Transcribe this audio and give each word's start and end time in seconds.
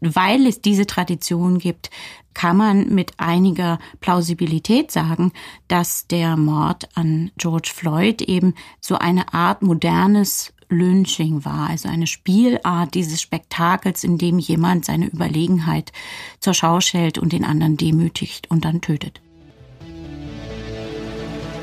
weil 0.00 0.46
es 0.46 0.60
diese 0.60 0.86
Tradition 0.86 1.58
gibt, 1.58 1.90
kann 2.34 2.56
man 2.56 2.94
mit 2.94 3.12
einiger 3.18 3.78
Plausibilität 4.00 4.90
sagen, 4.90 5.32
dass 5.68 6.06
der 6.06 6.36
Mord 6.36 6.88
an 6.94 7.30
George 7.36 7.70
Floyd 7.74 8.22
eben 8.22 8.54
so 8.80 8.96
eine 8.96 9.34
Art 9.34 9.62
modernes 9.62 10.52
Lynching 10.70 11.44
war, 11.44 11.68
also 11.68 11.88
eine 11.88 12.06
Spielart 12.06 12.94
dieses 12.94 13.20
Spektakels, 13.20 14.04
in 14.04 14.18
dem 14.18 14.38
jemand 14.38 14.84
seine 14.84 15.06
Überlegenheit 15.06 15.92
zur 16.38 16.54
Schau 16.54 16.80
stellt 16.80 17.18
und 17.18 17.32
den 17.32 17.44
anderen 17.44 17.76
demütigt 17.76 18.50
und 18.50 18.64
dann 18.64 18.80
tötet. 18.80 19.20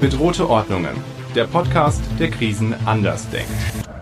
Bedrohte 0.02 0.50
Ordnungen. 0.50 0.96
Der 1.34 1.46
Podcast, 1.46 2.02
der 2.20 2.30
Krisen 2.30 2.76
anders 2.86 3.30
denkt. 3.30 3.97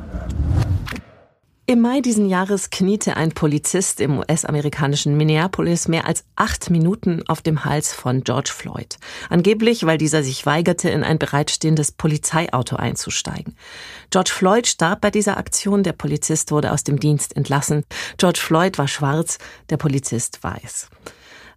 Im 1.67 1.81
Mai 1.81 1.99
diesen 1.99 2.29
Jahres 2.29 2.69
kniete 2.69 3.17
ein 3.17 3.31
Polizist 3.31 3.99
im 3.99 4.19
US-amerikanischen 4.19 5.17
Minneapolis 5.17 5.87
mehr 5.87 6.05
als 6.05 6.23
acht 6.35 6.69
Minuten 6.69 7.23
auf 7.27 7.41
dem 7.41 7.65
Hals 7.65 7.91
von 7.91 8.23
George 8.23 8.51
Floyd. 8.53 8.97
Angeblich, 9.31 9.83
weil 9.83 9.97
dieser 9.97 10.21
sich 10.21 10.45
weigerte, 10.45 10.91
in 10.91 11.03
ein 11.03 11.17
bereitstehendes 11.17 11.91
Polizeiauto 11.91 12.75
einzusteigen. 12.75 13.55
George 14.11 14.29
Floyd 14.31 14.67
starb 14.67 15.01
bei 15.01 15.09
dieser 15.09 15.37
Aktion, 15.37 15.81
der 15.81 15.93
Polizist 15.93 16.51
wurde 16.51 16.71
aus 16.71 16.83
dem 16.83 16.99
Dienst 16.99 17.35
entlassen. 17.35 17.83
George 18.17 18.39
Floyd 18.39 18.77
war 18.77 18.87
schwarz, 18.87 19.39
der 19.71 19.77
Polizist 19.77 20.43
weiß. 20.43 20.89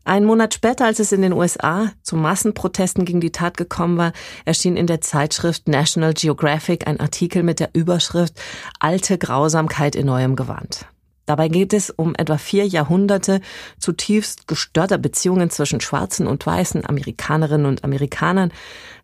Ein 0.09 0.25
Monat 0.25 0.55
später, 0.55 0.87
als 0.87 1.01
es 1.01 1.13
in 1.13 1.21
den 1.21 1.35
USA 1.35 1.93
zu 2.03 2.17
Massenprotesten 2.17 3.05
gegen 3.05 3.21
die 3.21 3.31
Tat 3.31 3.59
gekommen 3.59 3.99
war, 3.99 4.15
erschien 4.47 4.79
in 4.79 4.87
der 4.87 5.03
Zeitschrift 5.03 5.69
National 5.69 6.15
Geographic 6.15 6.89
ein 6.89 6.99
Artikel 6.99 7.43
mit 7.43 7.61
der 7.61 7.69
Überschrift 7.75 8.33
Alte 8.81 9.19
Grausamkeit 9.19 9.95
in 9.95 10.07
neuem 10.07 10.35
Gewand. 10.35 10.87
Dabei 11.27 11.49
geht 11.49 11.75
es 11.75 11.91
um 11.91 12.15
etwa 12.15 12.39
vier 12.39 12.67
Jahrhunderte 12.67 13.43
zutiefst 13.79 14.49
gestörter 14.49 14.97
Beziehungen 14.97 15.51
zwischen 15.51 15.83
schwarzen 15.83 16.27
und 16.27 16.47
weißen 16.47 16.89
Amerikanerinnen 16.89 17.67
und 17.67 17.85
Amerikanern. 17.85 18.51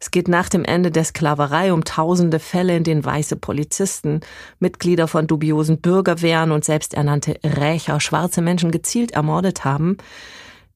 Es 0.00 0.10
geht 0.10 0.28
nach 0.28 0.48
dem 0.48 0.64
Ende 0.64 0.90
der 0.90 1.04
Sklaverei 1.04 1.74
um 1.74 1.84
tausende 1.84 2.38
Fälle, 2.38 2.78
in 2.78 2.82
denen 2.82 3.04
weiße 3.04 3.36
Polizisten, 3.36 4.20
Mitglieder 4.58 5.06
von 5.06 5.26
dubiosen 5.26 5.82
Bürgerwehren 5.82 6.50
und 6.50 6.64
selbsternannte 6.64 7.38
Rächer 7.44 8.00
schwarze 8.00 8.40
Menschen 8.40 8.70
gezielt 8.70 9.10
ermordet 9.10 9.66
haben. 9.66 9.98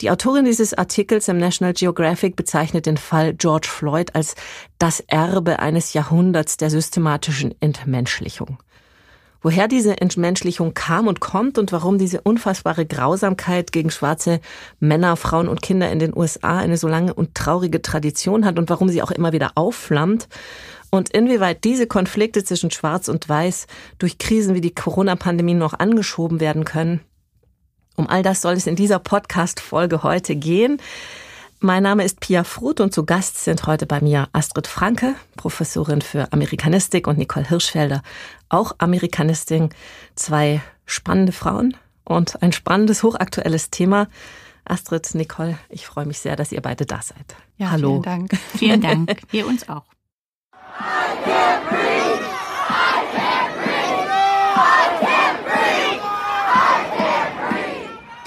Die 0.01 0.13
Autorin 0.13 0.45
dieses 0.45 0.75
Artikels 0.75 1.27
im 1.27 1.39
National 1.39 1.73
Geographic 1.73 2.37
bezeichnet 2.37 2.87
den 2.87 2.99
Fall 2.99 3.35
George 3.35 3.67
Floyd 3.69 4.15
als 4.15 4.37
das 4.79 5.01
Erbe 5.01 5.59
eines 5.59 5.93
Jahrhunderts 5.93 6.57
der 6.57 6.71
systematischen 6.71 7.53
Entmenschlichung. 7.61 8.59
Woher 9.43 9.67
diese 9.67 10.01
Entmenschlichung 10.01 10.73
kam 10.73 11.09
und 11.09 11.19
kommt 11.19 11.59
und 11.59 11.73
warum 11.73 11.99
diese 11.99 12.21
unfassbare 12.21 12.87
Grausamkeit 12.87 13.73
gegen 13.73 13.91
schwarze 13.91 14.41
Männer, 14.79 15.17
Frauen 15.17 15.49
und 15.49 15.63
Kinder 15.63 15.91
in 15.91 15.99
den 15.99 16.17
USA 16.17 16.59
eine 16.59 16.77
so 16.77 16.87
lange 16.87 17.13
und 17.13 17.35
traurige 17.35 17.83
Tradition 17.83 18.45
hat 18.45 18.61
und 18.61 18.71
warum 18.71 18.89
sie 18.89 19.03
auch 19.03 19.11
immer 19.11 19.33
wieder 19.33 19.53
aufflammt 19.57 20.29
und 20.91 21.11
inwieweit 21.11 21.65
diese 21.65 21.89
Konflikte 21.89 22.45
zwischen 22.45 22.71
Schwarz 22.71 23.09
und 23.09 23.29
Weiß 23.29 23.67
durch 23.99 24.19
Krisen 24.19 24.55
wie 24.55 24.61
die 24.61 24.75
Corona-Pandemie 24.75 25.55
noch 25.55 25.77
angeschoben 25.77 26.39
werden 26.39 26.65
können, 26.65 27.01
um 27.99 28.09
all 28.09 28.23
das 28.23 28.41
soll 28.41 28.55
es 28.55 28.67
in 28.67 28.77
dieser 28.77 28.99
Podcast-Folge 28.99 30.03
heute 30.03 30.37
gehen. 30.37 30.81
Mein 31.61 31.83
Name 31.83 32.05
ist 32.05 32.21
Pia 32.21 32.45
Fruth 32.45 32.81
und 32.81 32.95
zu 32.95 33.05
Gast 33.05 33.43
sind 33.43 33.67
heute 33.67 33.85
bei 33.85 34.01
mir 34.01 34.29
Astrid 34.33 34.69
Franke, 34.69 35.17
Professorin 35.37 36.01
für 36.01 36.33
Amerikanistik 36.33 37.09
und 37.09 37.19
Nicole 37.19 37.49
Hirschfelder, 37.49 38.03
auch 38.49 38.77
Amerikanistin. 38.79 39.71
Zwei 40.15 40.61
spannende 40.87 41.33
Frauen 41.33 41.77
und 42.05 42.41
ein 42.43 42.53
spannendes, 42.53 43.03
hochaktuelles 43.03 43.71
Thema. 43.71 44.07
Astrid, 44.65 45.15
Nicole, 45.15 45.59
ich 45.69 45.87
freue 45.87 46.07
mich 46.07 46.21
sehr, 46.21 46.37
dass 46.37 46.53
ihr 46.53 46.61
beide 46.63 46.87
da 46.87 47.03
seid. 47.03 47.35
Ja, 47.57 47.73
Hallo. 47.73 47.91
Vielen 47.91 48.03
Dank. 48.03 48.39
Vielen 48.57 48.81
Dank. 49.07 49.17
Wir 49.31 49.47
uns 49.47 49.69
auch. 49.69 49.85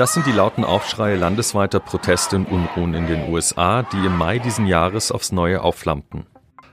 Das 0.02 0.14
sind 0.14 0.26
die 0.26 0.32
lauten 0.32 0.64
Aufschreie 0.64 1.16
landesweiter 1.16 1.80
Proteste 1.80 2.36
und 2.36 2.48
Unruhen 2.48 2.96
in 2.96 3.06
den 3.06 3.32
USA, 3.32 3.84
die 3.84 4.04
im 4.04 4.18
Mai 4.18 4.40
diesen 4.40 4.66
Jahres 4.66 5.12
aufs 5.12 5.32
Neue 5.32 5.62
aufflammten. 5.62 6.26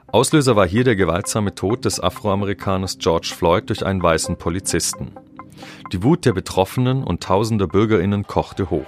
Auslöser 0.07 0.57
war 0.57 0.67
hier 0.67 0.83
der 0.83 0.97
gewaltsame 0.97 1.55
Tod 1.55 1.85
des 1.85 2.01
Afroamerikaners 2.01 2.97
George 2.97 3.35
Floyd 3.37 3.69
durch 3.69 3.85
einen 3.85 4.03
weißen 4.03 4.39
Polizisten. 4.39 5.13
Die 5.93 6.03
Wut 6.03 6.25
der 6.25 6.33
Betroffenen 6.33 7.05
und 7.05 7.23
tausender 7.23 7.67
Bürgerinnen 7.67 8.27
kochte 8.27 8.71
hoch. 8.71 8.87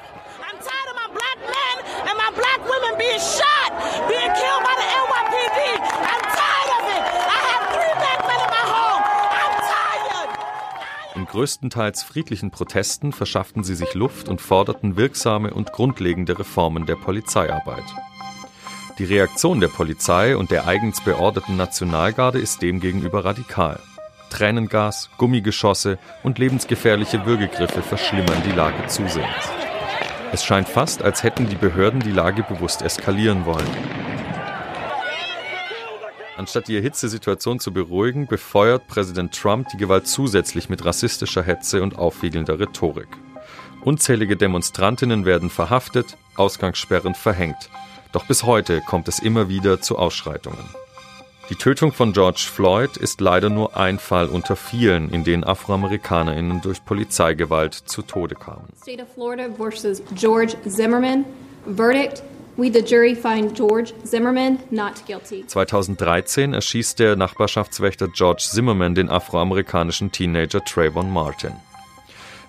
Größtenteils 11.30 12.02
friedlichen 12.02 12.50
Protesten 12.50 13.12
verschafften 13.12 13.62
sie 13.62 13.74
sich 13.74 13.94
Luft 13.94 14.28
und 14.28 14.40
forderten 14.40 14.96
wirksame 14.96 15.54
und 15.54 15.72
grundlegende 15.72 16.38
Reformen 16.38 16.86
der 16.86 16.96
Polizeiarbeit. 16.96 17.84
Die 18.98 19.04
Reaktion 19.04 19.60
der 19.60 19.68
Polizei 19.68 20.36
und 20.36 20.50
der 20.50 20.66
eigens 20.66 21.00
beorderten 21.00 21.56
Nationalgarde 21.56 22.38
ist 22.38 22.60
demgegenüber 22.62 23.24
radikal. 23.24 23.80
Tränengas, 24.30 25.08
Gummigeschosse 25.18 25.98
und 26.22 26.38
lebensgefährliche 26.38 27.24
Würgegriffe 27.24 27.82
verschlimmern 27.82 28.42
die 28.44 28.52
Lage 28.52 28.86
zusehends. 28.88 29.48
Es 30.32 30.44
scheint 30.44 30.68
fast, 30.68 31.02
als 31.02 31.22
hätten 31.22 31.48
die 31.48 31.56
Behörden 31.56 32.00
die 32.00 32.12
Lage 32.12 32.42
bewusst 32.42 32.82
eskalieren 32.82 33.46
wollen. 33.46 33.66
Anstatt 36.40 36.68
die 36.68 36.76
erhitzte 36.76 37.10
Situation 37.10 37.60
zu 37.60 37.70
beruhigen, 37.70 38.26
befeuert 38.26 38.88
Präsident 38.88 39.38
Trump 39.38 39.68
die 39.68 39.76
Gewalt 39.76 40.06
zusätzlich 40.06 40.70
mit 40.70 40.86
rassistischer 40.86 41.42
Hetze 41.42 41.82
und 41.82 41.98
aufwiegelnder 41.98 42.58
Rhetorik. 42.58 43.08
Unzählige 43.84 44.38
Demonstrantinnen 44.38 45.26
werden 45.26 45.50
verhaftet, 45.50 46.16
Ausgangssperren 46.36 47.14
verhängt. 47.14 47.68
Doch 48.12 48.24
bis 48.24 48.44
heute 48.44 48.80
kommt 48.80 49.06
es 49.06 49.18
immer 49.18 49.50
wieder 49.50 49.82
zu 49.82 49.98
Ausschreitungen. 49.98 50.64
Die 51.50 51.56
Tötung 51.56 51.92
von 51.92 52.14
George 52.14 52.48
Floyd 52.50 52.96
ist 52.96 53.20
leider 53.20 53.50
nur 53.50 53.76
ein 53.76 53.98
Fall 53.98 54.28
unter 54.28 54.56
vielen, 54.56 55.10
in 55.10 55.24
denen 55.24 55.44
AfroamerikanerInnen 55.44 56.62
durch 56.62 56.82
Polizeigewalt 56.86 57.74
zu 57.74 58.00
Tode 58.00 58.34
kamen. 58.34 58.66
State 58.80 59.02
of 59.02 59.12
Florida 59.12 59.50
versus 59.58 60.02
George 60.14 60.56
Zimmerman. 60.66 61.26
Verdict 61.66 62.22
We 62.56 62.70
the 62.72 62.82
jury 62.82 63.14
find 63.14 63.54
George 63.54 63.92
Zimmerman 64.04 64.58
not 64.70 65.06
guilty. 65.06 65.46
2013 65.46 66.52
erschießt 66.52 66.98
der 66.98 67.16
Nachbarschaftswächter 67.16 68.08
George 68.08 68.46
Zimmerman 68.50 68.94
den 68.94 69.08
afroamerikanischen 69.08 70.12
Teenager 70.12 70.64
Trayvon 70.64 71.10
Martin. 71.10 71.52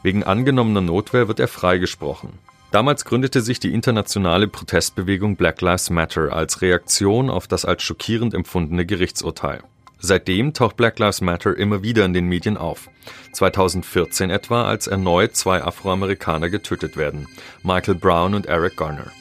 Wegen 0.03 0.23
angenommener 0.23 0.81
Notwehr 0.81 1.28
wird 1.28 1.39
er 1.39 1.47
freigesprochen. 1.47 2.39
Damals 2.72 3.06
gründete 3.06 3.41
sich 3.41 3.59
die 3.59 3.73
internationale 3.73 4.47
Protestbewegung 4.47 5.35
Black 5.35 5.62
Lives 5.62 5.89
Matter 5.89 6.33
als 6.33 6.62
Reaktion 6.62 7.29
auf 7.29 7.47
das 7.47 7.66
als 7.66 7.83
schockierend 7.83 8.33
empfundene 8.33 8.85
Gerichtsurteil. 8.85 9.62
Seitdem 10.00 10.53
taucht 10.53 10.78
Black 10.78 10.97
Lives 10.97 11.22
Matter 11.22 11.56
immer 11.56 11.83
wieder 11.83 12.06
in 12.06 12.13
den 12.13 12.25
Medien 12.25 12.57
auf. 12.57 12.89
2014 13.33 14.31
etwa, 14.31 14.63
als 14.63 14.88
erneut 14.88 15.35
zwei 15.35 15.62
Afroamerikaner 15.63 16.50
getötet 16.50 16.97
werden, 16.97 17.28
Michael 17.62 17.95
Brown 17.95 18.33
und 18.33 18.47
Eric 18.47 18.78
Garner. 18.78 19.12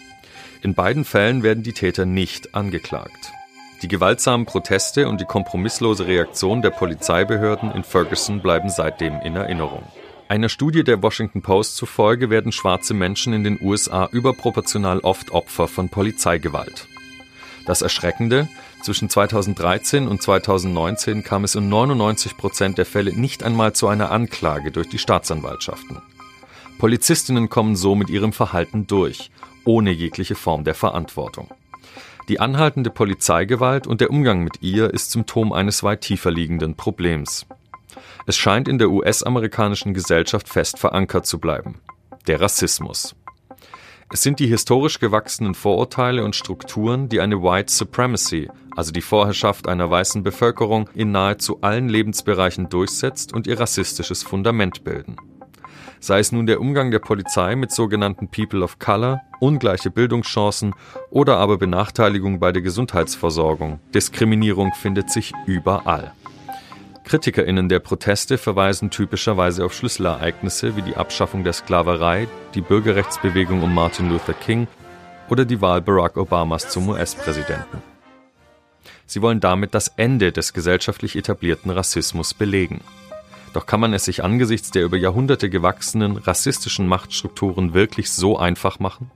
In 0.62 0.74
beiden 0.74 1.06
Fällen 1.06 1.42
werden 1.42 1.62
die 1.62 1.72
Täter 1.72 2.04
nicht 2.04 2.54
angeklagt. 2.54 3.32
Die 3.80 3.88
gewaltsamen 3.88 4.44
Proteste 4.44 5.08
und 5.08 5.18
die 5.18 5.24
kompromisslose 5.24 6.06
Reaktion 6.06 6.60
der 6.60 6.68
Polizeibehörden 6.68 7.72
in 7.72 7.82
Ferguson 7.82 8.42
bleiben 8.42 8.68
seitdem 8.68 9.20
in 9.22 9.36
Erinnerung. 9.36 9.84
Einer 10.28 10.50
Studie 10.50 10.84
der 10.84 11.02
Washington 11.02 11.40
Post 11.40 11.76
zufolge 11.76 12.28
werden 12.28 12.52
schwarze 12.52 12.92
Menschen 12.92 13.32
in 13.32 13.42
den 13.42 13.58
USA 13.62 14.06
überproportional 14.12 15.00
oft 15.00 15.30
Opfer 15.30 15.66
von 15.66 15.88
Polizeigewalt. 15.88 16.88
Das 17.66 17.80
Erschreckende, 17.80 18.46
zwischen 18.82 19.08
2013 19.08 20.08
und 20.08 20.20
2019 20.20 21.24
kam 21.24 21.44
es 21.44 21.54
in 21.54 21.70
99 21.70 22.36
Prozent 22.36 22.76
der 22.76 22.86
Fälle 22.86 23.14
nicht 23.14 23.42
einmal 23.42 23.72
zu 23.72 23.88
einer 23.88 24.10
Anklage 24.10 24.72
durch 24.72 24.90
die 24.90 24.98
Staatsanwaltschaften. 24.98 26.02
Polizistinnen 26.78 27.48
kommen 27.48 27.76
so 27.76 27.94
mit 27.94 28.10
ihrem 28.10 28.32
Verhalten 28.32 28.86
durch 28.86 29.30
ohne 29.70 29.92
jegliche 29.92 30.34
Form 30.34 30.64
der 30.64 30.74
Verantwortung. 30.74 31.48
Die 32.28 32.40
anhaltende 32.40 32.90
Polizeigewalt 32.90 33.86
und 33.86 34.00
der 34.00 34.10
Umgang 34.10 34.42
mit 34.42 34.62
ihr 34.62 34.92
ist 34.92 35.12
Symptom 35.12 35.52
eines 35.52 35.84
weit 35.84 36.00
tiefer 36.00 36.32
liegenden 36.32 36.74
Problems. 36.74 37.46
Es 38.26 38.36
scheint 38.36 38.66
in 38.66 38.78
der 38.78 38.90
US-amerikanischen 38.90 39.94
Gesellschaft 39.94 40.48
fest 40.48 40.80
verankert 40.80 41.24
zu 41.24 41.38
bleiben. 41.38 41.78
Der 42.26 42.40
Rassismus. 42.40 43.14
Es 44.12 44.24
sind 44.24 44.40
die 44.40 44.48
historisch 44.48 44.98
gewachsenen 44.98 45.54
Vorurteile 45.54 46.24
und 46.24 46.34
Strukturen, 46.34 47.08
die 47.08 47.20
eine 47.20 47.40
White 47.40 47.72
Supremacy, 47.72 48.50
also 48.74 48.90
die 48.90 49.02
Vorherrschaft 49.02 49.68
einer 49.68 49.88
weißen 49.88 50.24
Bevölkerung, 50.24 50.90
in 50.94 51.12
nahezu 51.12 51.60
allen 51.60 51.88
Lebensbereichen 51.88 52.68
durchsetzt 52.68 53.32
und 53.32 53.46
ihr 53.46 53.60
rassistisches 53.60 54.24
Fundament 54.24 54.82
bilden. 54.82 55.16
Sei 56.00 56.18
es 56.18 56.32
nun 56.32 56.46
der 56.46 56.60
Umgang 56.60 56.90
der 56.90 56.98
Polizei 56.98 57.54
mit 57.54 57.70
sogenannten 57.70 58.28
People 58.28 58.62
of 58.62 58.78
Color, 58.78 59.20
ungleiche 59.38 59.90
Bildungschancen 59.90 60.74
oder 61.10 61.36
aber 61.36 61.58
Benachteiligung 61.58 62.40
bei 62.40 62.52
der 62.52 62.62
Gesundheitsversorgung. 62.62 63.78
Diskriminierung 63.94 64.72
findet 64.74 65.10
sich 65.10 65.32
überall. 65.46 66.12
KritikerInnen 67.04 67.68
der 67.68 67.80
Proteste 67.80 68.38
verweisen 68.38 68.90
typischerweise 68.90 69.64
auf 69.64 69.74
Schlüsselereignisse 69.74 70.76
wie 70.76 70.82
die 70.82 70.96
Abschaffung 70.96 71.44
der 71.44 71.52
Sklaverei, 71.52 72.28
die 72.54 72.60
Bürgerrechtsbewegung 72.60 73.62
um 73.62 73.74
Martin 73.74 74.10
Luther 74.10 74.32
King 74.32 74.68
oder 75.28 75.44
die 75.44 75.60
Wahl 75.60 75.80
Barack 75.80 76.16
Obamas 76.16 76.68
zum 76.68 76.88
US-Präsidenten. 76.88 77.82
Sie 79.06 79.22
wollen 79.22 79.40
damit 79.40 79.74
das 79.74 79.88
Ende 79.96 80.30
des 80.30 80.52
gesellschaftlich 80.52 81.16
etablierten 81.16 81.72
Rassismus 81.72 82.32
belegen. 82.32 82.80
Doch 83.52 83.66
kann 83.66 83.80
man 83.80 83.92
es 83.92 84.04
sich 84.04 84.22
angesichts 84.22 84.70
der 84.70 84.84
über 84.84 84.96
Jahrhunderte 84.96 85.50
gewachsenen 85.50 86.16
rassistischen 86.16 86.86
Machtstrukturen 86.86 87.74
wirklich 87.74 88.10
so 88.10 88.38
einfach 88.38 88.78
machen? 88.78 89.10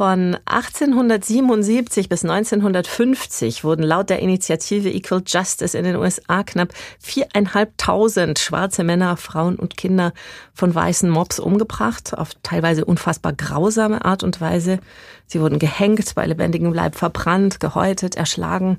Von 0.00 0.38
1877 0.46 2.08
bis 2.08 2.24
1950 2.24 3.64
wurden 3.64 3.82
laut 3.82 4.08
der 4.08 4.20
Initiative 4.20 4.88
Equal 4.88 5.22
Justice 5.26 5.76
in 5.76 5.84
den 5.84 5.96
USA 5.96 6.42
knapp 6.42 6.72
viereinhalbtausend 7.00 8.38
schwarze 8.38 8.82
Männer, 8.82 9.18
Frauen 9.18 9.56
und 9.56 9.76
Kinder 9.76 10.14
von 10.54 10.74
weißen 10.74 11.10
Mobs 11.10 11.38
umgebracht, 11.38 12.16
auf 12.16 12.30
teilweise 12.42 12.86
unfassbar 12.86 13.34
grausame 13.34 14.02
Art 14.02 14.22
und 14.22 14.40
Weise. 14.40 14.78
Sie 15.26 15.38
wurden 15.38 15.58
gehängt, 15.58 16.14
bei 16.14 16.24
lebendigem 16.24 16.72
Leib 16.72 16.96
verbrannt, 16.96 17.60
gehäutet, 17.60 18.14
erschlagen, 18.14 18.78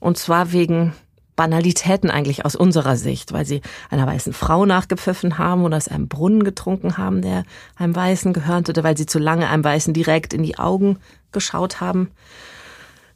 und 0.00 0.16
zwar 0.16 0.52
wegen 0.52 0.94
Banalitäten 1.36 2.10
eigentlich 2.10 2.44
aus 2.44 2.54
unserer 2.54 2.96
Sicht, 2.96 3.32
weil 3.32 3.44
sie 3.44 3.60
einer 3.90 4.06
weißen 4.06 4.32
Frau 4.32 4.66
nachgepfiffen 4.66 5.38
haben 5.38 5.64
oder 5.64 5.76
aus 5.76 5.88
einem 5.88 6.08
Brunnen 6.08 6.44
getrunken 6.44 6.96
haben, 6.96 7.22
der 7.22 7.44
einem 7.76 7.94
Weißen 7.94 8.32
gehört, 8.32 8.68
oder 8.68 8.84
weil 8.84 8.96
sie 8.96 9.06
zu 9.06 9.18
lange 9.18 9.48
einem 9.48 9.64
Weißen 9.64 9.94
direkt 9.94 10.32
in 10.32 10.42
die 10.42 10.58
Augen 10.58 10.98
geschaut 11.32 11.80
haben. 11.80 12.10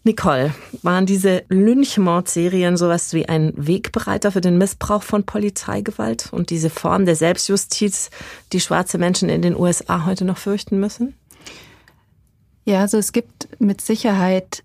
Nicole, 0.05 0.55
waren 0.83 1.07
diese 1.07 1.43
Lynchmordserien 1.49 2.77
sowas 2.77 3.13
wie 3.13 3.29
ein 3.29 3.53
Wegbereiter 3.57 4.33
für 4.33 4.41
den 4.41 4.57
Missbrauch 4.57 5.03
von 5.03 5.25
Polizeigewalt 5.25 6.33
und 6.33 6.51
diese 6.51 6.71
Form 6.71 7.05
der 7.05 7.17
Selbstjustiz, 7.17 8.11
die 8.53 8.61
schwarze 8.61 8.97
Menschen 8.97 9.29
in 9.29 9.43
den 9.43 9.57
USA 9.57 10.07
heute 10.07 10.25
noch 10.25 10.39
fürchten 10.39 10.81
müssen? 10.81 11.15
Ja, 12.65 12.81
also 12.81 12.97
es 12.97 13.13
gibt 13.13 13.49
mit 13.61 13.81
Sicherheit 13.81 14.63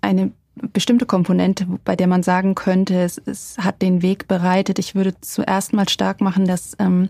eine 0.00 0.32
bestimmte 0.72 1.06
Komponente, 1.06 1.66
bei 1.84 1.96
der 1.96 2.06
man 2.06 2.22
sagen 2.22 2.54
könnte, 2.54 3.02
es, 3.02 3.18
es 3.18 3.56
hat 3.58 3.82
den 3.82 4.02
Weg 4.02 4.28
bereitet. 4.28 4.78
Ich 4.78 4.94
würde 4.94 5.14
zuerst 5.20 5.72
mal 5.72 5.88
stark 5.88 6.20
machen, 6.20 6.46
dass 6.46 6.76
ähm, 6.78 7.08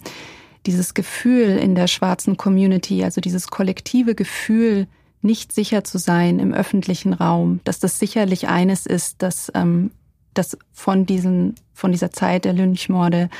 dieses 0.66 0.94
Gefühl 0.94 1.58
in 1.58 1.74
der 1.74 1.86
schwarzen 1.86 2.36
Community, 2.36 3.04
also 3.04 3.20
dieses 3.20 3.48
kollektive 3.48 4.14
Gefühl, 4.14 4.86
nicht 5.20 5.52
sicher 5.52 5.84
zu 5.84 5.98
sein 5.98 6.38
im 6.38 6.52
öffentlichen 6.52 7.12
Raum, 7.12 7.60
dass 7.64 7.78
das 7.78 7.98
sicherlich 7.98 8.48
eines 8.48 8.86
ist, 8.86 9.22
dass 9.22 9.50
ähm, 9.54 9.90
das 10.34 10.58
von 10.72 11.06
diesen 11.06 11.54
von 11.72 11.92
dieser 11.92 12.12
Zeit 12.12 12.44
der 12.44 12.52
Lynchmorde 12.52 13.30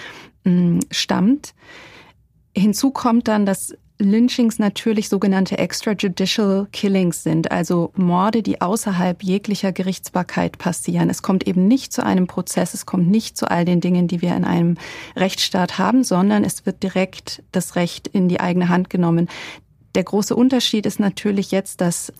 ähm, 0.44 0.80
stammt. 0.90 1.54
Hinzu 2.56 2.90
kommt 2.90 3.28
dann, 3.28 3.46
dass 3.46 3.74
Lynchings 3.99 4.58
natürlich 4.58 5.08
sogenannte 5.08 5.58
extrajudicial 5.58 6.67
killings 6.73 7.23
sind, 7.23 7.52
also 7.52 7.93
Morde, 7.94 8.43
die 8.43 8.61
außerhalb 8.61 9.23
jeglicher 9.23 9.70
Gerichtsbarkeit 9.70 10.58
passieren. 10.58 11.11
Es 11.11 11.23
kommt 11.23 11.46
eben 11.46 11.69
nicht 11.69 11.93
zu 11.93 12.05
einem 12.05 12.26
Prozess, 12.26 12.75
es 12.75 12.87
kommt 12.87 13.08
nicht 13.08 13.37
zu 13.37 13.49
all 13.49 13.64
den 13.64 13.81
Dingen, 13.81 14.08
die 14.08 14.20
wir 14.20 14.35
in 14.37 14.44
einem 14.44 14.76
Rechtsstaat 15.14 15.79
haben, 15.79 16.02
sondern 16.02 16.43
es 16.43 16.67
wird 16.67 16.82
direkt 16.82 17.43
das 17.52 17.76
Recht 17.76 18.08
in 18.08 18.29
die 18.29 18.41
eigene 18.41 18.69
Hand 18.69 18.91
genommen. 18.91 19.29
Der 19.94 20.02
große 20.02 20.35
Unterschied 20.35 20.87
ist 20.87 20.99
natürlich 20.99 21.52
jetzt, 21.52 21.81
dass 21.81 22.12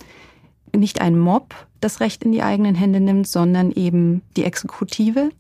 nicht 0.73 1.01
ein 1.01 1.19
Mob 1.19 1.55
das 1.81 2.01
Recht 2.01 2.23
in 2.23 2.33
die 2.33 2.43
eigenen 2.43 2.75
Hände 2.75 3.01
nimmt, 3.01 3.27
sondern 3.27 3.73
eben 3.73 4.23
die 4.37 4.45
Exekutive. 4.45 5.31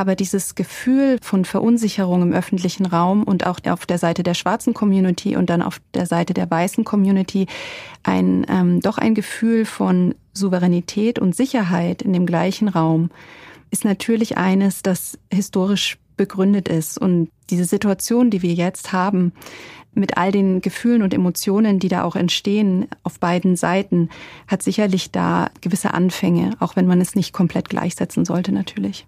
Aber 0.00 0.16
dieses 0.16 0.54
Gefühl 0.54 1.18
von 1.20 1.44
Verunsicherung 1.44 2.22
im 2.22 2.32
öffentlichen 2.32 2.86
Raum 2.86 3.22
und 3.22 3.46
auch 3.46 3.58
auf 3.66 3.84
der 3.84 3.98
Seite 3.98 4.22
der 4.22 4.32
schwarzen 4.32 4.72
Community 4.72 5.36
und 5.36 5.50
dann 5.50 5.60
auf 5.60 5.78
der 5.92 6.06
Seite 6.06 6.32
der 6.32 6.50
weißen 6.50 6.84
Community 6.84 7.44
ein 8.02 8.46
ähm, 8.48 8.80
doch 8.80 8.96
ein 8.96 9.14
Gefühl 9.14 9.66
von 9.66 10.14
Souveränität 10.32 11.18
und 11.18 11.36
Sicherheit 11.36 12.00
in 12.00 12.14
dem 12.14 12.24
gleichen 12.24 12.68
Raum 12.68 13.10
ist 13.70 13.84
natürlich 13.84 14.38
eines, 14.38 14.80
das 14.80 15.18
historisch 15.30 15.98
begründet 16.16 16.70
ist. 16.70 16.96
Und 16.96 17.28
diese 17.50 17.66
Situation, 17.66 18.30
die 18.30 18.40
wir 18.40 18.54
jetzt 18.54 18.94
haben, 18.94 19.34
mit 19.92 20.16
all 20.16 20.32
den 20.32 20.62
Gefühlen 20.62 21.02
und 21.02 21.12
Emotionen, 21.12 21.78
die 21.78 21.88
da 21.88 22.04
auch 22.04 22.16
entstehen 22.16 22.86
auf 23.02 23.20
beiden 23.20 23.54
Seiten, 23.54 24.08
hat 24.46 24.62
sicherlich 24.62 25.10
da 25.10 25.50
gewisse 25.60 25.92
Anfänge, 25.92 26.52
auch 26.58 26.74
wenn 26.74 26.86
man 26.86 27.02
es 27.02 27.14
nicht 27.16 27.34
komplett 27.34 27.68
gleichsetzen 27.68 28.24
sollte 28.24 28.50
natürlich. 28.50 29.06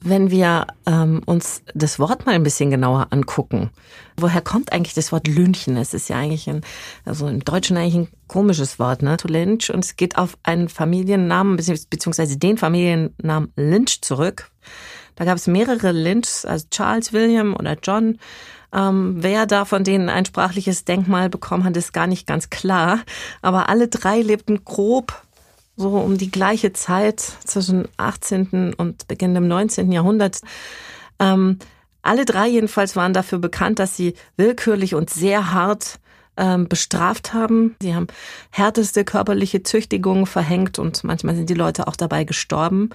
Wenn 0.00 0.30
wir 0.30 0.66
ähm, 0.86 1.22
uns 1.26 1.62
das 1.74 1.98
Wort 1.98 2.24
mal 2.24 2.36
ein 2.36 2.44
bisschen 2.44 2.70
genauer 2.70 3.08
angucken, 3.10 3.70
woher 4.16 4.40
kommt 4.40 4.72
eigentlich 4.72 4.94
das 4.94 5.10
Wort 5.10 5.26
Lynchen? 5.26 5.76
Es 5.76 5.92
ist 5.92 6.08
ja 6.08 6.16
eigentlich 6.16 6.48
ein, 6.48 6.60
also 7.04 7.26
im 7.26 7.44
Deutschen 7.44 7.76
eigentlich 7.76 7.94
ein 7.94 8.08
komisches 8.28 8.78
Wort, 8.78 9.02
ne? 9.02 9.16
To 9.16 9.26
lynch. 9.26 9.72
Und 9.72 9.84
es 9.84 9.96
geht 9.96 10.16
auf 10.16 10.38
einen 10.44 10.68
Familiennamen, 10.68 11.56
beziehungsweise 11.56 12.38
den 12.38 12.58
Familiennamen 12.58 13.52
Lynch 13.56 14.00
zurück. 14.02 14.50
Da 15.16 15.24
gab 15.24 15.36
es 15.36 15.48
mehrere 15.48 15.90
Lynchs, 15.90 16.44
also 16.44 16.66
Charles, 16.70 17.12
William 17.12 17.56
oder 17.56 17.76
John. 17.82 18.18
Ähm, 18.72 19.16
wer 19.18 19.46
da 19.46 19.64
von 19.64 19.82
denen 19.82 20.08
ein 20.08 20.26
sprachliches 20.26 20.84
Denkmal 20.84 21.28
bekommen 21.28 21.64
hat, 21.64 21.76
ist 21.76 21.92
gar 21.92 22.06
nicht 22.06 22.26
ganz 22.26 22.50
klar. 22.50 23.00
Aber 23.42 23.68
alle 23.68 23.88
drei 23.88 24.20
lebten 24.20 24.64
grob 24.64 25.22
so 25.78 25.90
um 25.90 26.18
die 26.18 26.30
gleiche 26.30 26.72
Zeit 26.72 27.20
zwischen 27.20 27.88
18. 27.96 28.74
und 28.76 29.08
Beginn 29.08 29.34
dem 29.34 29.48
19. 29.48 29.92
Jahrhundert. 29.92 30.40
Ähm, 31.20 31.58
alle 32.02 32.24
drei 32.24 32.48
jedenfalls 32.48 32.96
waren 32.96 33.12
dafür 33.12 33.38
bekannt, 33.38 33.78
dass 33.78 33.96
sie 33.96 34.14
willkürlich 34.36 34.94
und 34.94 35.08
sehr 35.08 35.52
hart 35.52 36.00
ähm, 36.36 36.68
bestraft 36.68 37.32
haben. 37.32 37.76
Sie 37.80 37.94
haben 37.94 38.08
härteste 38.50 39.04
körperliche 39.04 39.62
Züchtigungen 39.62 40.26
verhängt 40.26 40.78
und 40.78 41.04
manchmal 41.04 41.36
sind 41.36 41.48
die 41.48 41.54
Leute 41.54 41.86
auch 41.86 41.96
dabei 41.96 42.24
gestorben. 42.24 42.90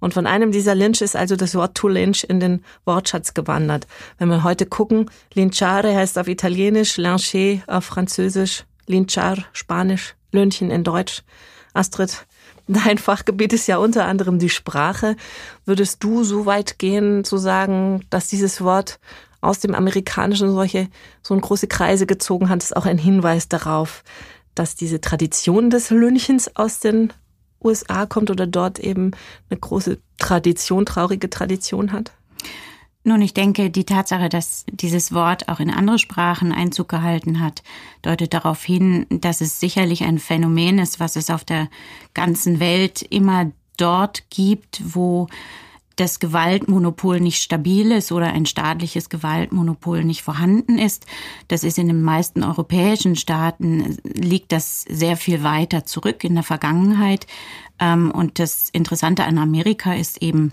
Und 0.00 0.14
von 0.14 0.26
einem 0.26 0.52
dieser 0.52 0.74
Lynch 0.74 1.00
ist 1.00 1.16
also 1.16 1.34
das 1.34 1.54
Wort 1.54 1.76
to 1.76 1.88
lynch 1.88 2.24
in 2.24 2.40
den 2.40 2.62
Wortschatz 2.84 3.34
gewandert. 3.34 3.86
Wenn 4.18 4.28
wir 4.28 4.44
heute 4.44 4.66
gucken, 4.66 5.10
Lynchare 5.34 5.94
heißt 5.94 6.18
auf 6.18 6.28
Italienisch, 6.28 6.98
Lyncher 6.98 7.62
auf 7.66 7.86
Französisch, 7.86 8.64
Lynchar 8.86 9.38
Spanisch, 9.52 10.14
Lünchen 10.30 10.70
in 10.70 10.84
Deutsch. 10.84 11.22
Astrid, 11.74 12.26
dein 12.66 12.98
Fachgebiet 12.98 13.52
ist 13.52 13.66
ja 13.66 13.78
unter 13.78 14.06
anderem 14.06 14.38
die 14.38 14.48
Sprache. 14.48 15.16
Würdest 15.64 16.02
du 16.02 16.24
so 16.24 16.46
weit 16.46 16.78
gehen 16.78 17.24
zu 17.24 17.36
sagen, 17.38 18.04
dass 18.10 18.28
dieses 18.28 18.60
Wort 18.60 18.98
aus 19.40 19.60
dem 19.60 19.74
Amerikanischen 19.74 20.50
solche, 20.50 20.88
so 21.22 21.34
eine 21.34 21.40
große 21.40 21.68
Kreise 21.68 22.06
gezogen 22.06 22.48
hat, 22.48 22.62
ist 22.62 22.76
auch 22.76 22.86
ein 22.86 22.98
Hinweis 22.98 23.48
darauf, 23.48 24.02
dass 24.54 24.74
diese 24.74 25.00
Tradition 25.00 25.70
des 25.70 25.90
Lünchens 25.90 26.56
aus 26.56 26.80
den 26.80 27.12
USA 27.62 28.06
kommt 28.06 28.30
oder 28.30 28.46
dort 28.46 28.78
eben 28.78 29.12
eine 29.50 29.58
große 29.58 29.98
Tradition, 30.18 30.86
traurige 30.86 31.30
Tradition 31.30 31.92
hat? 31.92 32.12
Nun, 33.04 33.22
ich 33.22 33.32
denke, 33.32 33.70
die 33.70 33.84
Tatsache, 33.84 34.28
dass 34.28 34.66
dieses 34.70 35.12
Wort 35.12 35.48
auch 35.48 35.60
in 35.60 35.70
andere 35.70 35.98
Sprachen 35.98 36.52
Einzug 36.52 36.88
gehalten 36.88 37.40
hat, 37.40 37.62
deutet 38.02 38.34
darauf 38.34 38.62
hin, 38.62 39.06
dass 39.08 39.40
es 39.40 39.60
sicherlich 39.60 40.04
ein 40.04 40.18
Phänomen 40.18 40.78
ist, 40.78 41.00
was 41.00 41.16
es 41.16 41.30
auf 41.30 41.44
der 41.44 41.68
ganzen 42.12 42.60
Welt 42.60 43.02
immer 43.02 43.50
dort 43.76 44.28
gibt, 44.30 44.82
wo 44.84 45.28
das 45.98 46.20
Gewaltmonopol 46.20 47.20
nicht 47.20 47.42
stabil 47.42 47.90
ist 47.90 48.12
oder 48.12 48.26
ein 48.26 48.46
staatliches 48.46 49.08
Gewaltmonopol 49.08 50.04
nicht 50.04 50.22
vorhanden 50.22 50.78
ist. 50.78 51.06
Das 51.48 51.64
ist 51.64 51.78
in 51.78 51.88
den 51.88 52.02
meisten 52.02 52.44
europäischen 52.44 53.16
Staaten, 53.16 53.96
liegt 54.04 54.52
das 54.52 54.82
sehr 54.82 55.16
viel 55.16 55.42
weiter 55.42 55.84
zurück 55.84 56.22
in 56.24 56.34
der 56.34 56.44
Vergangenheit. 56.44 57.26
Ähm, 57.80 58.10
und 58.12 58.38
das 58.38 58.68
Interessante 58.70 59.24
an 59.24 59.38
Amerika 59.38 59.94
ist 59.94 60.22
eben, 60.22 60.52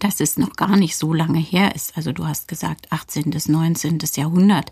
dass 0.00 0.20
es 0.20 0.36
noch 0.36 0.54
gar 0.56 0.76
nicht 0.76 0.96
so 0.96 1.12
lange 1.12 1.38
her 1.38 1.74
ist. 1.74 1.96
Also 1.96 2.12
du 2.12 2.26
hast 2.26 2.48
gesagt 2.48 2.86
18. 2.90 3.30
bis 3.30 3.48
19. 3.48 3.98
Jahrhundert. 4.16 4.70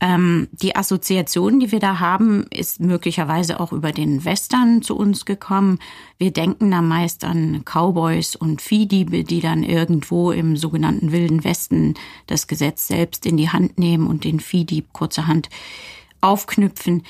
Ähm, 0.00 0.48
die 0.52 0.76
Assoziation, 0.76 1.58
die 1.58 1.72
wir 1.72 1.80
da 1.80 1.98
haben, 1.98 2.46
ist 2.50 2.78
möglicherweise 2.78 3.58
auch 3.58 3.72
über 3.72 3.90
den 3.90 4.24
Western 4.24 4.80
zu 4.80 4.96
uns 4.96 5.24
gekommen. 5.24 5.80
Wir 6.18 6.30
denken 6.30 6.70
da 6.70 6.82
meist 6.82 7.24
an 7.24 7.64
Cowboys 7.64 8.36
und 8.36 8.62
Viehdiebe, 8.62 9.24
die 9.24 9.40
dann 9.40 9.64
irgendwo 9.64 10.30
im 10.30 10.56
sogenannten 10.56 11.10
Wilden 11.10 11.42
Westen 11.42 11.94
das 12.28 12.46
Gesetz 12.46 12.86
selbst 12.86 13.26
in 13.26 13.36
die 13.36 13.50
Hand 13.50 13.78
nehmen 13.78 14.06
und 14.06 14.22
den 14.22 14.38
Viehdieb 14.38 14.92
kurzerhand 14.92 15.48
aufknüpfen. 16.20 17.02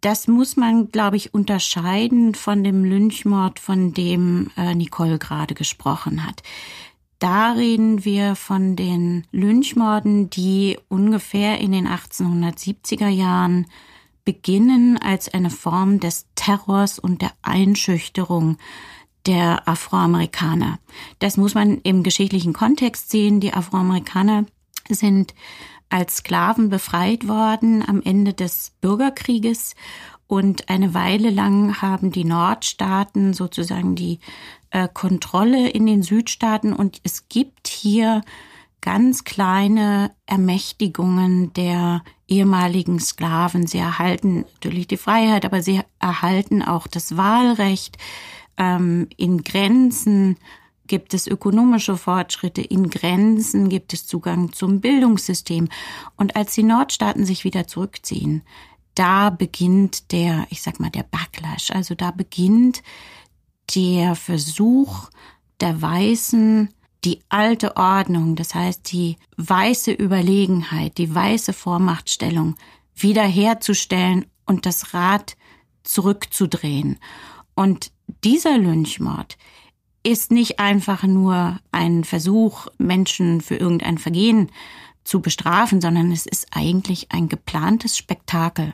Das 0.00 0.28
muss 0.28 0.56
man, 0.56 0.90
glaube 0.90 1.16
ich, 1.16 1.34
unterscheiden 1.34 2.34
von 2.34 2.62
dem 2.62 2.84
Lynchmord, 2.84 3.58
von 3.58 3.92
dem 3.92 4.50
äh, 4.56 4.74
Nicole 4.74 5.18
gerade 5.18 5.54
gesprochen 5.54 6.24
hat. 6.24 6.42
Da 7.18 7.52
reden 7.52 8.04
wir 8.04 8.36
von 8.36 8.76
den 8.76 9.26
Lynchmorden, 9.32 10.30
die 10.30 10.78
ungefähr 10.88 11.58
in 11.58 11.72
den 11.72 11.88
1870er 11.88 13.08
Jahren 13.08 13.66
beginnen 14.24 14.98
als 14.98 15.32
eine 15.32 15.50
Form 15.50 15.98
des 15.98 16.26
Terrors 16.36 16.98
und 16.98 17.22
der 17.22 17.32
Einschüchterung 17.42 18.58
der 19.26 19.66
Afroamerikaner. 19.66 20.78
Das 21.18 21.36
muss 21.36 21.54
man 21.54 21.78
im 21.78 22.04
geschichtlichen 22.04 22.52
Kontext 22.52 23.10
sehen. 23.10 23.40
Die 23.40 23.52
Afroamerikaner 23.52 24.46
sind 24.88 25.34
als 25.90 26.18
Sklaven 26.18 26.68
befreit 26.68 27.28
worden 27.28 27.82
am 27.86 28.02
Ende 28.02 28.34
des 28.34 28.72
Bürgerkrieges 28.80 29.74
und 30.26 30.68
eine 30.68 30.92
Weile 30.92 31.30
lang 31.30 31.80
haben 31.80 32.12
die 32.12 32.24
Nordstaaten 32.24 33.32
sozusagen 33.32 33.94
die 33.94 34.20
äh, 34.70 34.86
Kontrolle 34.92 35.70
in 35.70 35.86
den 35.86 36.02
Südstaaten 36.02 36.74
und 36.74 37.00
es 37.02 37.28
gibt 37.28 37.68
hier 37.68 38.20
ganz 38.82 39.24
kleine 39.24 40.12
Ermächtigungen 40.26 41.52
der 41.54 42.02
ehemaligen 42.28 43.00
Sklaven. 43.00 43.66
Sie 43.66 43.78
erhalten 43.78 44.44
natürlich 44.54 44.86
die 44.86 44.98
Freiheit, 44.98 45.46
aber 45.46 45.62
sie 45.62 45.80
erhalten 45.98 46.62
auch 46.62 46.86
das 46.86 47.16
Wahlrecht. 47.16 47.96
Ähm, 48.58 49.08
in 49.16 49.44
Grenzen 49.44 50.36
gibt 50.88 51.14
es 51.14 51.26
ökonomische 51.26 51.96
Fortschritte, 51.96 52.62
in 52.62 52.90
Grenzen 52.90 53.68
gibt 53.68 53.92
es 53.92 54.06
Zugang 54.06 54.52
zum 54.52 54.80
Bildungssystem. 54.80 55.68
Und 56.16 56.36
als 56.36 56.54
die 56.54 56.62
Nordstaaten 56.62 57.24
sich 57.24 57.44
wieder 57.44 57.66
zurückziehen, 57.66 58.42
da 58.94 59.30
beginnt 59.30 60.10
der, 60.12 60.46
ich 60.50 60.62
sag 60.62 60.80
mal, 60.80 60.90
der 60.90 61.04
Backlash. 61.04 61.70
Also 61.70 61.94
da 61.94 62.10
beginnt 62.10 62.82
der 63.74 64.16
Versuch 64.16 65.10
der 65.60 65.80
Weißen, 65.80 66.70
die 67.04 67.20
alte 67.28 67.76
Ordnung, 67.76 68.34
das 68.34 68.54
heißt 68.54 68.90
die 68.92 69.16
weiße 69.36 69.92
Überlegenheit, 69.92 70.98
die 70.98 71.14
weiße 71.14 71.52
Vormachtstellung 71.52 72.56
wiederherzustellen 72.96 74.26
und 74.46 74.66
das 74.66 74.94
Rad 74.94 75.36
zurückzudrehen. 75.84 76.98
Und 77.54 77.92
dieser 78.24 78.58
Lynchmord 78.58 79.36
ist 80.02 80.30
nicht 80.30 80.58
einfach 80.58 81.02
nur 81.02 81.58
ein 81.72 82.04
Versuch, 82.04 82.66
Menschen 82.78 83.40
für 83.40 83.56
irgendein 83.56 83.98
Vergehen 83.98 84.50
zu 85.04 85.20
bestrafen, 85.20 85.80
sondern 85.80 86.12
es 86.12 86.26
ist 86.26 86.48
eigentlich 86.52 87.10
ein 87.10 87.28
geplantes 87.28 87.96
Spektakel 87.96 88.72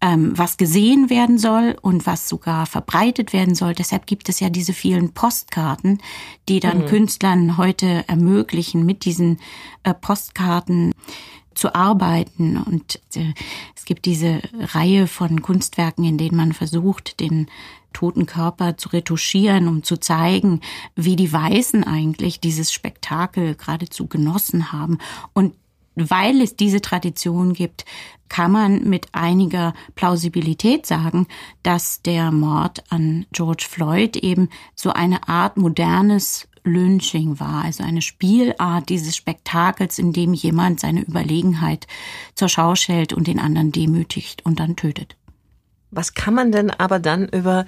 ähm, 0.00 0.36
was 0.36 0.56
gesehen 0.56 1.10
werden 1.10 1.38
soll 1.38 1.76
und 1.80 2.06
was 2.06 2.28
sogar 2.28 2.66
verbreitet 2.66 3.32
werden 3.32 3.54
soll. 3.54 3.74
Deshalb 3.74 4.06
gibt 4.06 4.28
es 4.28 4.40
ja 4.40 4.48
diese 4.48 4.72
vielen 4.72 5.12
Postkarten, 5.12 6.00
die 6.48 6.60
dann 6.60 6.82
mhm. 6.82 6.86
Künstlern 6.86 7.56
heute 7.56 8.04
ermöglichen, 8.08 8.86
mit 8.86 9.04
diesen 9.04 9.38
äh, 9.82 9.92
Postkarten 9.92 10.94
zu 11.54 11.74
arbeiten. 11.74 12.56
Und 12.56 13.00
äh, 13.14 13.34
es 13.76 13.84
gibt 13.84 14.06
diese 14.06 14.40
Reihe 14.58 15.06
von 15.06 15.42
Kunstwerken, 15.42 16.04
in 16.04 16.16
denen 16.16 16.36
man 16.36 16.52
versucht, 16.52 17.20
den 17.20 17.48
toten 17.92 18.26
Körper 18.26 18.76
zu 18.76 18.90
retuschieren, 18.90 19.68
um 19.68 19.82
zu 19.82 19.96
zeigen, 19.96 20.60
wie 20.96 21.16
die 21.16 21.32
Weißen 21.32 21.84
eigentlich 21.84 22.40
dieses 22.40 22.72
Spektakel 22.72 23.54
geradezu 23.54 24.06
genossen 24.06 24.72
haben. 24.72 24.98
Und 25.32 25.54
weil 25.96 26.40
es 26.40 26.56
diese 26.56 26.80
Tradition 26.80 27.52
gibt, 27.52 27.84
kann 28.28 28.52
man 28.52 28.88
mit 28.88 29.08
einiger 29.12 29.74
Plausibilität 29.96 30.86
sagen, 30.86 31.26
dass 31.62 32.00
der 32.02 32.30
Mord 32.30 32.84
an 32.90 33.26
George 33.32 33.66
Floyd 33.68 34.16
eben 34.16 34.48
so 34.74 34.90
eine 34.90 35.28
Art 35.28 35.56
modernes 35.56 36.48
Lynching 36.62 37.40
war, 37.40 37.64
also 37.64 37.82
eine 37.82 38.02
Spielart 38.02 38.88
dieses 38.88 39.16
Spektakels, 39.16 39.98
in 39.98 40.12
dem 40.12 40.34
jemand 40.34 40.80
seine 40.80 41.02
Überlegenheit 41.02 41.86
zur 42.34 42.48
Schau 42.48 42.74
stellt 42.74 43.12
und 43.12 43.26
den 43.26 43.38
anderen 43.38 43.72
demütigt 43.72 44.44
und 44.44 44.60
dann 44.60 44.76
tötet. 44.76 45.16
Was 45.90 46.14
kann 46.14 46.34
man 46.34 46.52
denn 46.52 46.70
aber 46.70 46.98
dann 46.98 47.28
über 47.28 47.64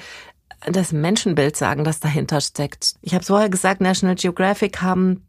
das 0.66 0.92
Menschenbild 0.92 1.56
sagen, 1.56 1.84
das 1.84 2.00
dahinter 2.00 2.40
steckt? 2.40 2.94
Ich 3.02 3.14
habe 3.14 3.24
vorher 3.24 3.48
gesagt, 3.48 3.80
National 3.80 4.16
Geographic 4.16 4.80
haben 4.82 5.26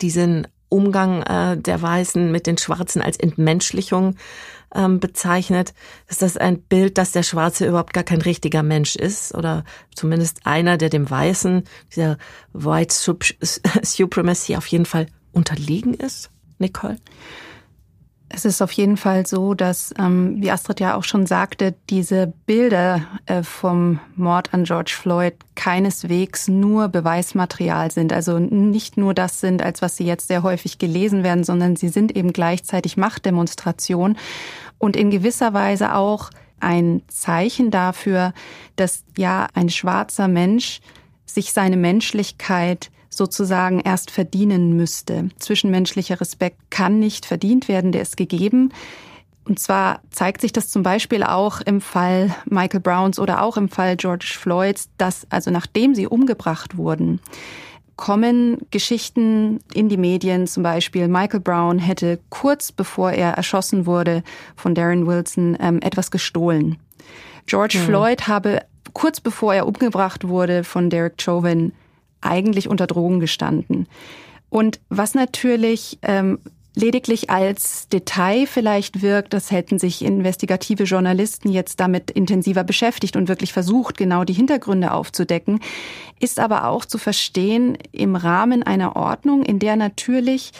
diesen 0.00 0.46
Umgang 0.68 1.22
äh, 1.22 1.56
der 1.56 1.82
Weißen 1.82 2.30
mit 2.30 2.46
den 2.46 2.56
Schwarzen 2.56 3.02
als 3.02 3.16
Entmenschlichung 3.16 4.16
ähm, 4.74 5.00
bezeichnet. 5.00 5.74
Ist 6.08 6.22
das 6.22 6.36
ein 6.36 6.62
Bild, 6.62 6.96
dass 6.96 7.12
der 7.12 7.24
Schwarze 7.24 7.66
überhaupt 7.66 7.92
gar 7.92 8.04
kein 8.04 8.22
richtiger 8.22 8.62
Mensch 8.62 8.96
ist 8.96 9.34
oder 9.34 9.64
zumindest 9.94 10.46
einer, 10.46 10.78
der 10.78 10.88
dem 10.88 11.10
Weißen, 11.10 11.64
dieser 11.94 12.18
White 12.52 12.94
Supremacy 12.94 14.56
auf 14.56 14.66
jeden 14.68 14.86
Fall 14.86 15.06
unterlegen 15.32 15.94
ist? 15.94 16.30
Nicole? 16.58 16.98
Es 18.32 18.44
ist 18.44 18.62
auf 18.62 18.70
jeden 18.70 18.96
Fall 18.96 19.26
so, 19.26 19.54
dass, 19.54 19.92
ähm, 19.98 20.36
wie 20.40 20.52
Astrid 20.52 20.78
ja 20.78 20.94
auch 20.94 21.02
schon 21.02 21.26
sagte, 21.26 21.74
diese 21.90 22.32
Bilder 22.46 23.02
äh, 23.26 23.42
vom 23.42 23.98
Mord 24.14 24.54
an 24.54 24.62
George 24.62 24.94
Floyd 24.96 25.34
keineswegs 25.56 26.46
nur 26.46 26.88
Beweismaterial 26.88 27.90
sind. 27.90 28.12
Also 28.12 28.38
nicht 28.38 28.96
nur 28.96 29.14
das 29.14 29.40
sind, 29.40 29.62
als 29.62 29.82
was 29.82 29.96
sie 29.96 30.04
jetzt 30.04 30.28
sehr 30.28 30.44
häufig 30.44 30.78
gelesen 30.78 31.24
werden, 31.24 31.42
sondern 31.42 31.74
sie 31.74 31.88
sind 31.88 32.16
eben 32.16 32.32
gleichzeitig 32.32 32.96
Machtdemonstration 32.96 34.16
und 34.78 34.96
in 34.96 35.10
gewisser 35.10 35.52
Weise 35.52 35.96
auch 35.96 36.30
ein 36.60 37.02
Zeichen 37.08 37.72
dafür, 37.72 38.32
dass 38.76 39.02
ja 39.18 39.48
ein 39.54 39.70
schwarzer 39.70 40.28
Mensch 40.28 40.80
sich 41.26 41.52
seine 41.52 41.76
Menschlichkeit 41.76 42.90
sozusagen 43.10 43.80
erst 43.80 44.10
verdienen 44.10 44.76
müsste. 44.76 45.28
Zwischenmenschlicher 45.38 46.20
Respekt 46.20 46.58
kann 46.70 46.98
nicht 46.98 47.26
verdient 47.26 47.68
werden, 47.68 47.92
der 47.92 48.02
ist 48.02 48.16
gegeben. 48.16 48.72
Und 49.44 49.58
zwar 49.58 50.00
zeigt 50.10 50.40
sich 50.40 50.52
das 50.52 50.68
zum 50.68 50.82
Beispiel 50.82 51.24
auch 51.24 51.60
im 51.60 51.80
Fall 51.80 52.34
Michael 52.48 52.80
Browns 52.80 53.18
oder 53.18 53.42
auch 53.42 53.56
im 53.56 53.68
Fall 53.68 53.96
George 53.96 54.34
Floyds, 54.38 54.90
dass 54.96 55.26
also 55.30 55.50
nachdem 55.50 55.94
sie 55.94 56.06
umgebracht 56.06 56.76
wurden, 56.76 57.20
kommen 57.96 58.58
Geschichten 58.70 59.58
in 59.74 59.88
die 59.88 59.96
Medien, 59.96 60.46
zum 60.46 60.62
Beispiel 60.62 61.08
Michael 61.08 61.40
Brown 61.40 61.78
hätte 61.78 62.18
kurz 62.30 62.72
bevor 62.72 63.10
er 63.10 63.32
erschossen 63.32 63.86
wurde 63.86 64.22
von 64.56 64.74
Darren 64.74 65.06
Wilson 65.06 65.56
ähm, 65.60 65.80
etwas 65.82 66.10
gestohlen. 66.10 66.78
George 67.46 67.78
hm. 67.78 67.86
Floyd 67.86 68.28
habe 68.28 68.62
kurz 68.92 69.20
bevor 69.20 69.52
er 69.52 69.66
umgebracht 69.66 70.28
wurde 70.28 70.64
von 70.64 70.90
Derek 70.90 71.20
Chauvin 71.20 71.72
eigentlich 72.20 72.68
unter 72.68 72.86
Drogen 72.86 73.20
gestanden. 73.20 73.86
Und 74.48 74.80
was 74.88 75.14
natürlich 75.14 75.98
ähm, 76.02 76.38
lediglich 76.74 77.30
als 77.30 77.88
Detail 77.88 78.46
vielleicht 78.46 79.02
wirkt, 79.02 79.32
das 79.32 79.50
hätten 79.50 79.78
sich 79.78 80.04
investigative 80.04 80.84
Journalisten 80.84 81.50
jetzt 81.50 81.80
damit 81.80 82.10
intensiver 82.10 82.64
beschäftigt 82.64 83.16
und 83.16 83.28
wirklich 83.28 83.52
versucht, 83.52 83.96
genau 83.96 84.24
die 84.24 84.32
Hintergründe 84.32 84.92
aufzudecken, 84.92 85.60
ist 86.20 86.38
aber 86.38 86.66
auch 86.66 86.84
zu 86.84 86.98
verstehen 86.98 87.76
im 87.92 88.16
Rahmen 88.16 88.62
einer 88.62 88.96
Ordnung, 88.96 89.42
in 89.42 89.58
der 89.58 89.76
natürlich 89.76 90.52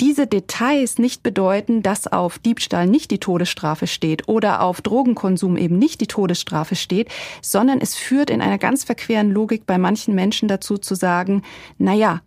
diese 0.00 0.26
Details 0.26 0.98
nicht 0.98 1.22
bedeuten, 1.22 1.82
dass 1.82 2.06
auf 2.06 2.38
Diebstahl 2.38 2.86
nicht 2.86 3.10
die 3.10 3.18
Todesstrafe 3.18 3.86
steht 3.86 4.28
oder 4.28 4.62
auf 4.62 4.80
Drogenkonsum 4.80 5.56
eben 5.56 5.78
nicht 5.78 6.00
die 6.00 6.06
Todesstrafe 6.06 6.76
steht, 6.76 7.08
sondern 7.42 7.80
es 7.80 7.96
führt 7.96 8.30
in 8.30 8.40
einer 8.40 8.58
ganz 8.58 8.84
verqueren 8.84 9.30
Logik 9.30 9.66
bei 9.66 9.78
manchen 9.78 10.14
Menschen 10.14 10.48
dazu 10.48 10.78
zu 10.78 10.94
sagen, 10.94 11.42
na 11.78 11.94
ja, 11.94 12.20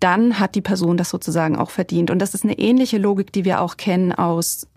dann 0.00 0.38
hat 0.38 0.54
die 0.54 0.62
Person 0.62 0.96
das 0.96 1.10
sozusagen 1.10 1.56
auch 1.56 1.70
verdient. 1.70 2.10
Und 2.10 2.20
das 2.20 2.34
ist 2.34 2.44
eine 2.44 2.58
ähnliche 2.58 2.98
Logik, 2.98 3.32
die 3.32 3.44
wir 3.44 3.60
auch 3.60 3.76
kennen 3.76 4.12
aus 4.12 4.68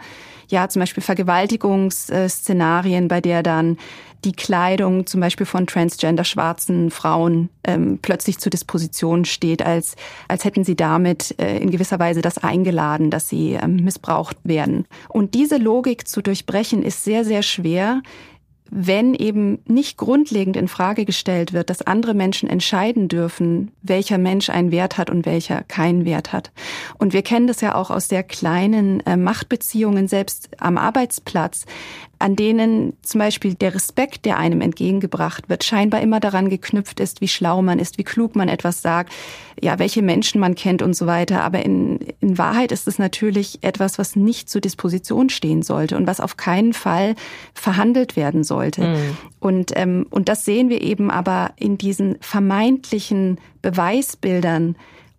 ja, 0.51 0.69
zum 0.69 0.81
Beispiel 0.81 1.01
Vergewaltigungsszenarien, 1.01 3.07
bei 3.07 3.21
der 3.21 3.41
dann 3.43 3.77
die 4.23 4.33
Kleidung 4.33 5.07
zum 5.07 5.19
Beispiel 5.19 5.45
von 5.45 5.65
transgender 5.65 6.23
schwarzen 6.23 6.91
Frauen 6.91 7.49
ähm, 7.63 7.99
plötzlich 8.01 8.37
zur 8.37 8.51
Disposition 8.51 9.25
steht, 9.25 9.63
als, 9.63 9.95
als 10.27 10.45
hätten 10.45 10.63
sie 10.63 10.75
damit 10.75 11.35
äh, 11.39 11.57
in 11.57 11.71
gewisser 11.71 11.97
Weise 11.97 12.21
das 12.21 12.37
eingeladen, 12.37 13.09
dass 13.09 13.29
sie 13.29 13.53
ähm, 13.53 13.77
missbraucht 13.77 14.37
werden. 14.43 14.85
Und 15.09 15.33
diese 15.33 15.57
Logik 15.57 16.07
zu 16.07 16.21
durchbrechen 16.21 16.83
ist 16.83 17.03
sehr, 17.03 17.25
sehr 17.25 17.41
schwer, 17.41 18.03
wenn 18.73 19.13
eben 19.13 19.59
nicht 19.65 19.97
grundlegend 19.97 20.55
in 20.55 20.69
Frage 20.69 21.03
gestellt 21.03 21.51
wird, 21.51 21.69
dass 21.69 21.81
andere 21.81 22.13
Menschen 22.13 22.49
entscheiden 22.49 23.09
dürfen, 23.09 23.73
welcher 23.83 24.17
Mensch 24.17 24.49
einen 24.49 24.71
Wert 24.71 24.97
hat 24.97 25.09
und 25.09 25.25
welcher 25.25 25.63
keinen 25.63 26.05
Wert 26.05 26.31
hat. 26.31 26.51
Und 26.97 27.11
wir 27.11 27.21
kennen 27.21 27.47
das 27.47 27.59
ja 27.59 27.75
auch 27.75 27.91
aus 27.91 28.07
sehr 28.07 28.23
kleinen 28.23 29.01
äh, 29.01 29.17
Machtbeziehungen, 29.17 30.07
selbst 30.07 30.49
am 30.57 30.77
Arbeitsplatz 30.77 31.65
an 32.21 32.35
denen 32.35 32.93
zum 33.01 33.19
Beispiel 33.19 33.55
der 33.55 33.73
Respekt, 33.75 34.25
der 34.25 34.37
einem 34.37 34.61
entgegengebracht 34.61 35.49
wird, 35.49 35.63
scheinbar 35.63 36.01
immer 36.01 36.19
daran 36.19 36.49
geknüpft 36.49 36.99
ist, 36.99 37.21
wie 37.21 37.27
schlau 37.27 37.61
man 37.61 37.79
ist, 37.79 37.97
wie 37.97 38.03
klug 38.03 38.35
man 38.35 38.47
etwas 38.47 38.81
sagt, 38.81 39.11
ja, 39.61 39.79
welche 39.79 40.01
Menschen 40.01 40.39
man 40.39 40.55
kennt 40.55 40.81
und 40.81 40.95
so 40.95 41.07
weiter. 41.07 41.43
Aber 41.43 41.63
in, 41.63 41.99
in 42.19 42.37
Wahrheit 42.37 42.71
ist 42.71 42.87
es 42.87 42.99
natürlich 42.99 43.59
etwas, 43.61 43.99
was 43.99 44.15
nicht 44.15 44.49
zur 44.49 44.61
Disposition 44.61 45.29
stehen 45.29 45.61
sollte 45.61 45.97
und 45.97 46.07
was 46.07 46.19
auf 46.19 46.37
keinen 46.37 46.73
Fall 46.73 47.15
verhandelt 47.53 48.15
werden 48.15 48.43
sollte. 48.43 48.81
Mhm. 48.81 49.17
Und, 49.39 49.71
ähm, 49.75 50.05
und 50.09 50.29
das 50.29 50.45
sehen 50.45 50.69
wir 50.69 50.81
eben 50.81 51.11
aber 51.11 51.51
in 51.57 51.77
diesen 51.77 52.17
vermeintlichen 52.21 53.39
Beweisbildern 53.61 54.75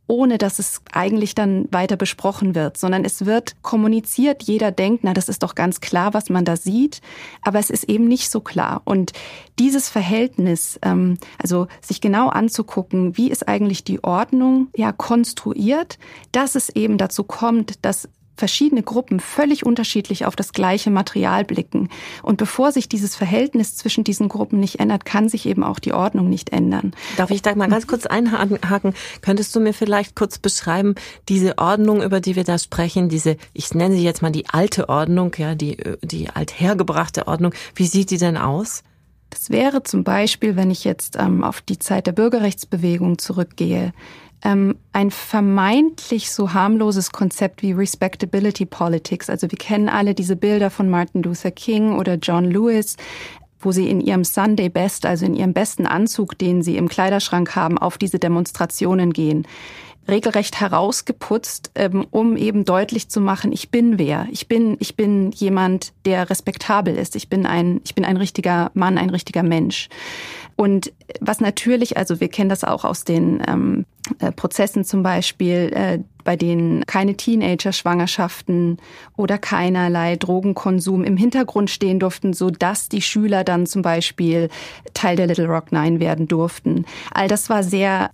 ohne 0.07 0.39
dass 0.39 0.59
es 0.59 0.81
eigentlich 0.93 1.35
dann 1.35 1.69
weiter 1.71 1.97
besprochen 1.97 2.55
wird, 2.55 2.77
sondern 2.77 3.05
es 3.05 3.25
wird 3.25 3.55
kommuniziert. 3.63 4.43
Jeder 4.43 4.71
denkt, 4.71 5.05
na, 5.05 5.15
das 5.15 5.29
ist 5.29 5.43
doch 5.43 5.55
ganz 5.55 5.81
klar, 5.81 6.13
was 6.13 6.29
man 6.29 6.45
da 6.45 6.57
sieht, 6.57 7.01
aber 7.43 7.59
es 7.59 7.71
ist 7.71 7.85
eben 7.85 8.09
nicht 8.09 8.31
so 8.31 8.41
klar. 8.41 8.83
Und 8.85 9.13
dieses 9.59 9.89
Verhältnis, 9.89 10.79
ähm, 10.83 11.19
also 11.39 11.67
sich 11.81 12.01
genau 12.01 12.29
anzugucken, 12.29 13.17
wie 13.17 13.31
ist 13.31 13.49
eigentlich 13.49 13.85
die 13.85 14.03
Ordnung 14.03 14.69
ja 14.77 14.93
konstruiert, 14.93 15.99
dass 16.33 16.57
es 16.57 16.69
eben 16.69 16.99
dazu 16.99 17.25
kommt, 17.25 17.85
dass 17.85 18.09
verschiedene 18.37 18.83
Gruppen 18.83 19.21
völlig 19.21 19.65
unterschiedlich 19.65 20.25
auf 20.27 20.37
das 20.37 20.53
gleiche 20.53 20.91
Material 20.91 21.45
blicken. 21.45 21.89
Und 22.23 22.39
bevor 22.39 22.73
sich 22.73 22.89
dieses 22.89 23.15
Verhältnis 23.15 23.77
zwischen 23.77 24.05
diesen 24.05 24.29
Gruppen 24.29 24.59
nicht 24.59 24.81
ändert, 24.81 25.05
kann 25.05 25.29
sich 25.29 25.47
eben 25.47 25.63
auch 25.63 25.79
die 25.79 25.93
Ordnung 25.93 26.29
nicht 26.29 26.51
ändern. 26.51 26.93
Darf 27.17 27.31
ich 27.31 27.43
da 27.43 27.55
mal 27.55 27.69
ganz 27.69 27.87
kurz 27.87 28.07
einhaken? 28.07 28.95
Könntest 29.21 29.55
du 29.55 29.61
mir 29.61 29.75
vielleicht 29.75 30.17
kurz 30.17 30.39
beschreiben, 30.39 30.95
diese 31.29 31.59
Ordnung, 31.59 32.03
über 32.03 32.21
die 32.21 32.37
wir 32.37 32.45
da 32.45 32.59
sprechen, 32.59 33.09
diese, 33.09 33.37
ich 33.53 33.75
nenne 33.75 33.97
sie 33.97 34.05
jetzt 34.05 34.23
mal 34.23 34.33
die 34.33 34.49
alte 34.49 34.89
Ordnung, 34.89 35.33
ja, 35.37 35.55
die, 35.55 35.77
die 36.03 36.31
althergebrachte 36.31 37.29
Ordnung, 37.29 37.55
wie 37.75 37.87
sieht 37.87 38.11
die 38.11 38.19
denn 38.19 38.37
aus? 38.37 38.83
Das 39.31 39.49
wäre 39.49 39.83
zum 39.83 40.05
Beispiel, 40.05 40.57
wenn 40.57 40.71
ich 40.71 40.85
jetzt 40.85 41.17
ähm, 41.19 41.43
auf 41.43 41.63
die 41.63 41.79
Zeit 41.79 42.07
der 42.07 42.13
Bürgerrechtsbewegung 42.13 43.19
zurückgehe, 43.19 43.93
ähm, 44.45 44.77
ein 44.93 45.11
vermeintlich 45.11 46.31
so 46.31 46.53
harmloses 46.53 47.13
Konzept 47.13 47.63
wie 47.63 47.73
Respectability 47.73 48.67
Politics. 48.67 49.31
Also 49.31 49.51
wir 49.51 49.59
kennen 49.59 49.89
alle 49.89 50.15
diese 50.15 50.37
Bilder 50.37 50.71
von 50.71 50.89
Martin 50.89 51.23
Luther 51.23 51.51
King 51.51 51.95
oder 51.95 52.15
John 52.15 52.45
Lewis, 52.45 52.97
wo 53.61 53.71
sie 53.73 53.89
in 53.89 54.01
ihrem 54.01 54.25
Sunday 54.25 54.69
Best, 54.69 55.07
also 55.07 55.25
in 55.25 55.35
ihrem 55.35 55.53
besten 55.53 55.87
Anzug, 55.87 56.37
den 56.39 56.63
sie 56.63 56.77
im 56.77 56.89
Kleiderschrank 56.89 57.55
haben, 57.55 57.79
auf 57.79 57.99
diese 57.99 58.19
Demonstrationen 58.19 59.13
gehen 59.13 59.47
regelrecht 60.09 60.61
herausgeputzt, 60.61 61.71
ähm, 61.75 62.07
um 62.11 62.37
eben 62.37 62.65
deutlich 62.65 63.09
zu 63.09 63.21
machen, 63.21 63.53
ich 63.53 63.71
bin 63.71 63.99
wer. 63.99 64.27
Ich 64.31 64.49
bin, 64.49 64.77
ich 64.81 64.97
bin 64.97 65.31
jemand, 65.33 65.93
der 66.05 66.29
respektabel 66.29 66.97
ist. 66.97 67.15
Ich 67.15 67.29
bin 67.29 67.47
ein, 67.47 67.81
ich 67.85 67.95
bin 67.95 68.05
ein 68.05 68.17
richtiger 68.17 68.71
Mann, 68.75 68.99
ein 68.99 69.11
richtiger 69.11 69.43
Mensch. 69.43 69.89
Und 70.57 70.93
was 71.21 71.41
natürlich, 71.41 71.97
also 71.97 72.21
wir 72.21 72.29
kennen 72.29 72.49
das 72.49 72.65
auch 72.65 72.85
aus 72.85 73.05
den 73.05 73.43
ähm, 73.47 73.85
äh, 74.19 74.33
Prozessen 74.33 74.85
zum 74.85 75.03
Beispiel, 75.03 75.71
äh, 75.75 75.99
bei 76.25 76.37
denen 76.37 76.85
keine 76.87 77.17
Teenager-Schwangerschaften 77.17 78.79
oder 79.17 79.39
keinerlei 79.39 80.17
Drogenkonsum 80.17 81.05
im 81.05 81.17
Hintergrund 81.17 81.71
stehen 81.71 81.99
durften, 81.99 82.33
so 82.33 82.51
dass 82.51 82.89
die 82.89 83.03
Schüler 83.03 83.45
dann 83.45 83.67
zum 83.67 83.83
Beispiel 83.83 84.49
Teil 84.95 85.17
der 85.17 85.27
Little 85.27 85.47
Rock 85.47 85.73
Nine 85.73 86.01
werden 86.01 86.29
durften. 86.29 86.85
All 87.13 87.29
das 87.29 87.51
war 87.51 87.63
sehr 87.63 88.11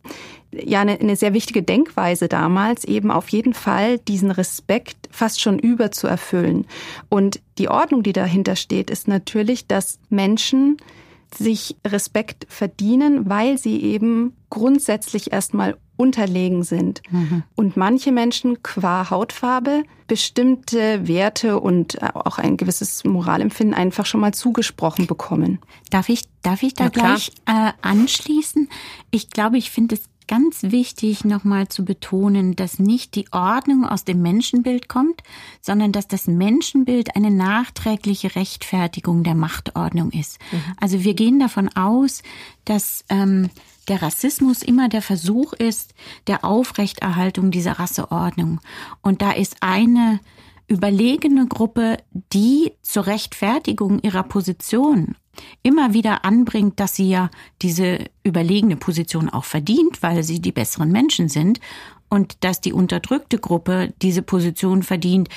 ja 0.53 0.81
eine, 0.81 0.99
eine 0.99 1.17
sehr 1.17 1.35
wichtige 1.35 1.63
Denkweise 1.63 2.29
damals, 2.29 2.85
eben 2.85 3.11
auf 3.11 3.29
jeden 3.29 3.55
Fall 3.55 3.99
diesen 3.99 4.31
Respekt 4.31 5.09
fast 5.11 5.41
schon 5.41 5.59
über 5.59 5.91
zu 5.91 6.07
erfüllen. 6.07 6.67
Und 7.09 7.41
die 7.59 7.69
Ordnung, 7.69 8.03
die 8.03 8.13
dahinter 8.13 8.57
steht, 8.57 8.91
ist 8.91 9.09
natürlich, 9.09 9.67
dass 9.67 9.99
Menschen 10.09 10.79
sich 11.35 11.77
Respekt 11.87 12.47
verdienen, 12.49 13.29
weil 13.29 13.59
sie 13.59 13.81
eben 13.83 14.37
grundsätzlich 14.51 15.33
erstmal 15.33 15.77
unterlegen 15.97 16.63
sind. 16.63 17.03
Mhm. 17.11 17.43
Und 17.57 17.77
manche 17.77 18.13
Menschen 18.13 18.63
qua 18.63 19.11
Hautfarbe 19.11 19.83
bestimmte 20.07 21.07
Werte 21.07 21.59
und 21.59 22.01
auch 22.03 22.39
ein 22.39 22.57
gewisses 22.57 23.05
Moralempfinden 23.05 23.75
einfach 23.75 24.07
schon 24.07 24.21
mal 24.21 24.33
zugesprochen 24.33 25.07
bekommen. 25.07 25.59
Darf 25.91 26.09
ich, 26.09 26.23
darf 26.43 26.63
ich 26.63 26.75
da 26.75 26.85
ja, 26.85 26.91
gleich 26.91 27.33
äh, 27.47 27.73
anschließen? 27.83 28.69
Ich 29.11 29.31
glaube, 29.31 29.59
ich 29.59 29.71
finde 29.71 29.97
es 29.97 30.03
ganz 30.29 30.63
wichtig, 30.63 31.25
nochmal 31.25 31.69
zu 31.69 31.85
betonen, 31.85 32.55
dass 32.55 32.79
nicht 32.79 33.17
die 33.17 33.27
Ordnung 33.33 33.85
aus 33.85 34.05
dem 34.05 34.23
Menschenbild 34.23 34.89
kommt, 34.89 35.23
sondern 35.61 35.91
dass 35.91 36.07
das 36.07 36.29
Menschenbild 36.29 37.17
eine 37.17 37.31
nachträgliche 37.33 38.37
Rechtfertigung 38.37 39.25
der 39.25 39.35
Machtordnung 39.35 40.11
ist. 40.13 40.39
Mhm. 40.53 40.63
Also 40.81 41.03
wir 41.03 41.15
gehen 41.15 41.41
davon 41.41 41.69
aus, 41.71 42.23
dass 42.65 43.05
ähm, 43.09 43.51
der 43.89 44.03
Rassismus 44.03 44.63
immer 44.63 44.89
der 44.89 45.03
Versuch 45.03 45.55
ist 45.55 45.95
der 46.27 46.45
Aufrechterhaltung 46.45 47.51
dieser 47.51 47.79
Rasseordnung. 47.79 48.61
Und 49.03 49.23
da 49.23 49.33
ist 49.33 49.57
eine 49.61 50.21
überlegene 50.69 51.47
Gruppe, 51.47 51.97
die 52.33 52.73
zur 52.83 53.07
Rechtfertigung 53.07 53.99
ihrer 54.01 54.23
Position 54.23 55.17
immer 55.63 55.95
wieder 55.95 56.25
anbringt, 56.25 56.79
dass 56.81 56.97
sie 56.97 57.09
ja 57.09 57.31
diese 57.63 58.05
überlegene 58.23 58.77
Position 58.77 59.31
auch 59.31 59.45
verdient, 59.45 60.03
weil 60.03 60.23
sie 60.23 60.41
die 60.41 60.53
besseren 60.53 60.93
Menschen 60.93 61.29
sind 61.29 61.61
und 62.09 62.45
dass 62.45 62.61
die 62.61 62.73
unterdrückte 62.73 63.39
Gruppe 63.39 63.95
diese 64.03 64.23
Position 64.23 64.83
verdient, 64.83 65.29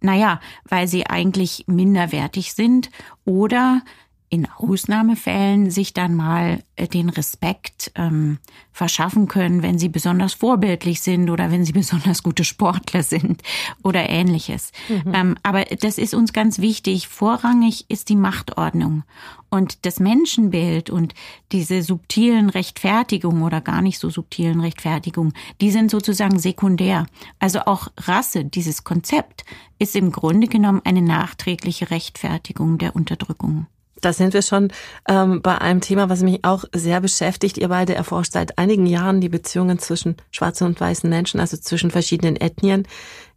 naja, 0.00 0.40
weil 0.64 0.88
sie 0.88 1.06
eigentlich 1.06 1.64
minderwertig 1.66 2.52
sind 2.52 2.90
oder 3.24 3.82
in 4.28 4.48
Ausnahmefällen 4.56 5.70
sich 5.70 5.94
dann 5.94 6.14
mal 6.14 6.62
äh, 6.74 6.88
den 6.88 7.08
Respekt 7.08 7.92
ähm, 7.94 8.38
verschaffen 8.72 9.28
können, 9.28 9.62
wenn 9.62 9.78
sie 9.78 9.88
besonders 9.88 10.34
vorbildlich 10.34 11.00
sind 11.00 11.30
oder 11.30 11.50
wenn 11.50 11.64
sie 11.64 11.72
besonders 11.74 12.22
gute 12.22 12.44
Sportler 12.44 13.02
sind 13.02 13.42
oder 13.82 14.08
ähnliches. 14.08 14.72
Mhm. 14.88 15.12
Ähm, 15.14 15.36
aber 15.42 15.64
das 15.64 15.98
ist 15.98 16.14
uns 16.14 16.32
ganz 16.32 16.58
wichtig. 16.58 17.08
Vorrangig 17.08 17.86
ist 17.88 18.08
die 18.08 18.16
Machtordnung 18.16 19.04
und 19.48 19.86
das 19.86 20.00
Menschenbild 20.00 20.90
und 20.90 21.14
diese 21.52 21.82
subtilen 21.82 22.50
Rechtfertigungen 22.50 23.42
oder 23.42 23.60
gar 23.60 23.80
nicht 23.80 23.98
so 23.98 24.10
subtilen 24.10 24.60
Rechtfertigungen, 24.60 25.32
die 25.60 25.70
sind 25.70 25.90
sozusagen 25.90 26.38
sekundär. 26.38 27.06
Also 27.38 27.60
auch 27.60 27.88
Rasse, 27.96 28.44
dieses 28.44 28.84
Konzept, 28.84 29.44
ist 29.78 29.94
im 29.94 30.10
Grunde 30.10 30.48
genommen 30.48 30.82
eine 30.84 31.02
nachträgliche 31.02 31.90
Rechtfertigung 31.90 32.78
der 32.78 32.96
Unterdrückung. 32.96 33.66
Da 34.00 34.12
sind 34.12 34.34
wir 34.34 34.42
schon 34.42 34.72
ähm, 35.08 35.40
bei 35.40 35.58
einem 35.58 35.80
Thema, 35.80 36.08
was 36.08 36.22
mich 36.22 36.44
auch 36.44 36.64
sehr 36.74 37.00
beschäftigt. 37.00 37.56
Ihr 37.56 37.68
beide 37.68 37.94
erforscht 37.94 38.32
seit 38.32 38.58
einigen 38.58 38.86
Jahren 38.86 39.20
die 39.20 39.28
Beziehungen 39.28 39.78
zwischen 39.78 40.16
schwarzen 40.30 40.66
und 40.66 40.80
weißen 40.80 41.08
Menschen, 41.08 41.40
also 41.40 41.56
zwischen 41.56 41.90
verschiedenen 41.90 42.36
Ethnien. 42.36 42.86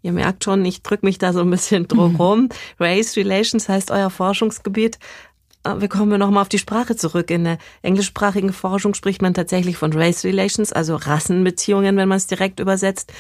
Ihr 0.02 0.12
merkt 0.12 0.44
schon, 0.44 0.66
ich 0.66 0.84
drücke 0.84 1.06
mich 1.06 1.18
da 1.18 1.34
so 1.34 1.42
ein 1.42 1.50
bisschen 1.50 1.88
drum 1.88 2.18
rum. 2.18 2.42
Mhm. 2.42 2.50
Race 2.80 3.16
Relations 3.16 3.70
heißt 3.70 3.92
euer 3.92 4.10
Forschungsgebiet. 4.10 5.00
Äh, 5.64 5.80
wir 5.80 5.88
kommen 5.88 6.20
nochmal 6.20 6.42
auf 6.42 6.50
die 6.50 6.60
Sprache 6.60 6.96
zurück. 6.96 7.32
In 7.32 7.46
der 7.46 7.58
englischsprachigen 7.82 8.54
Forschung 8.54 8.94
spricht 8.94 9.22
man 9.22 9.34
tatsächlich 9.34 9.78
von 9.78 9.94
Race 9.94 10.24
Relations, 10.24 10.74
also 10.74 10.96
Rassenbeziehungen, 10.96 11.96
wenn 11.98 12.10
man 12.10 12.18
es 12.18 12.28
direkt 12.28 12.60
übersetzt. 12.60 13.14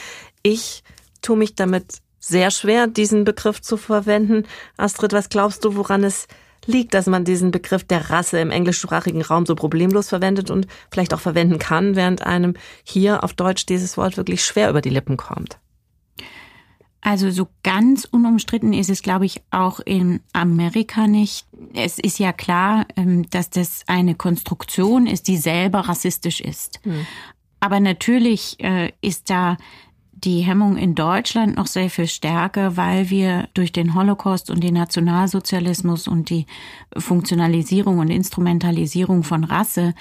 Ich 0.43 0.83
tue 1.21 1.37
mich 1.37 1.55
damit 1.55 2.01
sehr 2.19 2.51
schwer, 2.51 2.87
diesen 2.87 3.23
Begriff 3.23 3.61
zu 3.61 3.77
verwenden. 3.77 4.45
Astrid, 4.77 5.13
was 5.13 5.29
glaubst 5.29 5.63
du, 5.63 5.75
woran 5.75 6.03
es 6.03 6.27
liegt, 6.65 6.93
dass 6.93 7.07
man 7.07 7.25
diesen 7.25 7.51
Begriff 7.51 7.83
der 7.83 8.09
Rasse 8.09 8.39
im 8.39 8.51
englischsprachigen 8.51 9.21
Raum 9.21 9.45
so 9.45 9.55
problemlos 9.55 10.09
verwendet 10.09 10.49
und 10.49 10.67
vielleicht 10.91 11.13
auch 11.13 11.19
verwenden 11.19 11.59
kann, 11.59 11.95
während 11.95 12.25
einem 12.25 12.55
hier 12.83 13.23
auf 13.23 13.33
Deutsch 13.33 13.65
dieses 13.65 13.97
Wort 13.97 14.17
wirklich 14.17 14.43
schwer 14.43 14.69
über 14.69 14.81
die 14.81 14.89
Lippen 14.89 15.17
kommt. 15.17 15.57
Also 17.01 17.31
so 17.31 17.47
ganz 17.63 18.05
unumstritten 18.05 18.73
ist 18.73 18.89
es, 18.89 19.01
glaube 19.01 19.25
ich, 19.25 19.41
auch 19.51 19.79
in 19.79 20.19
Amerika 20.33 21.07
nicht. 21.07 21.47
Es 21.73 21.97
ist 21.97 22.19
ja 22.19 22.33
klar, 22.33 22.85
ähm, 22.97 23.29
dass 23.29 23.49
das 23.49 23.83
eine 23.87 24.15
Konstruktion 24.15 25.07
ist, 25.07 25.27
die 25.27 25.37
selber 25.37 25.79
rassistisch 25.79 26.41
ist. 26.41 26.85
Mhm. 26.85 27.07
Aber 27.61 27.79
natürlich 27.79 28.59
äh, 28.59 28.91
ist 29.01 29.29
da 29.29 29.57
die 30.23 30.41
Hemmung 30.41 30.75
in 30.75 30.95
Deutschland 30.95 31.55
noch 31.55 31.67
sehr 31.67 31.89
viel 31.89 32.07
stärker, 32.07 32.75
weil 32.75 33.09
wir 33.09 33.47
durch 33.53 33.71
den 33.71 33.93
Holocaust 33.95 34.49
und 34.49 34.61
den 34.61 34.73
Nationalsozialismus 34.73 36.07
und 36.07 36.29
die 36.29 36.45
Funktionalisierung 36.97 37.99
und 37.99 38.09
Instrumentalisierung 38.09 39.23
von 39.23 39.43
Rasse 39.43 39.93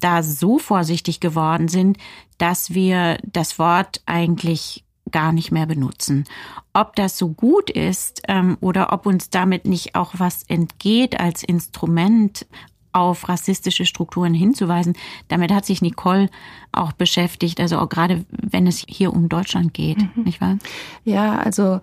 da 0.00 0.22
so 0.22 0.58
vorsichtig 0.58 1.20
geworden 1.20 1.68
sind, 1.68 1.98
dass 2.38 2.72
wir 2.72 3.18
das 3.24 3.58
Wort 3.58 4.02
eigentlich 4.06 4.84
gar 5.10 5.32
nicht 5.32 5.52
mehr 5.52 5.66
benutzen. 5.66 6.24
Ob 6.72 6.96
das 6.96 7.16
so 7.18 7.28
gut 7.28 7.70
ist 7.70 8.22
ähm, 8.28 8.56
oder 8.60 8.92
ob 8.92 9.06
uns 9.06 9.30
damit 9.30 9.66
nicht 9.66 9.94
auch 9.94 10.14
was 10.16 10.42
entgeht 10.44 11.20
als 11.20 11.42
Instrument, 11.42 12.46
auf 12.96 13.28
rassistische 13.28 13.84
Strukturen 13.84 14.32
hinzuweisen. 14.32 14.96
Damit 15.28 15.52
hat 15.52 15.66
sich 15.66 15.82
Nicole 15.82 16.30
auch 16.72 16.92
beschäftigt, 16.92 17.60
also 17.60 17.78
auch 17.78 17.90
gerade 17.90 18.24
wenn 18.30 18.66
es 18.66 18.84
hier 18.88 19.12
um 19.12 19.28
Deutschland 19.28 19.74
geht, 19.74 19.98
mhm. 19.98 20.24
nicht 20.24 20.40
wahr? 20.40 20.56
Ja, 21.04 21.36
also 21.36 21.80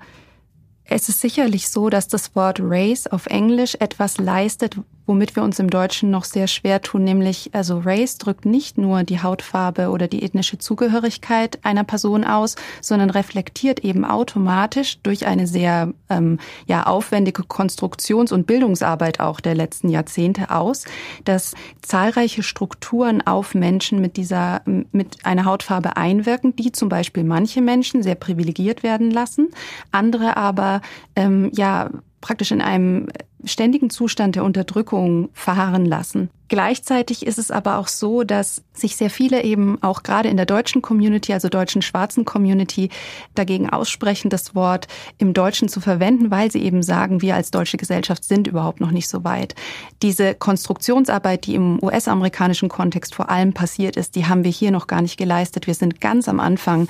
es 0.85 1.09
ist 1.09 1.21
sicherlich 1.21 1.69
so, 1.69 1.89
dass 1.89 2.07
das 2.07 2.35
Wort 2.35 2.59
Race 2.61 3.05
auf 3.05 3.27
Englisch 3.27 3.75
etwas 3.79 4.17
leistet, 4.17 4.77
womit 5.05 5.35
wir 5.35 5.43
uns 5.43 5.59
im 5.59 5.69
Deutschen 5.69 6.11
noch 6.11 6.23
sehr 6.23 6.47
schwer 6.47 6.81
tun, 6.81 7.03
nämlich 7.03 7.49
also 7.53 7.79
Race 7.83 8.17
drückt 8.17 8.45
nicht 8.45 8.77
nur 8.77 9.03
die 9.03 9.21
Hautfarbe 9.21 9.89
oder 9.89 10.07
die 10.07 10.23
ethnische 10.23 10.57
Zugehörigkeit 10.57 11.59
einer 11.63 11.83
Person 11.83 12.23
aus, 12.23 12.55
sondern 12.81 13.09
reflektiert 13.09 13.81
eben 13.81 14.05
automatisch 14.05 14.99
durch 15.01 15.25
eine 15.25 15.47
sehr 15.47 15.93
ähm, 16.09 16.39
ja, 16.67 16.83
aufwendige 16.83 17.43
Konstruktions- 17.43 18.31
und 18.31 18.47
Bildungsarbeit 18.47 19.19
auch 19.19 19.39
der 19.39 19.55
letzten 19.55 19.89
Jahrzehnte 19.89 20.51
aus, 20.51 20.85
dass 21.25 21.53
zahlreiche 21.81 22.43
Strukturen 22.43 23.25
auf 23.25 23.55
Menschen 23.55 23.99
mit 23.99 24.17
dieser 24.17 24.61
mit 24.65 25.25
einer 25.25 25.45
Hautfarbe 25.45 25.97
einwirken, 25.97 26.55
die 26.55 26.71
zum 26.71 26.89
Beispiel 26.89 27.23
manche 27.23 27.61
Menschen 27.61 28.03
sehr 28.03 28.15
privilegiert 28.15 28.83
werden 28.83 29.11
lassen, 29.11 29.49
andere 29.91 30.37
aber 30.37 30.81
ähm, 31.15 31.49
ja 31.53 31.89
praktisch 32.21 32.51
in 32.51 32.61
einem 32.61 33.07
ständigen 33.45 33.89
Zustand 33.89 34.35
der 34.35 34.43
Unterdrückung 34.43 35.29
verharren 35.33 35.85
lassen. 35.85 36.29
Gleichzeitig 36.53 37.25
ist 37.25 37.39
es 37.39 37.49
aber 37.49 37.79
auch 37.79 37.87
so, 37.87 38.23
dass 38.23 38.61
sich 38.73 38.95
sehr 38.95 39.09
viele 39.09 39.43
eben 39.43 39.81
auch 39.81 40.03
gerade 40.03 40.29
in 40.29 40.37
der 40.37 40.45
deutschen 40.45 40.83
Community, 40.83 41.33
also 41.33 41.49
deutschen 41.49 41.81
schwarzen 41.81 42.25
Community, 42.25 42.89
dagegen 43.33 43.71
aussprechen, 43.71 44.29
das 44.29 44.53
Wort 44.53 44.87
im 45.17 45.33
Deutschen 45.33 45.67
zu 45.67 45.81
verwenden, 45.81 46.29
weil 46.29 46.51
sie 46.51 46.61
eben 46.61 46.83
sagen, 46.83 47.23
wir 47.23 47.33
als 47.33 47.49
deutsche 47.49 47.77
Gesellschaft 47.77 48.23
sind 48.23 48.45
überhaupt 48.45 48.81
noch 48.81 48.91
nicht 48.91 49.07
so 49.07 49.23
weit. 49.23 49.55
Diese 50.03 50.35
Konstruktionsarbeit, 50.35 51.47
die 51.47 51.55
im 51.55 51.81
US-amerikanischen 51.81 52.69
Kontext 52.69 53.15
vor 53.15 53.31
allem 53.31 53.53
passiert 53.53 53.95
ist, 53.95 54.15
die 54.15 54.27
haben 54.27 54.43
wir 54.43 54.51
hier 54.51 54.69
noch 54.69 54.85
gar 54.85 55.01
nicht 55.01 55.17
geleistet. 55.17 55.65
Wir 55.65 55.73
sind 55.73 56.01
ganz 56.01 56.27
am 56.27 56.39
Anfang 56.39 56.87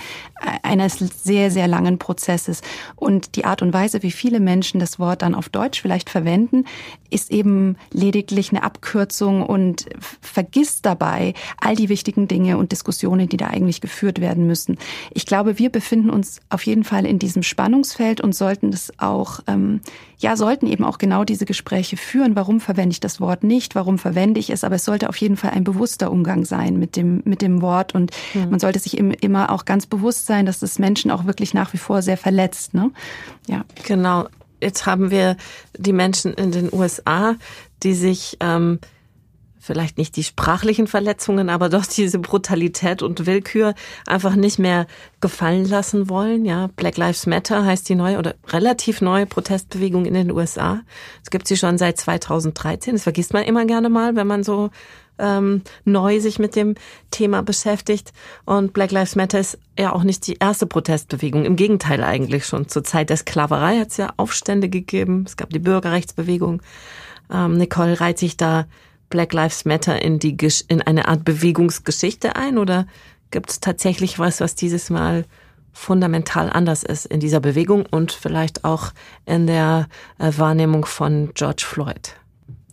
eines 0.64 0.98
sehr, 0.98 1.52
sehr 1.52 1.70
langen 1.70 2.00
Prozesses. 2.00 2.64
Und 2.98 3.38
die 3.38 3.46
Art 3.46 3.62
und 3.62 3.72
Weise, 3.72 4.04
wie 4.04 4.12
viele 4.12 4.42
Menschen 4.42 4.82
das 4.82 5.00
Wort 5.00 5.22
dann 5.22 5.36
auf 5.36 5.48
Deutsch 5.48 5.82
vielleicht 5.82 6.10
verwenden, 6.10 6.43
ist 7.10 7.32
eben 7.32 7.78
lediglich 7.92 8.52
eine 8.52 8.64
Abkürzung 8.64 9.44
und 9.44 9.86
vergisst 10.22 10.86
dabei 10.86 11.34
all 11.60 11.76
die 11.76 11.90
wichtigen 11.90 12.28
Dinge 12.28 12.58
und 12.58 12.72
Diskussionen, 12.72 13.30
die 13.30 13.38
da 13.38 13.48
eigentlich 13.48 13.82
geführt 13.82 14.20
werden 14.20 14.48
müssen. 14.48 14.78
Ich 15.12 15.26
glaube, 15.26 15.60
wir 15.60 15.70
befinden 15.70 16.10
uns 16.10 16.40
auf 16.50 16.66
jeden 16.66 16.84
Fall 16.84 17.06
in 17.06 17.20
diesem 17.20 17.44
Spannungsfeld 17.44 18.22
und 18.22 18.34
sollten 18.34 18.72
das 18.72 18.92
auch, 18.98 19.42
ähm, 19.48 19.82
ja, 20.18 20.36
sollten 20.36 20.66
eben 20.68 20.84
auch 20.84 20.98
genau 20.98 21.24
diese 21.24 21.46
Gespräche 21.46 21.98
führen. 21.98 22.36
Warum 22.36 22.60
verwende 22.60 22.94
ich 22.94 23.00
das 23.00 23.22
Wort 23.22 23.44
nicht? 23.44 23.76
Warum 23.76 24.00
verwende 24.00 24.40
ich 24.40 24.50
es? 24.50 24.64
Aber 24.64 24.76
es 24.76 24.86
sollte 24.86 25.10
auf 25.10 25.18
jeden 25.18 25.38
Fall 25.38 25.52
ein 25.52 25.64
bewusster 25.64 26.12
Umgang 26.12 26.46
sein 26.46 26.80
mit 26.80 26.96
dem, 26.96 27.22
mit 27.26 27.42
dem 27.42 27.62
Wort 27.62 27.94
und 27.94 28.12
mhm. 28.34 28.50
man 28.50 28.60
sollte 28.60 28.80
sich 28.80 28.98
immer 28.98 29.52
auch 29.52 29.66
ganz 29.66 29.86
bewusst 29.86 30.26
sein, 30.26 30.46
dass 30.46 30.60
das 30.60 30.80
Menschen 30.80 31.12
auch 31.12 31.26
wirklich 31.26 31.54
nach 31.54 31.74
wie 31.74 31.78
vor 31.78 32.02
sehr 32.02 32.18
verletzt. 32.18 32.74
Ne? 32.74 32.92
Ja. 33.48 33.66
Genau. 33.86 34.28
Jetzt 34.64 34.86
haben 34.86 35.12
wir 35.12 35.38
die 35.78 35.94
Menschen 35.94 36.34
in 36.34 36.52
den 36.52 36.74
USA, 36.74 37.36
die 37.84 37.94
sich 37.94 38.38
ähm, 38.40 38.80
vielleicht 39.64 39.98
nicht 39.98 40.18
die 40.18 40.24
sprachlichen 40.24 40.88
Verletzungen, 40.88 41.50
aber 41.50 41.70
doch 41.70 41.86
diese 41.86 42.20
Brutalität 42.20 43.02
und 43.02 43.26
Willkür 43.26 43.76
einfach 44.06 44.36
nicht 44.36 44.60
mehr 44.60 44.88
gefallen 45.22 45.66
lassen 45.66 46.10
wollen. 46.10 46.44
Ja, 46.44 46.68
Black 46.76 46.98
Lives 46.98 47.26
Matter 47.28 47.64
heißt 47.64 47.88
die 47.88 47.96
neue 47.96 48.18
oder 48.18 48.36
relativ 48.48 49.00
neue 49.00 49.26
Protestbewegung 49.26 50.06
in 50.06 50.16
den 50.16 50.32
USA. 50.32 50.82
Es 51.24 51.30
gibt 51.30 51.48
sie 51.48 51.56
schon 51.56 51.78
seit 51.78 51.98
2013. 51.98 52.96
Das 52.96 53.04
vergisst 53.04 53.32
man 53.32 53.44
immer 53.44 53.66
gerne 53.66 53.90
mal, 53.90 54.18
wenn 54.18 54.28
man 54.28 54.44
so 54.44 54.70
ähm, 55.20 55.62
neu 55.86 56.20
sich 56.20 56.40
mit 56.40 56.56
dem 56.56 56.76
Thema 57.12 57.44
beschäftigt. 57.44 58.14
Und 58.46 58.74
Black 58.74 58.92
Lives 58.92 59.16
Matter 59.16 59.40
ist 59.40 59.58
ja 59.78 59.94
auch 59.94 60.04
nicht 60.04 60.28
die 60.28 60.38
erste 60.40 60.66
Protestbewegung. 60.66 61.46
Im 61.46 61.56
Gegenteil 61.56 62.04
eigentlich 62.04 62.46
schon. 62.46 62.68
Zur 62.68 62.84
Zeit 62.84 63.10
der 63.10 63.18
Sklaverei 63.18 63.80
hat 63.80 63.90
es 63.90 63.98
ja 63.98 64.14
Aufstände 64.18 64.70
gegeben. 64.70 65.24
Es 65.26 65.38
gab 65.38 65.50
die 65.50 65.60
Bürgerrechtsbewegung. 65.60 66.62
Ähm, 67.32 67.58
Nicole 67.58 68.00
reiht 68.00 68.20
sich 68.20 68.38
da 68.38 68.66
Black 69.10 69.34
Lives 69.34 69.66
Matter 69.66 70.02
in 70.02 70.20
die 70.20 70.36
in 70.68 70.82
eine 70.82 71.08
Art 71.08 71.24
Bewegungsgeschichte 71.24 72.36
ein 72.36 72.58
oder 72.58 72.88
gibt 73.30 73.52
es 73.52 73.60
tatsächlich 73.60 74.18
was, 74.18 74.42
was 74.42 74.56
dieses 74.56 74.90
Mal 74.90 75.26
fundamental 75.72 76.50
anders 76.50 76.84
ist 76.84 77.06
in 77.06 77.20
dieser 77.20 77.40
Bewegung 77.40 77.86
und 77.90 78.12
vielleicht 78.12 78.64
auch 78.64 78.92
in 79.26 79.48
der 79.48 79.88
äh, 80.20 80.32
Wahrnehmung 80.38 80.86
von 80.86 81.32
George 81.34 81.64
Floyd? 81.66 82.16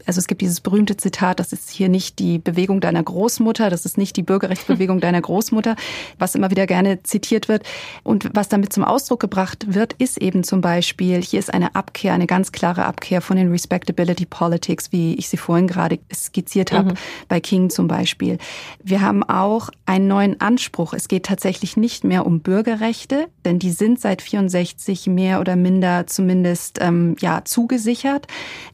Also 0.06 0.18
es 0.18 0.26
gibt 0.26 0.40
dieses 0.40 0.60
berühmte 0.60 0.96
Zitat, 0.96 1.40
das 1.40 1.52
ist 1.52 1.70
hier 1.70 1.88
nicht 1.88 2.18
die 2.18 2.38
Bewegung 2.38 2.80
deiner 2.80 3.02
Großmutter, 3.02 3.70
das 3.70 3.84
ist 3.84 3.98
nicht 3.98 4.16
die 4.16 4.22
Bürgerrechtsbewegung 4.22 5.00
deiner 5.00 5.20
Großmutter, 5.20 5.76
was 6.18 6.34
immer 6.34 6.50
wieder 6.50 6.66
gerne 6.66 7.02
zitiert 7.02 7.48
wird. 7.48 7.64
Und 8.02 8.30
was 8.34 8.48
damit 8.48 8.72
zum 8.72 8.84
Ausdruck 8.84 9.20
gebracht 9.20 9.74
wird, 9.74 9.94
ist 9.94 10.18
eben 10.18 10.44
zum 10.44 10.60
Beispiel, 10.60 11.22
hier 11.22 11.38
ist 11.38 11.52
eine 11.52 11.74
Abkehr, 11.74 12.12
eine 12.12 12.26
ganz 12.26 12.52
klare 12.52 12.84
Abkehr 12.84 13.20
von 13.20 13.36
den 13.36 13.50
Respectability 13.50 14.26
Politics, 14.26 14.92
wie 14.92 15.14
ich 15.14 15.28
sie 15.28 15.36
vorhin 15.36 15.66
gerade 15.66 15.98
skizziert 16.12 16.72
habe, 16.72 16.90
mhm. 16.90 16.98
bei 17.28 17.40
King 17.40 17.70
zum 17.70 17.88
Beispiel. 17.88 18.38
Wir 18.82 19.00
haben 19.00 19.22
auch 19.22 19.70
einen 19.86 20.08
neuen 20.08 20.40
Anspruch. 20.40 20.94
Es 20.94 21.08
geht 21.08 21.26
tatsächlich 21.26 21.76
nicht 21.76 22.04
mehr 22.04 22.26
um 22.26 22.40
Bürgerrechte, 22.40 23.28
denn 23.44 23.58
die 23.58 23.70
sind 23.70 24.00
seit 24.00 24.22
64 24.22 25.06
mehr 25.06 25.40
oder 25.40 25.56
minder 25.56 26.06
zumindest 26.06 26.78
ähm, 26.80 27.16
ja 27.20 27.42
zugesichert. 27.44 28.26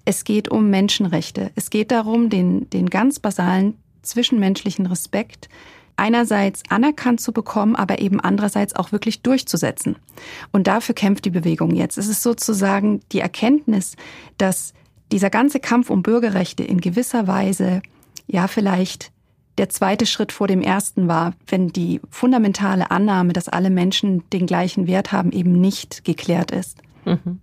Es 0.04 0.24
geht 0.24 0.48
um 0.48 0.70
Menschenrechte. 0.70 1.15
Menschenrechte. 1.16 1.50
Es 1.55 1.70
geht 1.70 1.90
darum, 1.90 2.29
den, 2.29 2.68
den 2.70 2.90
ganz 2.90 3.18
basalen 3.18 3.74
zwischenmenschlichen 4.02 4.87
Respekt 4.87 5.48
einerseits 5.96 6.62
anerkannt 6.68 7.20
zu 7.20 7.33
bekommen, 7.33 7.74
aber 7.74 8.00
eben 8.00 8.20
andererseits 8.20 8.76
auch 8.76 8.92
wirklich 8.92 9.22
durchzusetzen. 9.22 9.96
Und 10.52 10.66
dafür 10.66 10.94
kämpft 10.94 11.24
die 11.24 11.31
Bewegung 11.31 11.74
jetzt. 11.74 11.96
Es 11.96 12.07
ist 12.07 12.22
sozusagen 12.22 13.00
die 13.12 13.20
Erkenntnis, 13.20 13.96
dass 14.37 14.74
dieser 15.11 15.31
ganze 15.31 15.59
Kampf 15.59 15.88
um 15.88 16.02
Bürgerrechte 16.02 16.64
in 16.64 16.81
gewisser 16.81 17.26
Weise 17.26 17.81
ja 18.26 18.46
vielleicht 18.46 19.11
der 19.57 19.70
zweite 19.70 20.05
Schritt 20.05 20.33
vor 20.33 20.48
dem 20.48 20.61
ersten 20.61 21.09
war, 21.09 21.33
wenn 21.46 21.68
die 21.68 22.02
fundamentale 22.11 22.90
Annahme, 22.90 23.33
dass 23.33 23.48
alle 23.48 23.70
Menschen 23.70 24.29
den 24.31 24.46
gleichen 24.46 24.87
Wert 24.87 25.12
haben, 25.12 25.33
eben 25.33 25.52
nicht 25.52 26.05
geklärt 26.05 26.50
ist. 26.50 26.83
Mhm. 27.07 27.40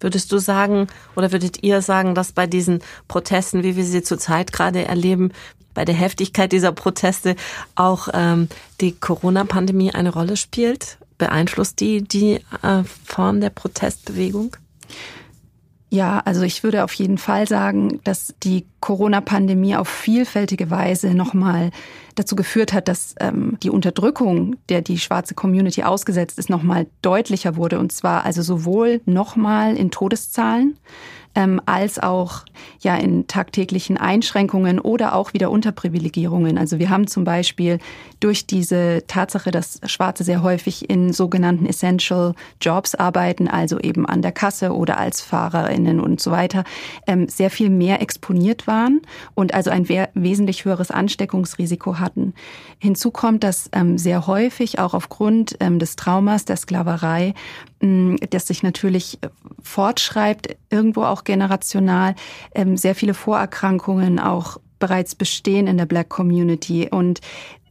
Würdest 0.00 0.32
du 0.32 0.38
sagen 0.38 0.88
oder 1.14 1.30
würdet 1.30 1.62
ihr 1.62 1.82
sagen, 1.82 2.14
dass 2.14 2.32
bei 2.32 2.46
diesen 2.46 2.80
Protesten, 3.06 3.62
wie 3.62 3.76
wir 3.76 3.84
sie 3.84 4.02
zurzeit 4.02 4.52
gerade 4.52 4.84
erleben, 4.84 5.32
bei 5.74 5.84
der 5.84 5.94
Heftigkeit 5.94 6.52
dieser 6.52 6.72
Proteste 6.72 7.36
auch 7.74 8.08
ähm, 8.12 8.48
die 8.80 8.92
Corona-Pandemie 8.92 9.92
eine 9.92 10.12
Rolle 10.12 10.36
spielt? 10.36 10.98
Beeinflusst 11.18 11.80
die 11.80 12.02
die 12.02 12.40
äh, 12.62 12.82
Form 13.04 13.40
der 13.40 13.50
Protestbewegung? 13.50 14.56
Ja, 15.90 16.22
also 16.24 16.42
ich 16.42 16.62
würde 16.62 16.84
auf 16.84 16.92
jeden 16.94 17.18
Fall 17.18 17.48
sagen, 17.48 18.00
dass 18.04 18.32
die 18.44 18.64
Corona-Pandemie 18.78 19.74
auf 19.74 19.88
vielfältige 19.88 20.70
Weise 20.70 21.14
nochmal 21.14 21.72
dazu 22.20 22.36
geführt 22.36 22.72
hat, 22.72 22.88
dass 22.88 23.14
ähm, 23.20 23.56
die 23.62 23.70
Unterdrückung, 23.70 24.56
der 24.68 24.82
die 24.82 24.98
schwarze 24.98 25.34
Community 25.34 25.82
ausgesetzt 25.82 26.38
ist, 26.38 26.50
nochmal 26.50 26.86
deutlicher 27.02 27.56
wurde. 27.56 27.78
Und 27.78 27.92
zwar 27.92 28.24
also 28.24 28.42
sowohl 28.42 29.00
nochmal 29.06 29.76
in 29.76 29.90
Todeszahlen, 29.90 30.76
ähm, 31.34 31.60
als 31.66 31.98
auch 31.98 32.44
ja 32.80 32.96
in 32.96 33.26
tagtäglichen 33.26 33.96
Einschränkungen 33.96 34.78
oder 34.78 35.14
auch 35.14 35.32
wieder 35.32 35.50
Unterprivilegierungen. 35.50 36.58
Also 36.58 36.78
wir 36.78 36.90
haben 36.90 37.06
zum 37.06 37.24
Beispiel 37.24 37.78
durch 38.18 38.46
diese 38.46 39.04
Tatsache, 39.06 39.50
dass 39.50 39.80
Schwarze 39.86 40.24
sehr 40.24 40.42
häufig 40.42 40.90
in 40.90 41.12
sogenannten 41.12 41.66
Essential 41.66 42.34
Jobs 42.60 42.94
arbeiten, 42.94 43.48
also 43.48 43.78
eben 43.78 44.06
an 44.06 44.22
der 44.22 44.32
Kasse 44.32 44.74
oder 44.74 44.98
als 44.98 45.20
Fahrerinnen 45.20 46.00
und 46.00 46.20
so 46.20 46.30
weiter, 46.30 46.64
ähm, 47.06 47.28
sehr 47.28 47.50
viel 47.50 47.70
mehr 47.70 48.02
exponiert 48.02 48.66
waren 48.66 49.00
und 49.34 49.54
also 49.54 49.70
ein 49.70 49.88
wesentlich 49.88 50.64
höheres 50.64 50.90
Ansteckungsrisiko 50.90 51.98
hatten. 51.98 52.34
Hinzu 52.78 53.10
kommt, 53.10 53.44
dass 53.44 53.70
ähm, 53.72 53.98
sehr 53.98 54.26
häufig 54.26 54.78
auch 54.78 54.94
aufgrund 54.94 55.56
ähm, 55.60 55.78
des 55.78 55.96
Traumas 55.96 56.44
der 56.44 56.56
Sklaverei 56.56 57.34
das 57.80 58.46
sich 58.46 58.62
natürlich 58.62 59.18
äh, 59.22 59.28
fortschreibt, 59.62 60.56
irgendwo 60.70 61.04
auch 61.04 61.24
generational, 61.24 62.14
ähm, 62.54 62.76
sehr 62.76 62.94
viele 62.94 63.14
Vorerkrankungen 63.14 64.18
auch 64.18 64.58
bereits 64.78 65.14
bestehen 65.14 65.66
in 65.66 65.78
der 65.78 65.86
Black 65.86 66.08
Community. 66.08 66.88
Und 66.90 67.20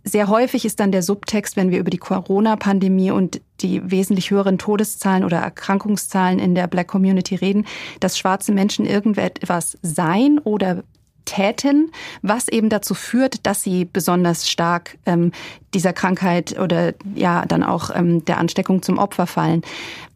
sehr 0.04 0.28
häufig 0.28 0.66
ist 0.66 0.80
dann 0.80 0.92
der 0.92 1.04
Subtext, 1.04 1.56
wenn 1.56 1.72
wir 1.72 1.80
über 1.80 1.90
die 1.90 1.98
Corona-Pandemie 1.98 3.12
und 3.12 3.42
die 3.62 3.92
wesentlich 3.92 4.32
höheren 4.32 4.58
Todeszahlen 4.58 5.24
oder 5.24 5.38
Erkrankungszahlen 5.38 6.40
in 6.40 6.56
der 6.56 6.68
Black 6.68 6.88
Community 6.88 7.36
reden, 7.36 7.66
dass 8.00 8.18
schwarze 8.18 8.52
Menschen 8.52 8.86
irgendetwas 8.86 9.78
sein 9.82 10.40
oder 10.40 10.84
täten, 11.30 11.92
was 12.22 12.48
eben 12.48 12.70
dazu 12.70 12.96
führt, 12.96 13.46
dass 13.46 13.62
sie 13.62 13.86
besonders 13.86 14.50
stark 14.50 14.98
ähm, 15.06 15.32
dieser 15.74 15.94
Krankheit 15.94 16.58
oder 16.60 16.94
ja 17.14 17.46
dann 17.46 17.64
auch 17.64 17.92
ähm, 17.94 18.26
der 18.26 18.40
Ansteckung 18.40 18.82
zum 18.82 18.98
Opfer 18.98 19.28
fallen. 19.28 19.62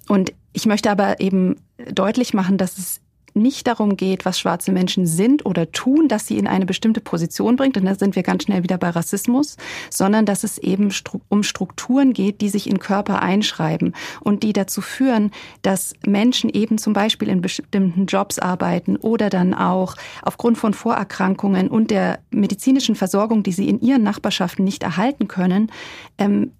Und 0.08 0.34
ich 0.54 0.66
möchte 0.66 0.90
aber 0.90 1.20
eben 1.20 1.58
deutlich 1.92 2.34
machen, 2.34 2.58
dass 2.58 2.78
es 2.78 3.00
nicht 3.34 3.68
darum 3.68 3.98
geht, 3.98 4.26
was 4.26 4.40
schwarze 4.40 4.72
Menschen 4.72 5.06
sind 5.06 5.46
oder 5.46 5.72
tun, 5.72 6.08
dass 6.08 6.28
sie 6.28 6.38
in 6.38 6.48
eine 6.48 6.66
bestimmte 6.66 7.02
Position 7.02 7.56
bringt, 7.56 7.76
denn 7.76 7.86
da 7.86 7.96
sind 7.96 8.16
wir 8.16 8.24
ganz 8.24 8.44
schnell 8.44 8.64
wieder 8.64 8.78
bei 8.78 8.90
Rassismus, 8.90 9.58
sondern 9.90 10.26
dass 10.26 10.44
es 10.44 10.58
eben 10.58 10.94
um 11.30 11.44
Strukturen 11.44 12.14
geht, 12.14 12.42
die 12.42 12.50
sich 12.50 12.70
in 12.70 12.80
Körper 12.80 13.22
einschreiben 13.22 13.96
und 14.22 14.44
die 14.44 14.54
dazu 14.54 14.82
führen, 14.82 15.32
dass 15.62 15.94
Menschen 16.06 16.50
eben 16.50 16.78
zum 16.78 16.94
Beispiel 16.94 17.30
in 17.30 17.42
bestimmten 17.42 18.06
Jobs 18.06 18.40
arbeiten 18.40 18.98
oder 18.98 19.30
dann 19.30 19.54
auch 19.54 19.96
aufgrund 20.22 20.58
von 20.58 20.74
Vorerkrankungen 20.74 21.68
und 21.70 21.92
der 21.92 22.20
medizinischen 22.32 22.96
Versorgung, 22.96 23.44
die 23.44 23.52
sie 23.52 23.70
in 23.70 23.82
ihren 23.82 24.04
Nachbarschaften 24.04 24.64
nicht 24.64 24.84
erhalten 24.84 25.28
können, 25.28 25.72
ähm, 26.18 26.52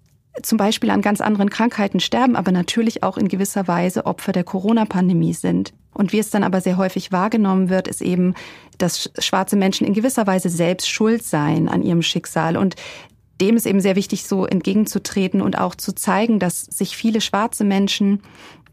zum 0.42 0.58
Beispiel 0.58 0.90
an 0.90 1.00
ganz 1.00 1.20
anderen 1.20 1.50
Krankheiten 1.50 2.00
sterben, 2.00 2.36
aber 2.36 2.50
natürlich 2.50 3.02
auch 3.02 3.16
in 3.16 3.28
gewisser 3.28 3.68
Weise 3.68 4.06
Opfer 4.06 4.32
der 4.32 4.44
Corona-Pandemie 4.44 5.34
sind. 5.34 5.72
Und 5.94 6.12
wie 6.12 6.18
es 6.18 6.30
dann 6.30 6.44
aber 6.44 6.60
sehr 6.60 6.76
häufig 6.76 7.12
wahrgenommen 7.12 7.70
wird, 7.70 7.88
ist 7.88 8.02
eben, 8.02 8.34
dass 8.78 9.10
schwarze 9.18 9.56
Menschen 9.56 9.86
in 9.86 9.94
gewisser 9.94 10.26
Weise 10.26 10.50
selbst 10.50 10.88
schuld 10.88 11.22
seien 11.22 11.68
an 11.68 11.82
ihrem 11.82 12.02
Schicksal. 12.02 12.56
Und 12.56 12.76
dem 13.40 13.56
ist 13.56 13.66
eben 13.66 13.80
sehr 13.80 13.96
wichtig, 13.96 14.24
so 14.24 14.46
entgegenzutreten 14.46 15.40
und 15.40 15.58
auch 15.58 15.74
zu 15.74 15.94
zeigen, 15.94 16.38
dass 16.38 16.62
sich 16.62 16.96
viele 16.96 17.20
schwarze 17.20 17.64
Menschen 17.64 18.22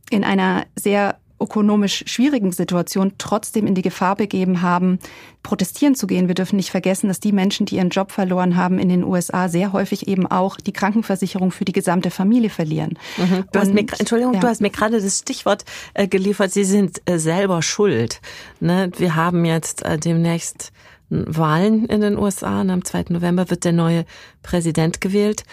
in 0.09 0.23
einer 0.23 0.65
sehr 0.75 1.20
ökonomisch 1.41 2.03
schwierigen 2.07 2.51
Situation 2.51 3.13
trotzdem 3.17 3.67
in 3.67 3.75
die 3.75 3.81
Gefahr 3.81 4.15
begeben 4.15 4.61
haben, 4.61 4.99
protestieren 5.43 5.95
zu 5.95 6.07
gehen. 6.07 6.27
Wir 6.27 6.35
dürfen 6.35 6.55
nicht 6.55 6.69
vergessen, 6.69 7.07
dass 7.07 7.19
die 7.19 7.31
Menschen, 7.31 7.65
die 7.65 7.75
ihren 7.75 7.89
Job 7.89 8.11
verloren 8.11 8.55
haben 8.55 8.79
in 8.79 8.89
den 8.89 9.03
USA, 9.03 9.49
sehr 9.49 9.73
häufig 9.73 10.07
eben 10.07 10.27
auch 10.27 10.57
die 10.57 10.73
Krankenversicherung 10.73 11.51
für 11.51 11.65
die 11.65 11.71
gesamte 11.71 12.11
Familie 12.11 12.49
verlieren. 12.49 12.97
Mhm. 13.17 13.45
Du 13.51 13.59
hast 13.59 13.73
mir, 13.73 13.81
Entschuldigung, 13.81 14.35
ja. 14.35 14.39
du 14.39 14.47
hast 14.47 14.61
mir 14.61 14.69
gerade 14.69 15.01
das 15.01 15.19
Stichwort 15.19 15.65
äh, 15.93 16.07
geliefert, 16.07 16.51
Sie 16.51 16.63
sind 16.63 17.01
äh, 17.05 17.17
selber 17.17 17.61
schuld. 17.61 18.21
Ne? 18.59 18.91
Wir 18.97 19.15
haben 19.15 19.45
jetzt 19.45 19.83
äh, 19.83 19.97
demnächst 19.97 20.71
Wahlen 21.09 21.85
in 21.87 22.01
den 22.01 22.17
USA 22.17 22.61
und 22.61 22.69
am 22.69 22.85
2. 22.85 23.05
November 23.09 23.49
wird 23.49 23.65
der 23.65 23.73
neue 23.73 24.05
Präsident 24.43 25.01
gewählt. 25.01 25.43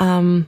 Ähm, 0.00 0.46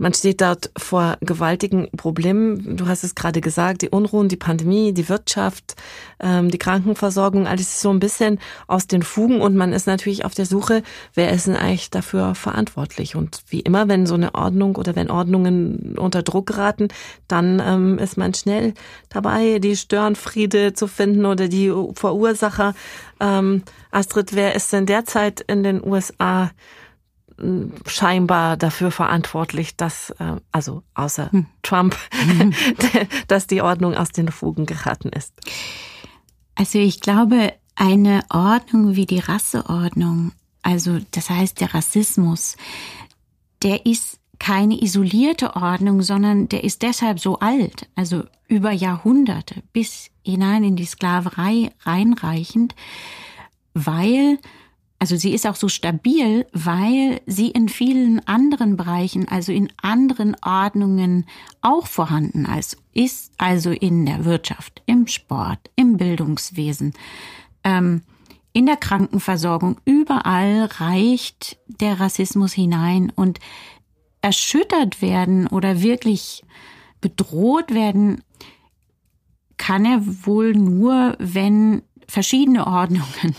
man 0.00 0.14
steht 0.14 0.40
dort 0.40 0.70
vor 0.78 1.18
gewaltigen 1.20 1.90
Problemen. 1.94 2.78
Du 2.78 2.88
hast 2.88 3.04
es 3.04 3.14
gerade 3.14 3.42
gesagt, 3.42 3.82
die 3.82 3.90
Unruhen, 3.90 4.28
die 4.28 4.36
Pandemie, 4.36 4.94
die 4.94 5.10
Wirtschaft, 5.10 5.76
ähm, 6.20 6.50
die 6.50 6.56
Krankenversorgung, 6.56 7.46
alles 7.46 7.68
ist 7.68 7.80
so 7.82 7.90
ein 7.90 8.00
bisschen 8.00 8.38
aus 8.66 8.86
den 8.86 9.02
Fugen 9.02 9.42
und 9.42 9.56
man 9.56 9.74
ist 9.74 9.86
natürlich 9.86 10.24
auf 10.24 10.34
der 10.34 10.46
Suche, 10.46 10.82
wer 11.12 11.30
ist 11.30 11.48
denn 11.48 11.56
eigentlich 11.56 11.90
dafür 11.90 12.34
verantwortlich? 12.34 13.14
Und 13.14 13.42
wie 13.50 13.60
immer, 13.60 13.88
wenn 13.88 14.06
so 14.06 14.14
eine 14.14 14.34
Ordnung 14.34 14.76
oder 14.76 14.96
wenn 14.96 15.10
Ordnungen 15.10 15.98
unter 15.98 16.22
Druck 16.22 16.46
geraten, 16.46 16.88
dann 17.28 17.62
ähm, 17.62 17.98
ist 17.98 18.16
man 18.16 18.32
schnell 18.32 18.72
dabei, 19.10 19.58
die 19.58 19.76
Störenfriede 19.76 20.72
zu 20.72 20.86
finden 20.86 21.26
oder 21.26 21.46
die 21.48 21.70
Verursacher. 21.94 22.72
Ähm, 23.20 23.64
Astrid, 23.90 24.34
wer 24.34 24.54
ist 24.54 24.72
denn 24.72 24.86
derzeit 24.86 25.42
in 25.42 25.62
den 25.62 25.84
USA 25.84 26.52
scheinbar 27.86 28.56
dafür 28.56 28.90
verantwortlich, 28.90 29.76
dass, 29.76 30.10
äh, 30.18 30.36
also 30.52 30.82
außer 30.94 31.30
hm. 31.32 31.46
Trump, 31.62 31.96
hm. 32.12 32.52
dass 33.28 33.46
die 33.46 33.62
Ordnung 33.62 33.94
aus 33.94 34.10
den 34.10 34.30
Fugen 34.30 34.66
geraten 34.66 35.08
ist. 35.10 35.32
Also 36.54 36.78
ich 36.78 37.00
glaube, 37.00 37.54
eine 37.76 38.22
Ordnung 38.28 38.96
wie 38.96 39.06
die 39.06 39.20
Rasseordnung, 39.20 40.32
also 40.62 40.98
das 41.12 41.30
heißt 41.30 41.60
der 41.60 41.74
Rassismus, 41.74 42.56
der 43.62 43.86
ist 43.86 44.18
keine 44.38 44.82
isolierte 44.82 45.54
Ordnung, 45.54 46.02
sondern 46.02 46.48
der 46.48 46.64
ist 46.64 46.82
deshalb 46.82 47.20
so 47.20 47.38
alt, 47.38 47.88
also 47.94 48.24
über 48.48 48.72
Jahrhunderte 48.72 49.62
bis 49.72 50.10
hinein 50.24 50.64
in 50.64 50.76
die 50.76 50.86
Sklaverei 50.86 51.70
reinreichend, 51.82 52.74
weil 53.74 54.38
also 55.00 55.16
sie 55.16 55.32
ist 55.32 55.46
auch 55.46 55.56
so 55.56 55.68
stabil, 55.68 56.46
weil 56.52 57.22
sie 57.26 57.48
in 57.48 57.70
vielen 57.70 58.20
anderen 58.28 58.76
Bereichen, 58.76 59.26
also 59.26 59.50
in 59.50 59.72
anderen 59.80 60.36
Ordnungen 60.42 61.24
auch 61.62 61.86
vorhanden 61.86 62.46
ist, 62.92 63.32
also 63.38 63.70
in 63.70 64.04
der 64.04 64.26
Wirtschaft, 64.26 64.82
im 64.84 65.06
Sport, 65.06 65.70
im 65.74 65.96
Bildungswesen, 65.96 66.92
ähm, 67.64 68.02
in 68.52 68.66
der 68.66 68.76
Krankenversorgung. 68.76 69.78
Überall 69.86 70.66
reicht 70.66 71.56
der 71.66 71.98
Rassismus 71.98 72.52
hinein 72.52 73.10
und 73.16 73.40
erschüttert 74.20 75.00
werden 75.00 75.46
oder 75.46 75.80
wirklich 75.80 76.44
bedroht 77.00 77.72
werden 77.72 78.22
kann 79.56 79.84
er 79.84 80.00
wohl 80.26 80.52
nur, 80.52 81.16
wenn 81.18 81.82
verschiedene 82.06 82.66
Ordnungen 82.66 83.34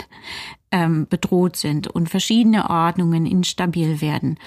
ähm, 0.72 1.08
bedroht 1.10 1.56
sind 1.56 1.88
und 1.88 2.10
verschiedene 2.10 2.70
Ordnungen 2.70 3.26
instabil 3.26 4.02
werden. 4.02 4.38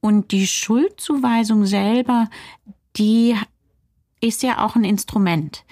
Und 0.00 0.32
die 0.32 0.46
Schuldzuweisung 0.46 1.66
selber, 1.66 2.28
die 2.96 3.36
ist 4.20 4.42
ja 4.42 4.64
auch 4.64 4.76
ein 4.76 4.84
Instrument. 4.84 5.64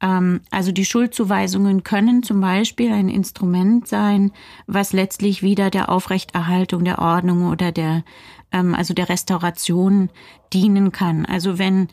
Ähm, 0.00 0.40
also 0.50 0.72
die 0.72 0.84
Schuldzuweisungen 0.84 1.84
können 1.84 2.22
zum 2.22 2.40
Beispiel 2.40 2.92
ein 2.92 3.08
Instrument 3.08 3.86
sein, 3.88 4.32
was 4.66 4.92
letztlich 4.92 5.42
wieder 5.42 5.70
der 5.70 5.88
Aufrechterhaltung 5.88 6.84
der 6.84 6.98
Ordnung 6.98 7.48
oder 7.48 7.72
der, 7.72 8.04
ähm, 8.50 8.74
also 8.74 8.94
der 8.94 9.08
Restauration 9.08 10.10
dienen 10.52 10.92
kann. 10.92 11.24
Also 11.24 11.58
wenn 11.58 11.88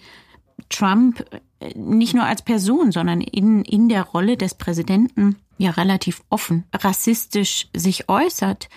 Trump 0.69 1.23
äh, 1.59 1.77
nicht 1.77 2.13
nur 2.13 2.25
als 2.25 2.41
Person, 2.41 2.91
sondern 2.91 3.21
in, 3.21 3.63
in 3.63 3.89
der 3.89 4.03
Rolle 4.03 4.37
des 4.37 4.55
Präsidenten 4.55 5.37
ja 5.59 5.71
relativ 5.71 6.23
offen 6.29 6.65
rassistisch 6.73 7.67
sich 7.75 8.09
äußert, 8.09 8.69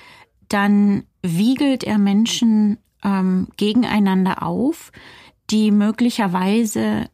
dann 0.49 1.05
wiegelt 1.23 1.85
er 1.85 1.97
Menschen 1.97 2.79
ähm, 3.03 3.49
gegeneinander 3.57 4.43
auf, 4.43 4.93
die 5.49 5.71
möglicherweise 5.71 7.09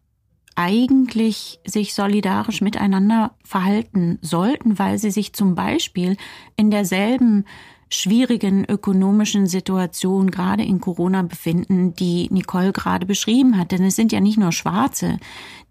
eigentlich 0.56 1.60
sich 1.64 1.94
solidarisch 1.94 2.62
miteinander 2.62 3.36
verhalten 3.44 4.18
sollten, 4.22 4.78
weil 4.78 4.98
sie 4.98 5.12
sich 5.12 5.34
zum 5.34 5.54
Beispiel 5.54 6.16
in 6.56 6.72
derselben 6.72 7.44
schwierigen 7.90 8.64
ökonomischen 8.64 9.46
Situation 9.46 10.30
gerade 10.30 10.62
in 10.62 10.80
Corona 10.80 11.22
befinden, 11.22 11.94
die 11.94 12.28
Nicole 12.30 12.72
gerade 12.72 13.06
beschrieben 13.06 13.58
hat. 13.58 13.72
Denn 13.72 13.84
es 13.84 13.96
sind 13.96 14.12
ja 14.12 14.20
nicht 14.20 14.38
nur 14.38 14.52
Schwarze, 14.52 15.18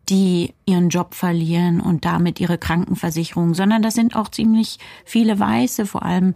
die 0.10 0.54
ihren 0.66 0.90
Job 0.90 1.14
verlieren 1.14 1.82
und 1.82 2.06
damit 2.06 2.40
ihre 2.40 2.58
Krankenversicherung, 2.58 3.54
sondern 3.54 3.82
das 3.82 3.94
sind 3.94 4.16
auch 4.16 4.30
ziemlich 4.30 4.80
viele 5.06 5.40
Weiße, 5.40 5.86
vor 5.86 6.04
allem 6.04 6.34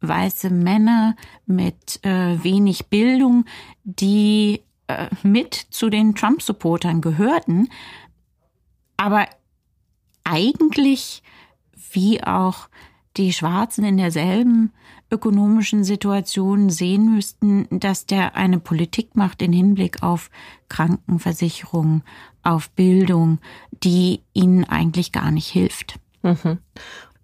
weiße 0.00 0.50
Männer 0.50 1.16
mit 1.46 2.04
äh, 2.04 2.42
wenig 2.42 2.86
Bildung, 2.86 3.44
die 3.84 4.62
äh, 4.88 5.06
mit 5.22 5.54
zu 5.54 5.88
den 5.88 6.14
Trump-Supportern 6.14 7.00
gehörten, 7.00 7.68
aber 8.96 9.26
eigentlich 10.24 11.22
wie 11.92 12.22
auch 12.22 12.68
die 13.16 13.32
Schwarzen 13.32 13.84
in 13.84 13.96
derselben 13.96 14.72
ökonomischen 15.10 15.84
Situation 15.84 16.70
sehen 16.70 17.14
müssten, 17.14 17.66
dass 17.70 18.06
der 18.06 18.34
eine 18.34 18.58
Politik 18.58 19.14
macht 19.14 19.42
in 19.42 19.52
Hinblick 19.52 20.02
auf 20.02 20.30
Krankenversicherung, 20.68 22.02
auf 22.42 22.70
Bildung, 22.70 23.38
die 23.84 24.22
ihnen 24.32 24.64
eigentlich 24.64 25.12
gar 25.12 25.30
nicht 25.30 25.48
hilft. 25.48 25.98
Mhm. 26.22 26.58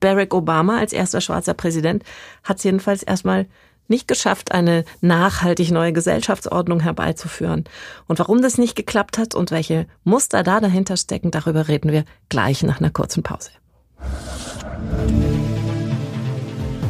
Barack 0.00 0.34
Obama 0.34 0.78
als 0.78 0.92
erster 0.92 1.20
schwarzer 1.20 1.54
Präsident 1.54 2.04
hat 2.44 2.58
es 2.58 2.64
jedenfalls 2.64 3.02
erstmal 3.02 3.46
nicht 3.88 4.06
geschafft, 4.06 4.52
eine 4.52 4.84
nachhaltig 5.00 5.70
neue 5.70 5.94
Gesellschaftsordnung 5.94 6.80
herbeizuführen. 6.80 7.64
Und 8.06 8.18
warum 8.18 8.42
das 8.42 8.58
nicht 8.58 8.76
geklappt 8.76 9.16
hat 9.16 9.34
und 9.34 9.50
welche 9.50 9.86
Muster 10.04 10.42
da 10.42 10.60
dahinter 10.60 10.98
stecken, 10.98 11.30
darüber 11.30 11.68
reden 11.68 11.90
wir 11.90 12.04
gleich 12.28 12.62
nach 12.62 12.80
einer 12.80 12.90
kurzen 12.90 13.22
Pause. 13.22 13.50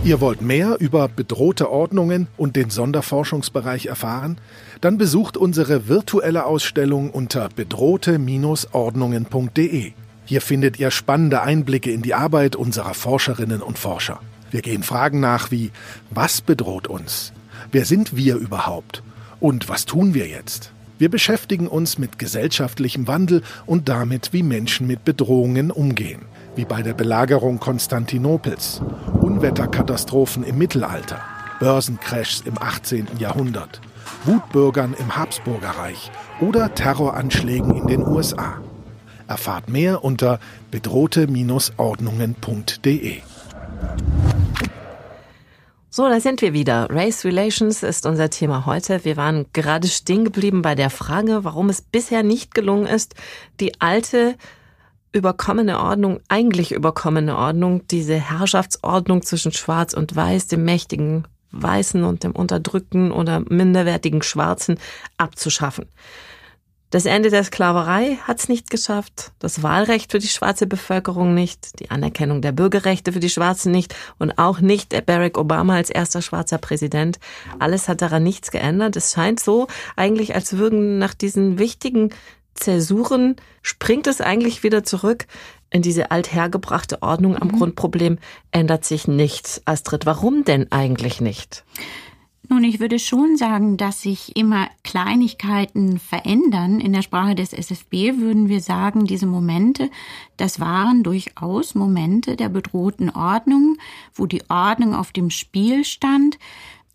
Ihr 0.05 0.21
wollt 0.21 0.43
mehr 0.43 0.77
über 0.79 1.09
bedrohte 1.09 1.69
Ordnungen 1.71 2.29
und 2.37 2.55
den 2.55 2.71
Sonderforschungsbereich 2.71 3.87
erfahren? 3.87 4.39
Dann 4.81 4.97
besucht 4.97 5.37
unsere 5.37 5.89
virtuelle 5.89 6.47
Ausstellung 6.47 7.11
unter 7.11 7.49
bedrohte-ordnungen.de. 7.49 9.93
Hier 10.25 10.41
findet 10.41 10.79
ihr 10.79 10.93
spannende 10.93 11.43
Einblicke 11.43 11.91
in 11.91 12.03
die 12.03 12.15
Arbeit 12.15 12.55
unserer 12.55 12.95
Forscherinnen 12.95 13.61
und 13.61 13.77
Forscher. 13.79 14.21
Wir 14.53 14.63
gehen 14.63 14.85
Fragen 14.85 15.19
nach 15.21 15.51
wie, 15.51 15.73
was 16.11 16.43
bedroht 16.43 16.87
uns? 16.87 17.33
Wer 17.73 17.85
sind 17.85 18.17
wir 18.17 18.37
überhaupt? 18.37 19.03
Und 19.41 19.69
was 19.69 19.85
tun 19.85 20.15
wir 20.15 20.29
jetzt? 20.29 20.71
Wir 20.99 21.11
beschäftigen 21.11 21.67
uns 21.67 21.99
mit 21.99 22.21
gesellschaftlichem 22.21 23.09
Wandel 23.09 23.43
und 23.67 23.89
damit, 23.89 24.33
wie 24.33 24.45
Menschen 24.45 24.87
mit 24.87 25.05
Bedrohungen 25.05 25.71
umgehen 25.71 26.23
wie 26.59 26.65
bei 26.65 26.83
der 26.83 26.93
Belagerung 26.93 27.61
Konstantinopels, 27.61 28.83
Unwetterkatastrophen 29.21 30.43
im 30.43 30.59
Mittelalter, 30.59 31.21
Börsencrashs 31.61 32.41
im 32.41 32.61
18. 32.61 33.07
Jahrhundert, 33.21 33.81
Wutbürgern 34.25 34.97
im 34.99 35.17
Habsburgerreich 35.17 36.11
oder 36.41 36.75
Terroranschlägen 36.75 37.77
in 37.77 37.87
den 37.87 38.05
USA. 38.05 38.61
Erfahrt 39.29 39.69
mehr 39.69 40.03
unter 40.03 40.41
bedrohte-ordnungen.de. 40.73 43.19
So, 45.91 46.09
da 46.09 46.19
sind 46.19 46.43
wir 46.43 46.53
wieder. 46.53 46.89
Race 46.91 47.25
Relations 47.25 47.85
ist 47.85 48.05
unser 48.05 48.31
Thema 48.31 48.67
heute. 48.67 49.05
Wir 49.05 49.17
waren 49.17 49.47
gerade 49.53 49.87
stehen 49.87 50.25
geblieben 50.25 50.63
bei 50.63 50.75
der 50.75 50.91
Frage, 50.91 51.45
warum 51.45 51.69
es 51.69 51.83
bisher 51.83 52.25
nicht 52.25 52.53
gelungen 52.53 52.87
ist, 52.87 53.15
die 53.61 53.81
alte 53.81 54.35
überkommene 55.19 55.81
Ordnung, 55.81 56.21
eigentlich 56.29 56.73
überkommene 56.73 57.37
Ordnung, 57.37 57.87
diese 57.89 58.15
Herrschaftsordnung 58.15 59.23
zwischen 59.23 59.53
Schwarz 59.53 59.93
und 59.93 60.17
Weiß, 60.17 60.47
dem 60.47 60.65
mächtigen 60.65 61.27
Weißen 61.51 62.05
und 62.05 62.25
dem 62.25 62.33
unterdrückten 62.33 63.13
oder 63.13 63.41
minderwertigen 63.41 64.23
Schwarzen 64.23 64.79
abzuschaffen. 65.17 65.87
Das 66.91 67.05
Ende 67.05 67.29
der 67.29 67.45
Sklaverei 67.45 68.17
hat 68.23 68.39
es 68.39 68.49
nicht 68.49 68.71
geschafft, 68.71 69.33
das 69.41 69.63
Wahlrecht 69.63 70.11
für 70.11 70.21
die 70.21 70.29
schwarze 70.29 70.67
Bevölkerung 70.67 71.35
nicht, 71.35 71.81
die 71.81 71.91
Anerkennung 71.91 72.41
der 72.41 72.53
Bürgerrechte 72.53 73.13
für 73.13 73.21
die 73.21 73.29
Schwarzen 73.29 73.73
nicht 73.73 73.95
und 74.19 74.39
auch 74.39 74.61
nicht 74.61 75.05
Barack 75.05 75.37
Obama 75.37 75.75
als 75.75 75.91
erster 75.91 76.23
schwarzer 76.23 76.57
Präsident. 76.57 77.19
Alles 77.59 77.89
hat 77.89 78.01
daran 78.01 78.23
nichts 78.23 78.51
geändert. 78.51 78.97
Es 78.97 79.13
scheint 79.13 79.39
so 79.39 79.67
eigentlich, 79.97 80.35
als 80.35 80.57
würden 80.57 80.99
nach 80.99 81.13
diesen 81.13 81.59
wichtigen 81.59 82.09
Zäsuren 82.59 83.37
springt 83.63 84.07
es 84.07 84.21
eigentlich 84.21 84.63
wieder 84.63 84.85
zurück 84.85 85.27
in 85.71 85.83
diese 85.83 86.11
althergebrachte 86.11 87.03
Ordnung. 87.03 87.37
Am 87.37 87.49
mhm. 87.49 87.59
Grundproblem 87.59 88.19
ändert 88.51 88.85
sich 88.85 89.09
nichts. 89.09 89.63
Astrid, 89.65 90.07
warum 90.07 90.45
denn 90.45 90.71
eigentlich 90.73 91.21
nicht? 91.21 91.65
Nun, 92.51 92.65
ich 92.65 92.81
würde 92.81 92.99
schon 92.99 93.37
sagen, 93.37 93.77
dass 93.77 94.01
sich 94.01 94.35
immer 94.35 94.69
Kleinigkeiten 94.83 95.99
verändern. 95.99 96.81
In 96.81 96.95
der 96.95 97.03
Sprache 97.03 97.35
des 97.35 97.53
SFB 97.53 98.17
würden 98.17 98.49
wir 98.49 98.63
sagen, 98.63 99.05
diese 99.05 99.27
Momente, 99.27 99.91
das 100.39 100.59
waren 100.59 101.03
durchaus 101.03 101.75
Momente 101.75 102.37
der 102.37 102.49
bedrohten 102.49 103.11
Ordnung, 103.11 103.77
wo 104.15 104.25
die 104.25 104.43
Ordnung 104.49 104.95
auf 104.95 105.13
dem 105.13 105.29
Spiel 105.29 105.85
stand. 105.85 106.39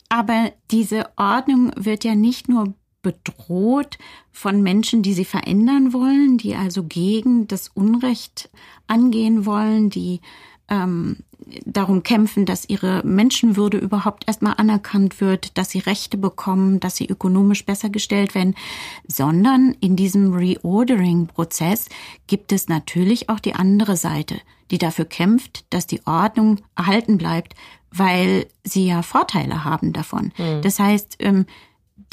Aber 0.09 0.51
diese 0.71 1.05
Ordnung 1.17 1.71
wird 1.75 2.03
ja 2.03 2.15
nicht 2.15 2.49
nur 2.49 2.73
bedroht 3.03 3.99
von 4.31 4.63
Menschen, 4.63 5.03
die 5.03 5.13
sie 5.13 5.25
verändern 5.25 5.93
wollen, 5.93 6.39
die 6.39 6.55
also 6.55 6.83
gegen 6.83 7.47
das 7.47 7.67
Unrecht 7.67 8.49
angehen 8.87 9.45
wollen, 9.45 9.91
die 9.91 10.21
ähm, 10.69 11.17
darum 11.65 12.03
kämpfen, 12.03 12.45
dass 12.45 12.67
ihre 12.67 13.03
Menschenwürde 13.05 13.77
überhaupt 13.77 14.27
erstmal 14.27 14.55
anerkannt 14.57 15.21
wird, 15.21 15.57
dass 15.57 15.69
sie 15.69 15.79
Rechte 15.79 16.17
bekommen, 16.17 16.79
dass 16.79 16.95
sie 16.95 17.07
ökonomisch 17.07 17.65
besser 17.65 17.89
gestellt 17.89 18.33
werden, 18.35 18.55
sondern 19.07 19.75
in 19.79 19.95
diesem 19.95 20.33
Reordering-Prozess 20.33 21.89
gibt 22.27 22.51
es 22.51 22.69
natürlich 22.69 23.29
auch 23.29 23.39
die 23.39 23.55
andere 23.55 23.97
Seite, 23.97 24.39
die 24.71 24.77
dafür 24.77 25.05
kämpft, 25.05 25.65
dass 25.69 25.85
die 25.85 26.01
Ordnung 26.07 26.61
erhalten 26.75 27.17
bleibt, 27.17 27.55
weil 27.91 28.47
sie 28.63 28.87
ja 28.87 29.01
Vorteile 29.01 29.63
haben 29.65 29.93
davon. 29.93 30.31
Mhm. 30.37 30.61
Das 30.61 30.79
heißt, 30.79 31.17
ähm, 31.19 31.45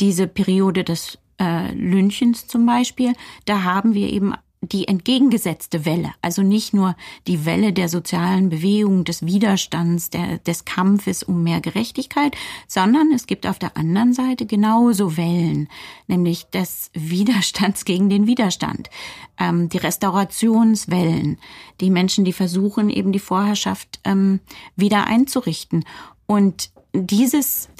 diese 0.00 0.26
Periode 0.26 0.84
des 0.84 1.18
äh, 1.38 1.72
Lynchens 1.72 2.46
zum 2.46 2.66
Beispiel, 2.66 3.12
da 3.44 3.62
haben 3.62 3.94
wir 3.94 4.10
eben 4.10 4.34
die 4.62 4.86
entgegengesetzte 4.86 5.86
Welle, 5.86 6.12
also 6.20 6.42
nicht 6.42 6.74
nur 6.74 6.94
die 7.26 7.46
Welle 7.46 7.72
der 7.72 7.88
sozialen 7.88 8.50
Bewegung, 8.50 9.04
des 9.04 9.24
Widerstands, 9.24 10.10
der, 10.10 10.36
des 10.38 10.66
Kampfes 10.66 11.22
um 11.22 11.42
mehr 11.42 11.62
Gerechtigkeit, 11.62 12.36
sondern 12.68 13.10
es 13.14 13.26
gibt 13.26 13.46
auf 13.46 13.58
der 13.58 13.78
anderen 13.78 14.12
Seite 14.12 14.44
genauso 14.44 15.16
Wellen, 15.16 15.68
nämlich 16.08 16.44
des 16.50 16.90
Widerstands 16.92 17.86
gegen 17.86 18.10
den 18.10 18.26
Widerstand, 18.26 18.90
ähm, 19.38 19.70
die 19.70 19.78
Restaurationswellen, 19.78 21.38
die 21.80 21.90
Menschen, 21.90 22.26
die 22.26 22.34
versuchen, 22.34 22.90
eben 22.90 23.12
die 23.12 23.18
Vorherrschaft 23.18 24.00
ähm, 24.04 24.40
wieder 24.76 25.06
einzurichten. 25.06 25.84
Und 26.26 26.70
dieses 26.92 27.70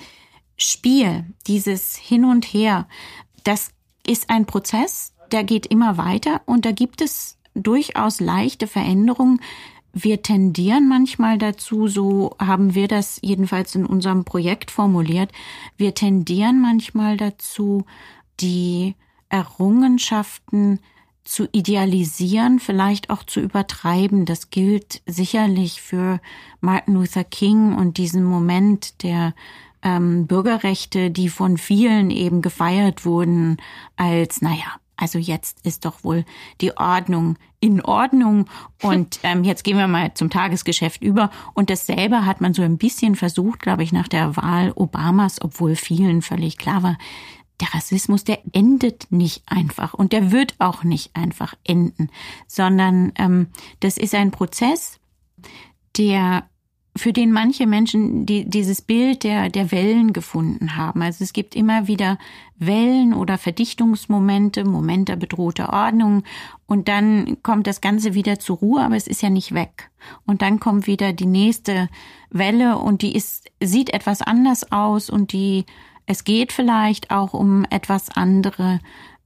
Spiel, 0.63 1.25
dieses 1.47 1.97
Hin 1.97 2.25
und 2.25 2.45
Her, 2.45 2.87
das 3.45 3.73
ist 4.07 4.29
ein 4.29 4.45
Prozess, 4.45 5.15
der 5.33 5.43
geht 5.43 5.67
immer 5.67 5.97
weiter 5.97 6.43
und 6.45 6.67
da 6.67 6.73
gibt 6.73 7.01
es 7.01 7.39
durchaus 7.55 8.21
leichte 8.21 8.67
Veränderungen. 8.67 9.41
Wir 9.93 10.23
tendieren 10.23 10.87
manchmal 10.87 11.39
dazu, 11.39 11.89
so 11.89 12.37
haben 12.39 12.75
wir 12.75 12.89
das 12.89 13.19
jedenfalls 13.23 13.75
in 13.75 13.87
unserem 13.87 14.25
Projekt 14.25 14.71
formuliert, 14.71 15.33
wir 15.79 15.95
tendieren 15.95 16.61
manchmal 16.61 17.17
dazu, 17.17 17.85
die 18.41 18.95
Errungenschaften 19.31 20.81
zu 21.25 21.49
idealisieren, 21.53 22.59
vielleicht 22.59 23.09
auch 23.09 23.23
zu 23.23 23.41
übertreiben. 23.41 24.27
Das 24.27 24.51
gilt 24.51 25.01
sicherlich 25.07 25.81
für 25.81 26.21
Martin 26.61 26.95
Luther 26.95 27.25
King 27.25 27.75
und 27.77 27.99
diesen 27.99 28.25
Moment 28.25 29.03
der 29.03 29.35
ähm, 29.83 30.27
Bürgerrechte, 30.27 31.11
die 31.11 31.29
von 31.29 31.57
vielen 31.57 32.11
eben 32.11 32.43
gefeiert 32.43 33.05
wurden 33.05 33.59
als, 33.97 34.43
naja, 34.43 34.81
also 34.97 35.19
jetzt 35.19 35.65
ist 35.65 35.87
doch 35.87 36.05
wohl 36.05 36.25
die 36.61 36.77
Ordnung 36.77 37.39
in 37.59 37.81
Ordnung 37.83 38.47
und 38.83 39.19
ähm, 39.23 39.45
jetzt 39.45 39.65
gehen 39.65 39.79
wir 39.79 39.89
mal 39.89 40.13
zum 40.15 40.31
Tagesgeschäft 40.31 41.03
über. 41.03 41.31
Und 41.55 41.71
dasselbe 41.71 42.27
hat 42.27 42.41
man 42.41 42.55
so 42.55 42.63
ein 42.63 42.79
bisschen 42.79 43.17
versucht, 43.17 43.61
glaube 43.61 43.83
ich, 43.83 43.93
nach 43.93 44.09
der 44.09 44.37
Wahl 44.37 44.73
Obamas, 44.75 45.41
obwohl 45.41 45.75
vielen 45.75 46.23
völlig 46.23 46.59
klar 46.59 46.83
war, 46.83 46.99
der 47.61 47.75
Rassismus, 47.75 48.25
der 48.25 48.41
endet 48.53 49.07
nicht 49.11 49.43
einfach 49.47 49.95
und 49.95 50.13
der 50.13 50.33
wird 50.33 50.55
auch 50.59 50.83
nicht 50.83 51.15
einfach 51.15 51.55
enden, 51.65 52.11
sondern 52.47 53.13
ähm, 53.17 53.49
das 53.81 53.99
ist 53.99 54.15
ein 54.15 54.31
Prozess, 54.31 54.99
der 55.97 56.49
für 57.01 57.15
den 57.15 57.33
manche 57.33 57.67
Menschen 57.67 58.27
die, 58.27 58.45
dieses 58.45 58.83
Bild 58.83 59.25
der, 59.25 59.49
der 59.49 59.73
Wellen 59.73 60.13
gefunden 60.13 60.77
haben. 60.77 61.01
Also 61.01 61.25
es 61.25 61.33
gibt 61.33 61.57
immer 61.57 61.87
wieder 61.87 62.19
Wellen 62.59 63.15
oder 63.15 63.39
Verdichtungsmomente, 63.39 64.65
Momente 64.65 65.17
bedrohter 65.17 65.73
Ordnung 65.73 66.25
und 66.67 66.89
dann 66.89 67.39
kommt 67.43 67.67
das 67.67 67.81
Ganze 67.81 68.13
wieder 68.13 68.39
zur 68.39 68.59
Ruhe, 68.59 68.83
aber 68.83 68.97
es 68.97 69.07
ist 69.07 69.23
ja 69.23 69.31
nicht 69.31 69.55
weg. 69.55 69.91
Und 70.27 70.43
dann 70.43 70.61
kommt 70.61 70.87
wieder 70.87 71.15
die 71.15 71.27
nächste 71.27 71.89
Welle 72.29 72.77
und 72.77 73.01
die 73.01 73.17
ist, 73.17 73.51
sieht 73.61 73.95
etwas 73.95 74.21
anders 74.21 74.71
aus 74.71 75.09
und 75.09 75.33
die, 75.33 75.65
es 76.05 76.25
geht 76.25 76.53
vielleicht 76.53 77.11
auch 77.11 77.33
um 77.33 77.65
etwas 77.71 78.11
andere 78.11 78.79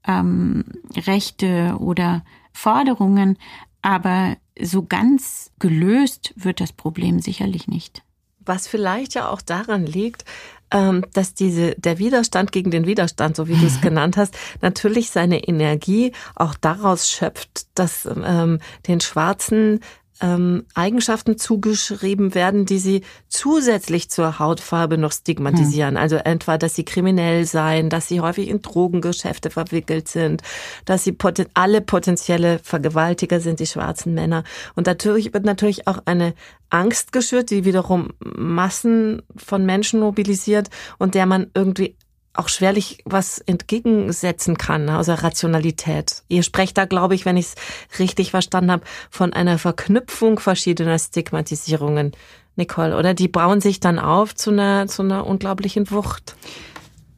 ähm, 0.07 0.65
Rechte 0.97 1.77
oder 1.81 2.25
Forderungen, 2.53 3.37
aber 3.85 4.39
so 4.59 4.83
ganz 4.83 5.51
gelöst 5.59 6.33
wird 6.37 6.61
das 6.61 6.73
Problem 6.73 7.21
sicherlich 7.21 7.69
nicht. 7.69 8.03
Was 8.41 8.67
vielleicht 8.67 9.13
ja 9.15 9.29
auch 9.29 9.43
daran 9.43 9.85
liegt, 9.85 10.25
ähm, 10.71 11.05
dass 11.13 11.35
diese, 11.35 11.75
der 11.75 11.99
Widerstand 11.99 12.51
gegen 12.51 12.71
den 12.71 12.87
Widerstand, 12.87 13.37
so 13.37 13.47
wie 13.47 13.57
du 13.57 13.67
es 13.67 13.81
genannt 13.83 14.17
hast, 14.17 14.37
natürlich 14.63 15.11
seine 15.11 15.45
Energie 15.47 16.13
auch 16.35 16.55
daraus 16.55 17.11
schöpft, 17.11 17.67
dass 17.75 18.07
ähm, 18.07 18.59
den 18.89 19.03
Schwarzen 19.03 19.81
ähm, 20.25 20.65
Eigenschaften 20.73 21.37
zugeschrieben 21.37 22.35
werden, 22.35 22.65
die 22.65 22.79
sie 22.79 23.03
zusätzlich 23.29 24.09
zur 24.09 24.39
Hautfarbe 24.39 24.97
noch 24.97 25.13
stigmatisieren. 25.13 25.97
Hm. 25.97 26.03
Also 26.03 26.17
etwa, 26.17 26.57
dass 26.57 26.75
sie 26.75 26.85
kriminell 26.87 27.45
seien, 27.45 27.91
dass 27.91 28.09
sie 28.09 28.23
häufig 28.23 28.49
in 28.49 28.63
Drogengeschäfte 28.63 29.51
verwickelt 29.51 30.09
sind, 30.09 30.43
dass 30.87 31.05
sie 31.05 31.13
poten 31.13 31.47
alle 31.53 31.83
potenzielle 31.83 32.59
Vergewaltiger 32.61 33.41
sind, 33.41 33.61
die 33.61 33.67
schwarzen 33.67 34.15
Männer. 34.15 34.45
Und 34.75 34.87
natürlich 34.87 35.35
wird 35.35 35.45
natürlich 35.45 35.87
auch 35.87 35.99
eine 36.07 36.33
Angst 36.71 37.13
geschürt, 37.13 37.51
die 37.51 37.67
wiederum 37.67 38.15
Massen 38.19 39.21
von 39.37 39.67
Menschen 39.67 40.01
mobilisiert 40.01 40.71
und 40.99 41.15
der 41.15 41.27
man 41.27 41.51
irgendwie 41.55 41.97
auch 42.35 42.49
schwerlich 42.49 42.99
was 43.05 43.39
entgegensetzen 43.39 44.59
kann, 44.59 44.85
ne, 44.85 44.99
außer 44.99 45.15
Rationalität. 45.15 46.23
Ihr 46.29 46.43
sprecht 46.43 46.77
da, 46.77 46.85
glaube 46.85 47.15
ich, 47.15 47.25
wenn 47.25 47.37
ich 47.37 47.47
es 47.47 47.99
richtig 47.99 48.33
verstanden 48.33 48.73
habe, 48.73 48.85
von 49.09 49.33
einer 49.33 49.59
Verknüpfung 49.59 50.39
verschiedener 50.39 50.99
Stigmatisierungen, 50.99 52.13
Nicole, 52.57 52.97
oder? 52.97 53.15
Die 53.15 53.29
bauen 53.29 53.61
sich 53.61 53.81
dann 53.81 53.99
auf 53.99 54.35
zu 54.35 54.51
einer, 54.51 54.87
zu 54.87 55.03
einer 55.03 55.27
unglaublichen 55.27 55.91
Wucht. 55.91 56.37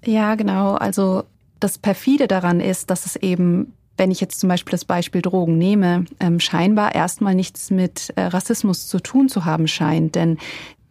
Ja, 0.04 0.34
genau. 0.34 0.74
Also 0.74 1.24
das 1.60 1.78
perfide 1.78 2.28
daran 2.28 2.60
ist, 2.60 2.90
dass 2.90 3.06
es 3.06 3.16
eben 3.16 3.72
wenn 3.98 4.10
ich 4.10 4.20
jetzt 4.20 4.40
zum 4.40 4.48
Beispiel 4.48 4.72
das 4.72 4.84
Beispiel 4.84 5.22
Drogen 5.22 5.58
nehme, 5.58 6.04
ähm, 6.20 6.40
scheinbar 6.40 6.94
erstmal 6.94 7.34
nichts 7.34 7.70
mit 7.70 8.12
äh, 8.16 8.22
Rassismus 8.22 8.88
zu 8.88 9.00
tun 9.00 9.28
zu 9.28 9.44
haben 9.44 9.68
scheint. 9.68 10.14
Denn 10.14 10.38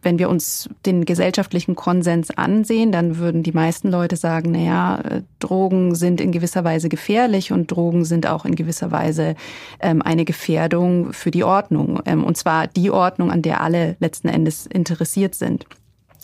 wenn 0.06 0.20
wir 0.20 0.30
uns 0.30 0.70
den 0.86 1.04
gesellschaftlichen 1.04 1.74
Konsens 1.74 2.30
ansehen, 2.30 2.92
dann 2.92 3.18
würden 3.18 3.42
die 3.42 3.50
meisten 3.50 3.90
Leute 3.90 4.14
sagen, 4.14 4.52
na 4.52 4.58
ja, 4.60 5.00
äh, 5.00 5.22
Drogen 5.40 5.96
sind 5.96 6.20
in 6.20 6.30
gewisser 6.30 6.62
Weise 6.62 6.88
gefährlich 6.88 7.50
und 7.50 7.72
Drogen 7.72 8.04
sind 8.04 8.28
auch 8.28 8.44
in 8.44 8.54
gewisser 8.54 8.92
Weise 8.92 9.34
ähm, 9.80 10.02
eine 10.02 10.24
Gefährdung 10.24 11.12
für 11.12 11.32
die 11.32 11.42
Ordnung. 11.42 12.00
Ähm, 12.06 12.22
und 12.22 12.36
zwar 12.36 12.68
die 12.68 12.92
Ordnung, 12.92 13.32
an 13.32 13.42
der 13.42 13.60
alle 13.62 13.96
letzten 13.98 14.28
Endes 14.28 14.66
interessiert 14.66 15.34
sind. 15.34 15.66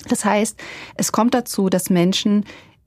Das 0.08 0.24
heißt, 0.24 0.56
es 0.94 1.10
kommt 1.10 1.34
dazu, 1.34 1.68
dass 1.68 1.90
Menschen 1.90 2.44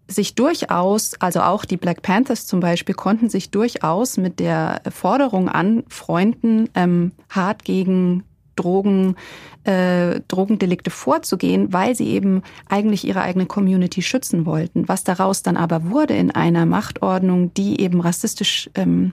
sich 0.08 0.34
durchaus, 0.34 1.20
also 1.20 1.42
auch 1.42 1.66
die 1.66 1.78
Black 1.78 2.04
Panthers 2.04 2.48
zum 2.48 2.62
Beispiel, 2.62 2.96
konnten 2.96 3.28
sich 3.28 3.52
durchaus 3.52 4.16
mit 4.16 4.40
der 4.40 4.82
Forderung 4.90 5.50
anfreunden, 5.50 6.70
ähm, 6.74 7.12
hart 7.30 7.66
gegen 7.66 8.24
Drogen, 8.56 9.18
äh, 9.66 10.22
Drogendelikte 10.28 10.90
vorzugehen, 10.90 11.74
weil 11.74 11.96
sie 11.96 12.08
eben 12.10 12.44
eigentlich 12.70 13.06
ihre 13.08 13.22
eigene 13.22 13.46
Community 13.46 14.02
schützen 14.02 14.46
wollten. 14.46 14.88
Was 14.88 15.04
daraus 15.04 15.44
dann 15.44 15.58
aber 15.58 15.90
wurde 15.90 16.16
in 16.16 16.32
einer 16.32 16.66
Machtordnung, 16.66 17.54
die 17.54 17.82
eben 17.82 18.02
rassistisch 18.02 18.70
ähm, 18.76 19.12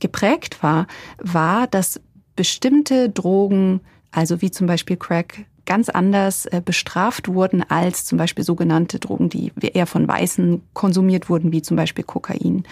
geprägt 0.00 0.62
war, 0.62 0.86
war, 1.18 1.66
dass 1.66 2.00
bestimmte 2.36 3.10
Drogen, 3.10 3.80
also 4.10 4.40
wie 4.40 4.50
zum 4.50 4.66
Beispiel 4.66 4.96
Crack, 4.96 5.44
ganz 5.64 5.88
anders 5.88 6.46
äh, 6.46 6.60
bestraft 6.64 7.28
wurden 7.28 7.62
als 7.62 8.04
zum 8.04 8.18
Beispiel 8.18 8.44
sogenannte 8.44 8.98
Drogen, 8.98 9.28
die 9.28 9.52
eher 9.60 9.86
von 9.86 10.08
Weißen 10.08 10.60
konsumiert 10.72 11.28
wurden, 11.28 11.52
wie 11.52 11.62
zum 11.62 11.76
Beispiel 11.76 12.04
Kokain. 12.04 12.64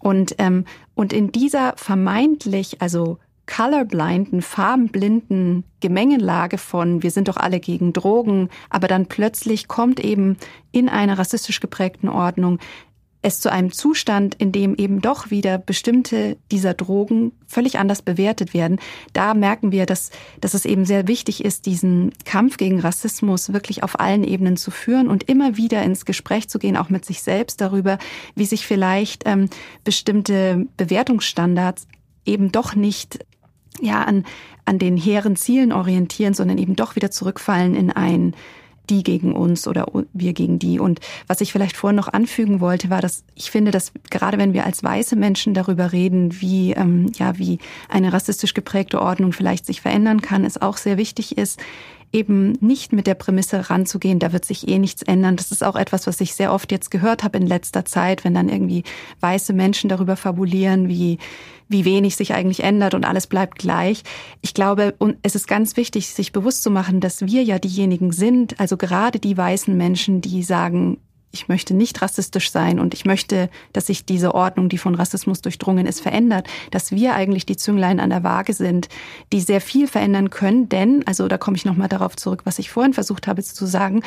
Und, 0.00 0.34
ähm, 0.38 0.64
und 0.94 1.12
in 1.12 1.32
dieser 1.32 1.74
vermeintlich, 1.76 2.82
also 2.82 3.18
colorblinden, 3.46 4.42
farbenblinden 4.42 5.64
Gemengelage 5.80 6.58
von 6.58 7.02
wir 7.02 7.10
sind 7.10 7.28
doch 7.28 7.36
alle 7.36 7.60
gegen 7.60 7.92
Drogen, 7.92 8.48
aber 8.70 8.88
dann 8.88 9.06
plötzlich 9.06 9.68
kommt 9.68 10.00
eben 10.00 10.36
in 10.72 10.88
einer 10.88 11.18
rassistisch 11.18 11.60
geprägten 11.60 12.08
Ordnung 12.08 12.58
es 13.26 13.40
zu 13.40 13.50
einem 13.50 13.72
Zustand, 13.72 14.36
in 14.36 14.52
dem 14.52 14.76
eben 14.76 15.00
doch 15.00 15.30
wieder 15.30 15.58
bestimmte 15.58 16.36
dieser 16.52 16.74
Drogen 16.74 17.32
völlig 17.48 17.76
anders 17.76 18.00
bewertet 18.00 18.54
werden. 18.54 18.78
Da 19.14 19.34
merken 19.34 19.72
wir, 19.72 19.84
dass, 19.84 20.10
dass 20.40 20.54
es 20.54 20.64
eben 20.64 20.84
sehr 20.84 21.08
wichtig 21.08 21.44
ist, 21.44 21.66
diesen 21.66 22.12
Kampf 22.24 22.56
gegen 22.56 22.78
Rassismus 22.78 23.52
wirklich 23.52 23.82
auf 23.82 23.98
allen 23.98 24.22
Ebenen 24.22 24.56
zu 24.56 24.70
führen 24.70 25.08
und 25.08 25.28
immer 25.28 25.56
wieder 25.56 25.82
ins 25.82 26.04
Gespräch 26.04 26.48
zu 26.48 26.60
gehen, 26.60 26.76
auch 26.76 26.88
mit 26.88 27.04
sich 27.04 27.20
selbst 27.20 27.60
darüber, 27.60 27.98
wie 28.36 28.46
sich 28.46 28.64
vielleicht 28.64 29.24
ähm, 29.26 29.50
bestimmte 29.82 30.68
Bewertungsstandards 30.76 31.88
eben 32.26 32.52
doch 32.52 32.76
nicht 32.76 33.24
ja 33.80 34.02
an, 34.02 34.24
an 34.64 34.78
den 34.78 34.96
hehren 34.96 35.36
Zielen 35.36 35.72
orientieren, 35.72 36.34
sondern 36.34 36.58
eben 36.58 36.76
doch 36.76 36.96
wieder 36.96 37.10
zurückfallen 37.10 37.74
in 37.74 37.90
ein 37.90 38.34
die 38.90 39.02
gegen 39.02 39.34
uns 39.34 39.66
oder 39.66 39.86
wir 40.12 40.32
gegen 40.32 40.58
die. 40.58 40.78
Und 40.78 41.00
was 41.26 41.40
ich 41.40 41.52
vielleicht 41.52 41.76
vorhin 41.76 41.96
noch 41.96 42.12
anfügen 42.12 42.60
wollte, 42.60 42.90
war, 42.90 43.00
dass 43.00 43.24
ich 43.34 43.50
finde, 43.50 43.70
dass 43.70 43.92
gerade 44.10 44.38
wenn 44.38 44.52
wir 44.52 44.64
als 44.64 44.82
weiße 44.82 45.16
Menschen 45.16 45.54
darüber 45.54 45.92
reden, 45.92 46.40
wie, 46.40 46.72
ähm, 46.72 47.10
ja, 47.18 47.38
wie 47.38 47.58
eine 47.88 48.12
rassistisch 48.12 48.54
geprägte 48.54 49.00
Ordnung 49.00 49.32
vielleicht 49.32 49.66
sich 49.66 49.80
verändern 49.80 50.22
kann, 50.22 50.44
es 50.44 50.60
auch 50.60 50.76
sehr 50.76 50.96
wichtig 50.98 51.36
ist, 51.36 51.60
eben 52.12 52.52
nicht 52.60 52.92
mit 52.92 53.06
der 53.06 53.14
Prämisse 53.14 53.68
ranzugehen, 53.68 54.20
da 54.20 54.32
wird 54.32 54.44
sich 54.44 54.68
eh 54.68 54.78
nichts 54.78 55.02
ändern. 55.02 55.36
Das 55.36 55.50
ist 55.50 55.64
auch 55.64 55.76
etwas, 55.76 56.06
was 56.06 56.20
ich 56.20 56.34
sehr 56.34 56.52
oft 56.52 56.70
jetzt 56.70 56.90
gehört 56.90 57.24
habe 57.24 57.38
in 57.38 57.46
letzter 57.46 57.84
Zeit, 57.84 58.24
wenn 58.24 58.34
dann 58.34 58.48
irgendwie 58.48 58.84
weiße 59.20 59.52
Menschen 59.52 59.90
darüber 59.90 60.16
fabulieren, 60.16 60.88
wie, 60.88 61.18
wie 61.68 61.84
wenig 61.84 62.16
sich 62.16 62.34
eigentlich 62.34 62.62
ändert 62.62 62.94
und 62.94 63.04
alles 63.04 63.26
bleibt 63.26 63.58
gleich. 63.58 64.02
Ich 64.40 64.54
glaube, 64.54 64.94
und 64.98 65.16
es 65.22 65.34
ist 65.34 65.48
ganz 65.48 65.76
wichtig, 65.76 66.08
sich 66.08 66.32
bewusst 66.32 66.62
zu 66.62 66.70
machen, 66.70 67.00
dass 67.00 67.22
wir 67.22 67.42
ja 67.42 67.58
diejenigen 67.58 68.12
sind, 68.12 68.58
also 68.60 68.76
gerade 68.76 69.18
die 69.18 69.36
weißen 69.36 69.76
Menschen, 69.76 70.20
die 70.20 70.42
sagen, 70.42 70.98
ich 71.32 71.48
möchte 71.48 71.74
nicht 71.74 72.00
rassistisch 72.00 72.50
sein 72.50 72.80
und 72.80 72.94
ich 72.94 73.04
möchte, 73.04 73.50
dass 73.72 73.86
sich 73.86 74.04
diese 74.06 74.34
Ordnung, 74.34 74.68
die 74.68 74.78
von 74.78 74.94
Rassismus 74.94 75.42
durchdrungen 75.42 75.86
ist, 75.86 76.00
verändert, 76.00 76.48
dass 76.70 76.92
wir 76.92 77.14
eigentlich 77.14 77.44
die 77.44 77.56
Zünglein 77.56 78.00
an 78.00 78.10
der 78.10 78.24
Waage 78.24 78.54
sind, 78.54 78.88
die 79.32 79.40
sehr 79.40 79.60
viel 79.60 79.86
verändern 79.86 80.30
können, 80.30 80.68
denn, 80.68 81.06
also 81.06 81.28
da 81.28 81.36
komme 81.36 81.56
ich 81.56 81.64
nochmal 81.64 81.88
darauf 81.88 82.16
zurück, 82.16 82.42
was 82.44 82.58
ich 82.58 82.70
vorhin 82.70 82.94
versucht 82.94 83.26
habe 83.26 83.42
zu 83.42 83.66
sagen, 83.66 84.02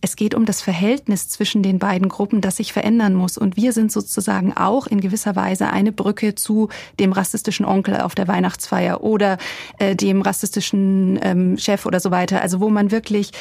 es 0.00 0.16
geht 0.16 0.34
um 0.34 0.46
das 0.46 0.62
Verhältnis 0.62 1.28
zwischen 1.28 1.62
den 1.62 1.78
beiden 1.78 2.08
Gruppen, 2.08 2.40
das 2.40 2.56
sich 2.56 2.72
verändern 2.72 3.14
muss. 3.14 3.36
Und 3.36 3.56
wir 3.56 3.72
sind 3.72 3.92
sozusagen 3.92 4.56
auch 4.56 4.86
in 4.86 5.00
gewisser 5.00 5.36
Weise 5.36 5.68
eine 5.68 5.92
Brücke 5.92 6.34
zu 6.34 6.68
dem 6.98 7.12
rassistischen 7.12 7.66
Onkel 7.66 8.00
auf 8.00 8.14
der 8.14 8.26
Weihnachtsfeier 8.26 9.02
oder 9.02 9.38
äh, 9.78 9.94
dem 9.94 10.22
rassistischen 10.22 11.18
ähm, 11.22 11.58
Chef 11.58 11.84
oder 11.86 12.00
so 12.00 12.10
weiter, 12.10 12.40
also 12.40 12.60
wo 12.60 12.70
man 12.70 12.90
wirklich 12.90 13.32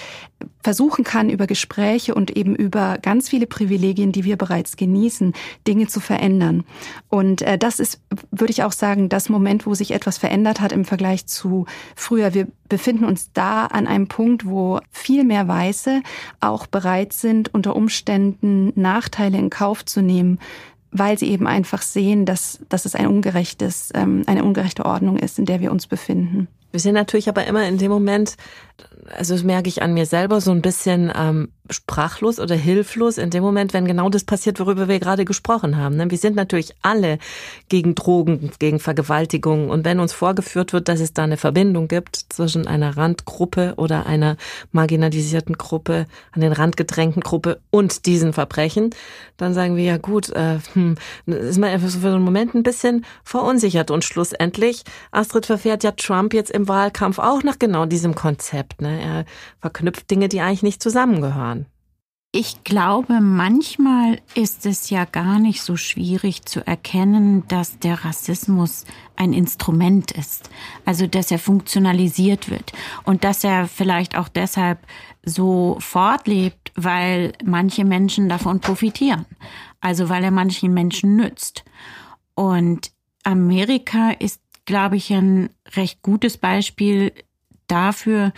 versuchen 0.61 1.03
kann, 1.03 1.29
über 1.29 1.47
Gespräche 1.47 2.13
und 2.13 2.35
eben 2.35 2.55
über 2.55 2.97
ganz 3.01 3.29
viele 3.29 3.47
Privilegien, 3.47 4.11
die 4.11 4.25
wir 4.25 4.37
bereits 4.37 4.75
genießen, 4.75 5.33
Dinge 5.67 5.87
zu 5.87 5.99
verändern. 5.99 6.65
Und 7.07 7.41
äh, 7.41 7.57
das 7.57 7.79
ist, 7.79 8.01
würde 8.31 8.51
ich 8.51 8.63
auch 8.63 8.73
sagen, 8.73 9.09
das 9.09 9.29
Moment, 9.29 9.65
wo 9.65 9.73
sich 9.73 9.91
etwas 9.91 10.17
verändert 10.17 10.59
hat 10.59 10.71
im 10.71 10.83
Vergleich 10.83 11.25
zu 11.27 11.65
früher. 11.95 12.33
Wir 12.33 12.47
befinden 12.67 13.05
uns 13.05 13.31
da 13.33 13.67
an 13.67 13.87
einem 13.87 14.07
Punkt, 14.07 14.45
wo 14.45 14.79
viel 14.91 15.23
mehr 15.23 15.47
Weiße 15.47 16.01
auch 16.41 16.67
bereit 16.67 17.13
sind, 17.13 17.53
unter 17.53 17.75
Umständen 17.75 18.73
Nachteile 18.75 19.37
in 19.37 19.49
Kauf 19.49 19.85
zu 19.85 20.01
nehmen, 20.01 20.39
weil 20.91 21.17
sie 21.17 21.29
eben 21.29 21.47
einfach 21.47 21.81
sehen, 21.81 22.25
dass, 22.25 22.59
dass 22.67 22.85
es 22.85 22.95
ein 22.95 23.07
ungerechtes, 23.07 23.91
ähm, 23.93 24.23
eine 24.25 24.43
ungerechte 24.43 24.85
Ordnung 24.85 25.17
ist, 25.17 25.39
in 25.39 25.45
der 25.45 25.61
wir 25.61 25.71
uns 25.71 25.87
befinden. 25.87 26.47
Wir 26.71 26.79
sind 26.79 26.93
natürlich 26.93 27.29
aber 27.29 27.45
immer 27.47 27.67
in 27.67 27.77
dem 27.77 27.91
Moment, 27.91 28.35
also 29.15 29.33
das 29.33 29.43
merke 29.43 29.69
ich 29.69 29.81
an 29.81 29.93
mir 29.93 30.05
selber, 30.05 30.41
so 30.41 30.51
ein 30.51 30.61
bisschen 30.61 31.11
ähm, 31.15 31.49
sprachlos 31.69 32.39
oder 32.39 32.55
hilflos 32.55 33.17
in 33.17 33.29
dem 33.29 33.43
Moment, 33.43 33.73
wenn 33.73 33.85
genau 33.85 34.09
das 34.09 34.23
passiert, 34.23 34.59
worüber 34.59 34.87
wir 34.87 34.99
gerade 34.99 35.25
gesprochen 35.25 35.77
haben. 35.77 35.95
Ne? 35.97 36.09
Wir 36.09 36.17
sind 36.17 36.35
natürlich 36.35 36.73
alle 36.81 37.19
gegen 37.69 37.95
Drogen, 37.95 38.51
gegen 38.59 38.79
Vergewaltigung. 38.79 39.69
Und 39.69 39.85
wenn 39.85 39.99
uns 39.99 40.13
vorgeführt 40.13 40.73
wird, 40.73 40.87
dass 40.87 40.99
es 40.99 41.13
da 41.13 41.23
eine 41.23 41.37
Verbindung 41.37 41.87
gibt 41.87 42.25
zwischen 42.29 42.67
einer 42.67 42.97
Randgruppe 42.97 43.73
oder 43.77 44.05
einer 44.05 44.37
marginalisierten 44.71 45.57
Gruppe, 45.57 46.05
an 46.31 46.41
den 46.41 46.53
Rand 46.53 46.77
gedrängten 46.77 47.21
Gruppe 47.21 47.59
und 47.71 48.05
diesen 48.05 48.33
Verbrechen, 48.33 48.91
dann 49.37 49.53
sagen 49.53 49.75
wir 49.75 49.83
ja 49.83 49.97
gut, 49.97 50.29
äh, 50.29 50.59
hm, 50.73 50.95
ist 51.25 51.59
man 51.59 51.69
einfach 51.69 51.89
so 51.89 51.99
für 51.99 52.07
einen 52.07 52.23
Moment 52.23 52.55
ein 52.55 52.63
bisschen 52.63 53.05
verunsichert. 53.23 53.91
Und 53.91 54.03
schlussendlich, 54.03 54.83
Astrid 55.11 55.45
verfährt 55.45 55.83
ja 55.83 55.91
Trump 55.91 56.33
jetzt 56.33 56.51
im 56.51 56.67
Wahlkampf 56.67 57.19
auch 57.19 57.43
nach 57.43 57.59
genau 57.59 57.85
diesem 57.85 58.15
Konzept. 58.15 58.68
Ne? 58.79 59.01
Er 59.01 59.25
verknüpft 59.59 60.09
Dinge, 60.09 60.29
die 60.29 60.41
eigentlich 60.41 60.63
nicht 60.63 60.83
zusammengehören. 60.83 61.65
Ich 62.31 62.63
glaube, 62.63 63.21
manchmal 63.21 64.21
ist 64.35 64.67
es 64.67 64.91
ja 64.91 65.05
gar 65.05 65.39
nicht 65.39 65.63
so 65.63 65.77
schwierig 65.77 66.45
zu 66.45 66.65
erkennen, 66.65 67.47
dass 67.47 67.79
der 67.79 68.05
Rassismus 68.05 68.85
ein 69.15 69.33
Instrument 69.33 70.11
ist. 70.11 70.47
Also, 70.85 71.07
dass 71.07 71.31
er 71.31 71.39
funktionalisiert 71.39 72.51
wird 72.51 72.71
und 73.03 73.23
dass 73.23 73.43
er 73.43 73.67
vielleicht 73.67 74.15
auch 74.15 74.29
deshalb 74.29 74.77
so 75.23 75.77
fortlebt, 75.79 76.71
weil 76.75 77.33
manche 77.43 77.83
Menschen 77.83 78.29
davon 78.29 78.59
profitieren. 78.59 79.25
Also, 79.81 80.07
weil 80.09 80.23
er 80.23 80.31
manchen 80.31 80.71
Menschen 80.71 81.15
nützt. 81.15 81.65
Und 82.35 82.91
Amerika 83.23 84.11
ist, 84.11 84.39
glaube 84.65 84.97
ich, 84.97 85.11
ein 85.11 85.49
recht 85.75 86.03
gutes 86.03 86.37
Beispiel 86.37 87.11
dafür, 87.71 88.33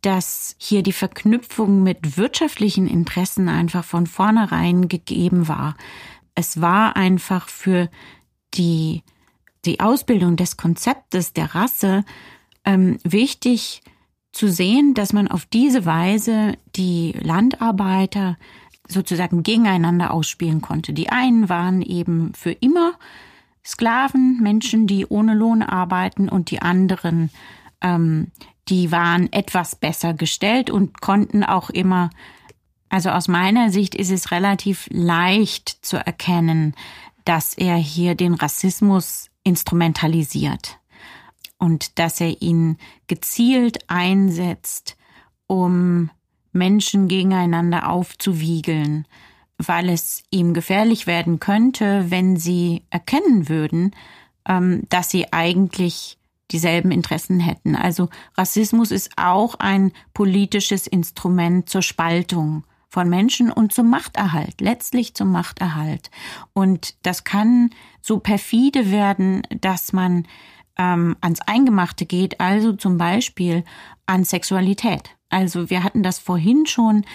dass 0.00 0.56
hier 0.58 0.82
die 0.82 0.92
Verknüpfung 0.92 1.82
mit 1.82 2.16
wirtschaftlichen 2.16 2.88
Interessen 2.88 3.48
einfach 3.48 3.84
von 3.84 4.06
vornherein 4.06 4.88
gegeben 4.88 5.48
war. 5.48 5.76
Es 6.34 6.60
war 6.60 6.96
einfach 6.96 7.48
für 7.48 7.88
die, 8.54 9.02
die 9.64 9.80
Ausbildung 9.80 10.36
des 10.36 10.56
Konzeptes 10.56 11.32
der 11.32 11.54
Rasse 11.54 12.04
ähm, 12.64 12.98
wichtig 13.04 13.82
zu 14.32 14.48
sehen, 14.48 14.94
dass 14.94 15.12
man 15.12 15.28
auf 15.28 15.44
diese 15.46 15.84
Weise 15.84 16.54
die 16.74 17.12
Landarbeiter 17.20 18.38
sozusagen 18.88 19.42
gegeneinander 19.42 20.12
ausspielen 20.12 20.62
konnte. 20.62 20.92
Die 20.92 21.10
einen 21.10 21.48
waren 21.48 21.82
eben 21.82 22.32
für 22.34 22.52
immer 22.52 22.94
Sklaven, 23.64 24.40
Menschen, 24.42 24.86
die 24.86 25.06
ohne 25.06 25.34
Lohn 25.34 25.62
arbeiten, 25.62 26.28
und 26.28 26.50
die 26.50 26.60
anderen 26.60 27.30
ähm, 27.80 28.32
die 28.68 28.92
waren 28.92 29.32
etwas 29.32 29.76
besser 29.76 30.14
gestellt 30.14 30.70
und 30.70 31.00
konnten 31.00 31.44
auch 31.44 31.70
immer, 31.70 32.10
also 32.88 33.10
aus 33.10 33.28
meiner 33.28 33.70
Sicht 33.70 33.94
ist 33.94 34.10
es 34.10 34.30
relativ 34.30 34.88
leicht 34.90 35.78
zu 35.82 35.96
erkennen, 35.96 36.74
dass 37.24 37.54
er 37.54 37.76
hier 37.76 38.14
den 38.14 38.34
Rassismus 38.34 39.30
instrumentalisiert 39.44 40.78
und 41.58 41.98
dass 41.98 42.20
er 42.20 42.42
ihn 42.42 42.76
gezielt 43.06 43.88
einsetzt, 43.88 44.96
um 45.46 46.10
Menschen 46.52 47.08
gegeneinander 47.08 47.88
aufzuwiegeln, 47.88 49.06
weil 49.58 49.88
es 49.88 50.22
ihm 50.30 50.54
gefährlich 50.54 51.06
werden 51.06 51.40
könnte, 51.40 52.10
wenn 52.10 52.36
sie 52.36 52.82
erkennen 52.90 53.48
würden, 53.48 53.94
ähm, 54.46 54.82
dass 54.88 55.10
sie 55.10 55.32
eigentlich 55.32 56.18
dieselben 56.52 56.90
Interessen 56.90 57.40
hätten. 57.40 57.74
Also 57.74 58.08
Rassismus 58.36 58.90
ist 58.90 59.10
auch 59.16 59.56
ein 59.58 59.92
politisches 60.14 60.86
Instrument 60.86 61.68
zur 61.68 61.82
Spaltung 61.82 62.64
von 62.88 63.08
Menschen 63.08 63.50
und 63.50 63.72
zum 63.72 63.88
Machterhalt, 63.88 64.60
letztlich 64.60 65.14
zum 65.14 65.32
Machterhalt. 65.32 66.10
Und 66.52 66.94
das 67.02 67.24
kann 67.24 67.70
so 68.02 68.18
perfide 68.18 68.90
werden, 68.90 69.42
dass 69.60 69.94
man 69.94 70.26
ähm, 70.78 71.16
ans 71.22 71.40
Eingemachte 71.40 72.04
geht, 72.04 72.40
also 72.40 72.72
zum 72.74 72.98
Beispiel 72.98 73.64
an 74.06 74.24
Sexualität. 74.24 75.16
Also 75.30 75.70
wir 75.70 75.82
hatten 75.82 76.02
das 76.02 76.18
vorhin 76.18 76.66
schon, 76.66 77.06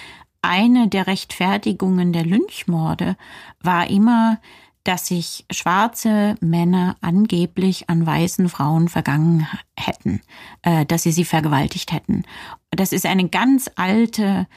eine 0.42 0.88
der 0.88 1.08
Rechtfertigungen 1.08 2.14
der 2.14 2.26
Lynchmorde 2.26 3.18
war 3.62 3.90
immer, 3.90 4.40
dass 4.88 5.08
sich 5.08 5.46
schwarze 5.52 6.36
Männer 6.40 6.96
angeblich 7.02 7.90
an 7.90 8.06
weißen 8.06 8.48
Frauen 8.48 8.88
vergangen 8.88 9.48
hätten, 9.78 10.22
äh, 10.62 10.86
dass 10.86 11.04
sie 11.04 11.12
sie 11.12 11.26
vergewaltigt 11.26 11.92
hätten. 11.92 12.24
Das 12.72 12.94
ist 12.94 13.06
eine 13.06 13.28
ganz 13.28 13.70
alte 13.76 14.48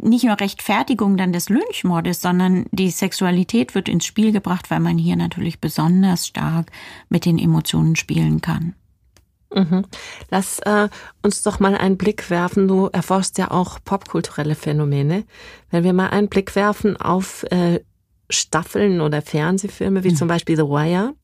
nicht 0.00 0.24
nur 0.24 0.40
Rechtfertigung 0.40 1.16
dann 1.16 1.32
des 1.32 1.48
Lynchmordes, 1.48 2.20
sondern 2.20 2.66
die 2.70 2.90
Sexualität 2.90 3.74
wird 3.74 3.88
ins 3.88 4.04
Spiel 4.04 4.30
gebracht, 4.30 4.70
weil 4.70 4.78
man 4.78 4.96
hier 4.96 5.16
natürlich 5.16 5.60
besonders 5.60 6.26
stark 6.26 6.70
mit 7.08 7.24
den 7.24 7.36
Emotionen 7.36 7.96
spielen 7.96 8.40
kann. 8.40 8.74
Mhm. 9.54 9.86
Lass 10.30 10.58
äh, 10.60 10.88
uns 11.22 11.42
doch 11.42 11.58
mal 11.58 11.74
einen 11.74 11.96
Blick 11.96 12.30
werfen. 12.30 12.68
Du 12.68 12.86
erforschst 12.86 13.38
ja 13.38 13.50
auch 13.50 13.78
popkulturelle 13.84 14.54
Phänomene. 14.54 15.24
Wenn 15.70 15.84
wir 15.84 15.92
mal 15.92 16.10
einen 16.10 16.28
Blick 16.28 16.54
werfen 16.54 16.96
auf 16.96 17.44
äh, 17.50 17.80
Staffeln 18.30 19.00
oder 19.00 19.22
Fernsehfilme, 19.22 20.04
wie 20.04 20.10
mhm. 20.10 20.16
zum 20.16 20.28
Beispiel 20.28 20.56
The 20.56 20.62
Wire, 20.62 21.14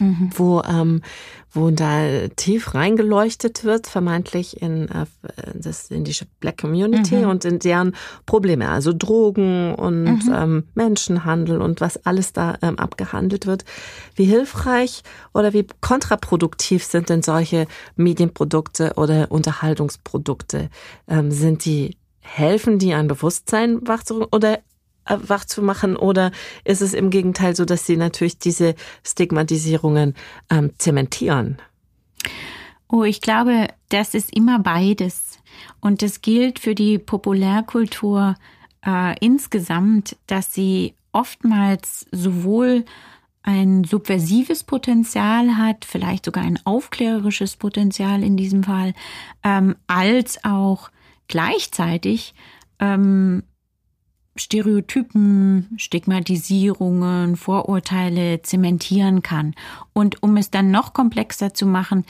mhm. 0.00 0.30
wo, 0.34 0.62
ähm, 0.62 1.02
wo 1.50 1.70
da 1.70 2.28
tief 2.36 2.74
reingeleuchtet 2.74 3.64
wird, 3.64 3.86
vermeintlich 3.86 4.62
in, 4.62 4.88
äh, 4.88 5.06
das 5.54 5.90
indische 5.90 6.26
Black 6.40 6.58
Community 6.58 7.16
mhm. 7.16 7.28
und 7.28 7.44
in 7.44 7.58
deren 7.58 7.94
Probleme, 8.24 8.68
also 8.70 8.92
Drogen 8.92 9.74
und 9.74 10.26
mhm. 10.26 10.34
ähm, 10.34 10.64
Menschenhandel 10.74 11.60
und 11.60 11.80
was 11.80 12.04
alles 12.06 12.32
da 12.32 12.56
ähm, 12.62 12.78
abgehandelt 12.78 13.46
wird. 13.46 13.64
Wie 14.14 14.24
hilfreich 14.24 15.02
oder 15.34 15.52
wie 15.52 15.66
kontraproduktiv 15.80 16.84
sind 16.84 17.08
denn 17.08 17.22
solche 17.22 17.66
Medienprodukte 17.96 18.94
oder 18.96 19.30
Unterhaltungsprodukte? 19.30 20.70
Ähm, 21.08 21.30
sind 21.30 21.64
die 21.64 21.96
helfen 22.22 22.78
die 22.78 22.94
ein 22.94 23.08
Bewusstsein 23.08 23.86
wachzurücken 23.86 24.28
oder 24.30 24.60
wach 25.06 25.44
zu 25.44 25.62
machen 25.62 25.96
oder 25.96 26.30
ist 26.64 26.82
es 26.82 26.94
im 26.94 27.10
Gegenteil 27.10 27.56
so, 27.56 27.64
dass 27.64 27.86
sie 27.86 27.96
natürlich 27.96 28.38
diese 28.38 28.74
Stigmatisierungen 29.04 30.14
ähm, 30.50 30.72
zementieren? 30.78 31.58
Oh, 32.88 33.04
ich 33.04 33.20
glaube, 33.20 33.68
das 33.88 34.14
ist 34.14 34.34
immer 34.36 34.58
beides. 34.58 35.38
Und 35.80 36.02
das 36.02 36.20
gilt 36.20 36.58
für 36.58 36.74
die 36.74 36.98
Populärkultur 36.98 38.34
äh, 38.84 39.18
insgesamt, 39.20 40.16
dass 40.26 40.52
sie 40.52 40.94
oftmals 41.12 42.06
sowohl 42.10 42.84
ein 43.42 43.84
subversives 43.84 44.62
Potenzial 44.62 45.56
hat, 45.56 45.84
vielleicht 45.84 46.26
sogar 46.26 46.44
ein 46.44 46.60
aufklärerisches 46.64 47.56
Potenzial 47.56 48.22
in 48.22 48.36
diesem 48.36 48.62
Fall, 48.62 48.94
ähm, 49.42 49.74
als 49.88 50.44
auch 50.44 50.90
gleichzeitig 51.28 52.34
ähm, 52.78 53.42
Stereotypen, 54.36 55.74
Stigmatisierungen, 55.76 57.36
Vorurteile 57.36 58.42
zementieren 58.42 59.22
kann. 59.22 59.54
Und 59.92 60.22
um 60.22 60.36
es 60.36 60.50
dann 60.50 60.70
noch 60.70 60.94
komplexer 60.94 61.52
zu 61.54 61.66
machen, 61.66 62.04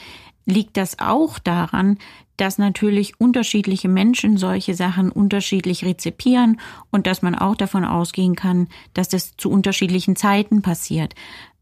liegt 0.45 0.77
das 0.77 0.99
auch 0.99 1.39
daran, 1.39 1.97
dass 2.37 2.57
natürlich 2.57 3.19
unterschiedliche 3.19 3.87
Menschen 3.87 4.37
solche 4.37 4.73
Sachen 4.73 5.11
unterschiedlich 5.11 5.85
rezipieren 5.85 6.59
und 6.91 7.07
dass 7.07 7.21
man 7.21 7.35
auch 7.35 7.55
davon 7.55 7.85
ausgehen 7.85 8.35
kann, 8.35 8.67
dass 8.93 9.09
das 9.09 9.37
zu 9.37 9.49
unterschiedlichen 9.49 10.15
Zeiten 10.15 10.61
passiert. 10.61 11.13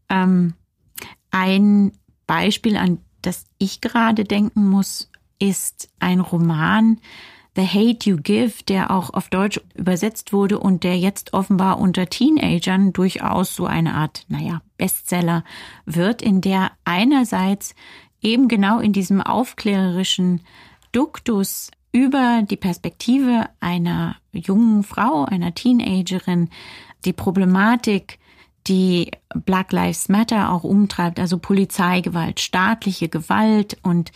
Ähm, 0.08 0.54
ein 1.30 1.92
Beispiel, 2.26 2.76
an 2.76 2.98
das 3.20 3.44
ich 3.58 3.80
gerade 3.80 4.24
denken 4.24 4.68
muss, 4.68 5.10
ist 5.38 5.88
ein 5.98 6.20
Roman, 6.20 6.98
The 7.54 7.66
Hate 7.66 8.08
You 8.08 8.16
Give, 8.16 8.62
der 8.66 8.90
auch 8.90 9.12
auf 9.12 9.28
Deutsch 9.28 9.60
übersetzt 9.74 10.32
wurde 10.32 10.58
und 10.58 10.84
der 10.84 10.98
jetzt 10.98 11.34
offenbar 11.34 11.78
unter 11.78 12.06
Teenagern 12.06 12.92
durchaus 12.92 13.54
so 13.54 13.66
eine 13.66 13.94
Art, 13.94 14.24
naja, 14.28 14.62
Bestseller 14.78 15.44
wird, 15.84 16.22
in 16.22 16.40
der 16.40 16.72
einerseits 16.84 17.74
eben 18.22 18.48
genau 18.48 18.78
in 18.78 18.92
diesem 18.92 19.20
aufklärerischen 19.20 20.40
Duktus 20.92 21.70
über 21.92 22.42
die 22.42 22.56
Perspektive 22.56 23.48
einer 23.60 24.16
jungen 24.32 24.82
Frau, 24.82 25.24
einer 25.26 25.54
Teenagerin, 25.54 26.48
die 27.04 27.12
Problematik, 27.12 28.18
die 28.66 29.10
Black 29.34 29.72
Lives 29.72 30.08
Matter 30.08 30.52
auch 30.52 30.64
umtreibt, 30.64 31.18
also 31.18 31.38
Polizeigewalt, 31.38 32.40
staatliche 32.40 33.08
Gewalt 33.08 33.76
und 33.82 34.12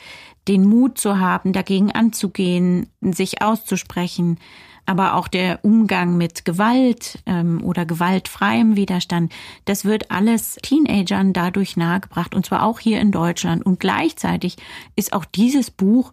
den 0.49 0.67
Mut 0.69 0.99
zu 0.99 1.19
haben, 1.19 1.53
dagegen 1.53 1.93
anzugehen, 1.93 2.89
sich 3.01 3.43
auszusprechen, 3.43 4.39
aber 4.87 5.15
auch 5.15 5.27
der 5.27 5.65
Umgang 5.65 6.17
mit 6.17 6.45
Gewalt 6.45 7.19
ähm, 7.27 7.63
oder 7.65 7.85
gewaltfreiem 7.85 8.77
Widerstand, 8.77 9.33
das 9.65 9.85
wird 9.85 10.11
alles 10.13 10.57
Teenagern 10.63 11.33
dadurch 11.33 11.77
nahegebracht 11.77 12.35
und 12.35 12.47
zwar 12.47 12.63
auch 12.63 12.79
hier 12.79 13.01
in 13.01 13.11
Deutschland. 13.11 13.67
Und 13.67 13.81
gleichzeitig 13.81 14.57
ist 14.95 15.13
auch 15.13 15.25
dieses 15.25 15.73
Buch 15.73 16.13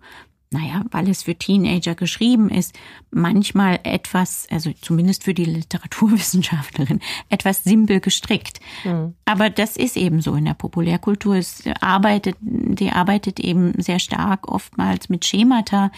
naja, 0.53 0.83
weil 0.91 1.09
es 1.09 1.23
für 1.23 1.35
Teenager 1.35 1.95
geschrieben 1.95 2.49
ist, 2.49 2.77
manchmal 3.11 3.79
etwas, 3.83 4.47
also 4.49 4.71
zumindest 4.81 5.23
für 5.23 5.33
die 5.33 5.45
Literaturwissenschaftlerin, 5.45 6.99
etwas 7.29 7.63
simpel 7.63 7.99
gestrickt. 7.99 8.59
Mhm. 8.83 9.15
Aber 9.25 9.49
das 9.49 9.77
ist 9.77 9.97
eben 9.97 10.21
so 10.21 10.35
in 10.35 10.45
der 10.45 10.53
Populärkultur. 10.53 11.35
Es 11.35 11.63
arbeitet, 11.81 12.37
die 12.41 12.91
arbeitet 12.91 13.39
eben 13.39 13.73
sehr 13.81 13.99
stark 13.99 14.47
oftmals 14.47 15.09
mit 15.09 15.25
Schemata, 15.25 15.91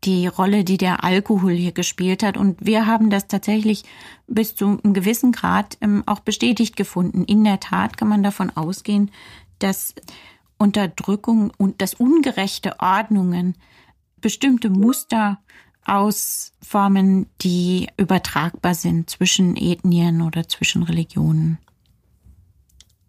die 0.04 0.28
Rolle, 0.28 0.64
die 0.64 0.78
der 0.78 1.04
Alkohol 1.04 1.54
hier 1.54 1.72
gespielt 1.72 2.22
hat. 2.22 2.38
Und 2.38 2.64
wir 2.66 2.86
haben 2.86 3.10
das 3.10 3.28
tatsächlich 3.28 3.84
bis 4.28 4.56
zu 4.56 4.80
einem 4.84 4.94
gewissen 4.94 5.32
Grad 5.32 5.78
ähm, 5.82 6.04
auch 6.06 6.20
bestätigt 6.20 6.76
gefunden. 6.76 7.24
In 7.26 7.44
der 7.44 7.60
Tat 7.60 7.98
kann 7.98 8.08
man 8.08 8.24
davon 8.24 8.52
ausgehen, 8.52 9.12
dass 9.60 9.96
Unterdrückung 10.58 11.52
und 11.58 11.82
das 11.82 11.96
ungerechte 11.96 12.80
Ordnungen 12.80 13.56
bestimmte 14.22 14.70
Muster 14.70 15.40
ausformen, 15.86 17.28
die 17.42 17.88
übertragbar 17.98 18.74
sind 18.74 19.10
zwischen 19.10 19.56
Ethnien 19.56 20.22
oder 20.22 20.48
zwischen 20.48 20.84
Religionen. 20.84 21.60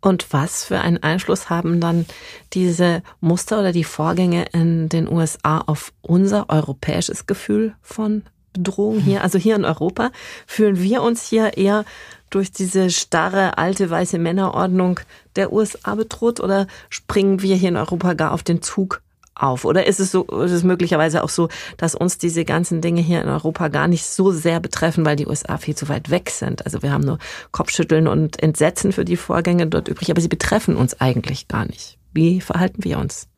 Und 0.00 0.32
was 0.32 0.64
für 0.64 0.80
einen 0.80 1.02
Einfluss 1.02 1.50
haben 1.50 1.80
dann 1.80 2.06
diese 2.52 3.02
Muster 3.20 3.58
oder 3.58 3.72
die 3.72 3.84
Vorgänge 3.84 4.46
in 4.52 4.88
den 4.88 5.10
USA 5.10 5.58
auf 5.58 5.92
unser 6.02 6.48
europäisches 6.50 7.26
Gefühl 7.26 7.74
von 7.82 8.22
Bedrohung 8.52 9.00
hier, 9.00 9.22
also 9.22 9.38
hier 9.38 9.56
in 9.56 9.64
Europa? 9.64 10.10
Fühlen 10.46 10.80
wir 10.80 11.02
uns 11.02 11.26
hier 11.26 11.56
eher 11.56 11.84
durch 12.30 12.52
diese 12.52 12.90
starre, 12.90 13.58
alte, 13.58 13.88
weiße 13.88 14.18
Männerordnung 14.18 15.00
der 15.36 15.52
USA 15.52 15.94
bedroht 15.94 16.40
oder 16.40 16.66
springen 16.90 17.42
wir 17.42 17.56
hier 17.56 17.70
in 17.70 17.76
Europa 17.76 18.14
gar 18.14 18.32
auf 18.32 18.42
den 18.42 18.62
Zug 18.62 19.02
auf? 19.36 19.64
Oder 19.64 19.86
ist 19.86 20.00
es 20.00 20.10
so, 20.10 20.24
ist 20.24 20.52
es 20.52 20.62
möglicherweise 20.62 21.22
auch 21.22 21.28
so, 21.28 21.48
dass 21.76 21.94
uns 21.94 22.18
diese 22.18 22.44
ganzen 22.44 22.80
Dinge 22.80 23.00
hier 23.00 23.22
in 23.22 23.28
Europa 23.28 23.68
gar 23.68 23.88
nicht 23.88 24.06
so 24.06 24.32
sehr 24.32 24.60
betreffen, 24.60 25.04
weil 25.04 25.16
die 25.16 25.26
USA 25.26 25.58
viel 25.58 25.74
zu 25.74 25.88
weit 25.88 26.10
weg 26.10 26.30
sind? 26.30 26.64
Also 26.64 26.82
wir 26.82 26.92
haben 26.92 27.04
nur 27.04 27.18
Kopfschütteln 27.52 28.08
und 28.08 28.42
Entsetzen 28.42 28.92
für 28.92 29.04
die 29.04 29.16
Vorgänge 29.16 29.66
dort 29.66 29.88
übrig, 29.88 30.10
aber 30.10 30.20
sie 30.20 30.28
betreffen 30.28 30.76
uns 30.76 31.00
eigentlich 31.00 31.48
gar 31.48 31.66
nicht. 31.66 31.98
Wie 32.12 32.40
verhalten 32.40 32.84
wir 32.84 32.98
uns? 32.98 33.28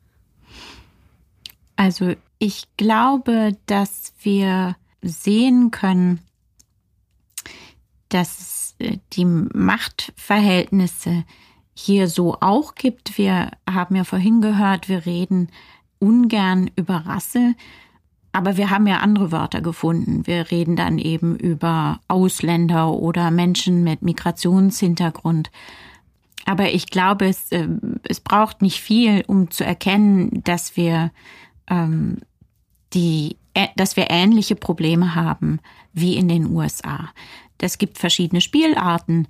Also 1.75 2.13
ich 2.39 2.63
glaube, 2.77 3.55
dass 3.65 4.13
wir 4.21 4.75
sehen 5.01 5.71
können, 5.71 6.19
dass 8.09 8.39
es 8.39 8.75
äh, 8.79 8.97
die 9.13 9.25
Machtverhältnisse 9.25 11.23
hier 11.73 12.07
so 12.07 12.37
auch 12.41 12.75
gibt. 12.75 13.17
Wir 13.17 13.51
haben 13.69 13.95
ja 13.95 14.03
vorhin 14.03 14.41
gehört, 14.41 14.89
wir 14.89 15.05
reden 15.05 15.49
ungern 15.99 16.69
über 16.75 16.95
Rasse, 17.05 17.55
aber 18.31 18.57
wir 18.57 18.69
haben 18.69 18.87
ja 18.87 18.97
andere 18.97 19.31
Wörter 19.31 19.61
gefunden. 19.61 20.25
Wir 20.27 20.51
reden 20.51 20.75
dann 20.75 20.97
eben 20.99 21.35
über 21.35 21.99
Ausländer 22.07 22.93
oder 22.93 23.31
Menschen 23.31 23.83
mit 23.83 24.01
Migrationshintergrund. 24.01 25.49
Aber 26.45 26.71
ich 26.71 26.87
glaube, 26.87 27.25
es, 27.27 27.51
äh, 27.51 27.67
es 28.03 28.19
braucht 28.19 28.61
nicht 28.61 28.81
viel, 28.81 29.23
um 29.27 29.51
zu 29.51 29.65
erkennen, 29.65 30.43
dass 30.43 30.77
wir 30.77 31.11
ähm, 31.69 32.17
die, 32.93 33.37
dass 33.75 33.95
wir 33.95 34.09
ähnliche 34.09 34.55
Probleme 34.55 35.15
haben 35.15 35.59
wie 35.93 36.15
in 36.15 36.27
den 36.27 36.47
USA. 36.51 37.09
Es 37.59 37.77
gibt 37.77 37.97
verschiedene 37.97 38.41
Spielarten, 38.41 39.27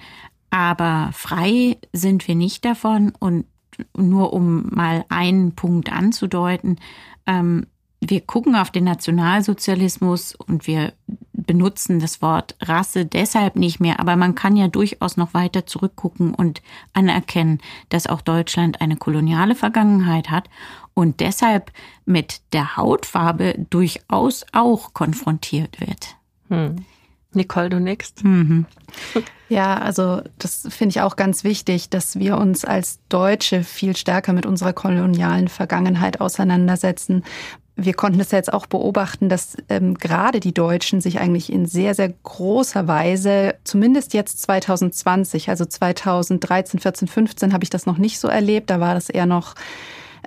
aber 0.49 1.09
frei 1.13 1.77
sind 1.93 2.27
wir 2.27 2.35
nicht 2.35 2.63
davon. 2.63 3.13
Und 3.19 3.45
nur 3.97 4.33
um 4.33 4.67
mal 4.69 5.05
einen 5.09 5.53
Punkt 5.53 5.91
anzudeuten, 5.91 6.79
ähm, 7.25 7.67
wir 8.01 8.21
gucken 8.21 8.55
auf 8.55 8.71
den 8.71 8.85
Nationalsozialismus 8.85 10.33
und 10.33 10.67
wir 10.67 10.93
benutzen 11.33 11.99
das 11.99 12.21
Wort 12.21 12.55
Rasse 12.61 13.05
deshalb 13.05 13.55
nicht 13.55 13.79
mehr, 13.79 13.99
aber 13.99 14.15
man 14.15 14.35
kann 14.35 14.55
ja 14.55 14.67
durchaus 14.67 15.17
noch 15.17 15.33
weiter 15.33 15.65
zurückgucken 15.65 16.33
und 16.33 16.61
anerkennen, 16.93 17.59
dass 17.89 18.07
auch 18.07 18.21
Deutschland 18.21 18.81
eine 18.81 18.95
koloniale 18.95 19.55
Vergangenheit 19.55 20.29
hat 20.29 20.49
und 20.93 21.19
deshalb 21.19 21.71
mit 22.05 22.41
der 22.53 22.77
Hautfarbe 22.77 23.55
durchaus 23.69 24.45
auch 24.53 24.93
konfrontiert 24.93 25.81
wird. 25.81 26.15
Hm. 26.49 26.85
Nicole, 27.33 27.69
du 27.69 27.79
nix? 27.79 28.13
Mhm. 28.23 28.65
Ja, 29.51 29.79
also 29.79 30.21
das 30.37 30.67
finde 30.69 30.91
ich 30.91 31.01
auch 31.01 31.15
ganz 31.15 31.43
wichtig, 31.43 31.89
dass 31.89 32.19
wir 32.19 32.37
uns 32.37 32.65
als 32.65 32.99
Deutsche 33.09 33.63
viel 33.63 33.97
stärker 33.97 34.31
mit 34.31 34.45
unserer 34.45 34.73
kolonialen 34.73 35.47
Vergangenheit 35.47 36.21
auseinandersetzen. 36.21 37.23
Wir 37.75 37.95
konnten 37.95 38.19
es 38.19 38.29
ja 38.29 38.37
jetzt 38.37 38.53
auch 38.53 38.67
beobachten, 38.67 39.27
dass 39.27 39.57
ähm, 39.67 39.95
gerade 39.95 40.39
die 40.39 40.53
Deutschen 40.53 41.01
sich 41.01 41.19
eigentlich 41.19 41.51
in 41.51 41.65
sehr, 41.65 41.95
sehr 41.95 42.09
großer 42.09 42.87
Weise, 42.87 43.55
zumindest 43.63 44.13
jetzt 44.13 44.39
2020, 44.43 45.49
also 45.49 45.65
2013, 45.65 46.79
14, 46.79 47.07
15 47.07 47.51
habe 47.51 47.63
ich 47.63 47.71
das 47.71 47.87
noch 47.87 47.97
nicht 47.97 48.19
so 48.19 48.27
erlebt. 48.27 48.69
Da 48.69 48.79
war 48.79 48.93
das 48.93 49.09
eher 49.09 49.25
noch 49.25 49.55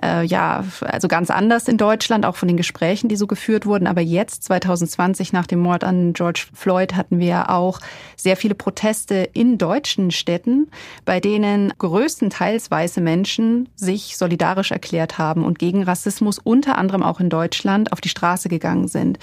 äh, 0.01 0.25
ja, 0.25 0.63
also 0.81 1.07
ganz 1.07 1.29
anders 1.29 1.67
in 1.67 1.77
Deutschland, 1.77 2.25
auch 2.25 2.35
von 2.35 2.47
den 2.47 2.57
Gesprächen, 2.57 3.09
die 3.09 3.15
so 3.15 3.27
geführt 3.27 3.65
wurden. 3.65 3.87
Aber 3.87 4.01
jetzt, 4.01 4.43
2020, 4.43 5.33
nach 5.33 5.47
dem 5.47 5.59
Mord 5.59 5.83
an 5.83 6.13
George 6.13 6.45
Floyd, 6.53 6.95
hatten 6.95 7.19
wir 7.19 7.49
auch 7.49 7.79
sehr 8.15 8.37
viele 8.37 8.55
Proteste 8.55 9.29
in 9.33 9.57
deutschen 9.57 10.11
Städten, 10.11 10.69
bei 11.05 11.19
denen 11.19 11.73
größtenteils 11.77 12.71
weiße 12.71 13.01
Menschen 13.01 13.69
sich 13.75 14.17
solidarisch 14.17 14.71
erklärt 14.71 15.17
haben 15.17 15.43
und 15.43 15.59
gegen 15.59 15.83
Rassismus 15.83 16.39
unter 16.39 16.77
anderem 16.77 17.03
auch 17.03 17.19
in 17.19 17.29
Deutschland 17.29 17.91
auf 17.91 18.01
die 18.01 18.09
Straße 18.09 18.49
gegangen 18.49 18.87
sind. 18.87 19.19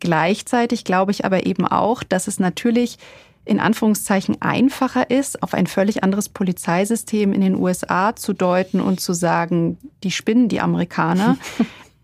Gleichzeitig 0.00 0.84
glaube 0.84 1.12
ich 1.12 1.24
aber 1.24 1.46
eben 1.46 1.66
auch, 1.66 2.02
dass 2.02 2.26
es 2.26 2.38
natürlich 2.38 2.98
in 3.46 3.60
Anführungszeichen 3.60 4.42
einfacher 4.42 5.10
ist, 5.10 5.42
auf 5.42 5.54
ein 5.54 5.66
völlig 5.66 6.02
anderes 6.02 6.28
Polizeisystem 6.28 7.32
in 7.32 7.40
den 7.40 7.54
USA 7.54 8.14
zu 8.14 8.32
deuten 8.32 8.80
und 8.80 9.00
zu 9.00 9.14
sagen, 9.14 9.78
die 10.02 10.10
spinnen 10.10 10.48
die 10.48 10.60
Amerikaner. 10.60 11.38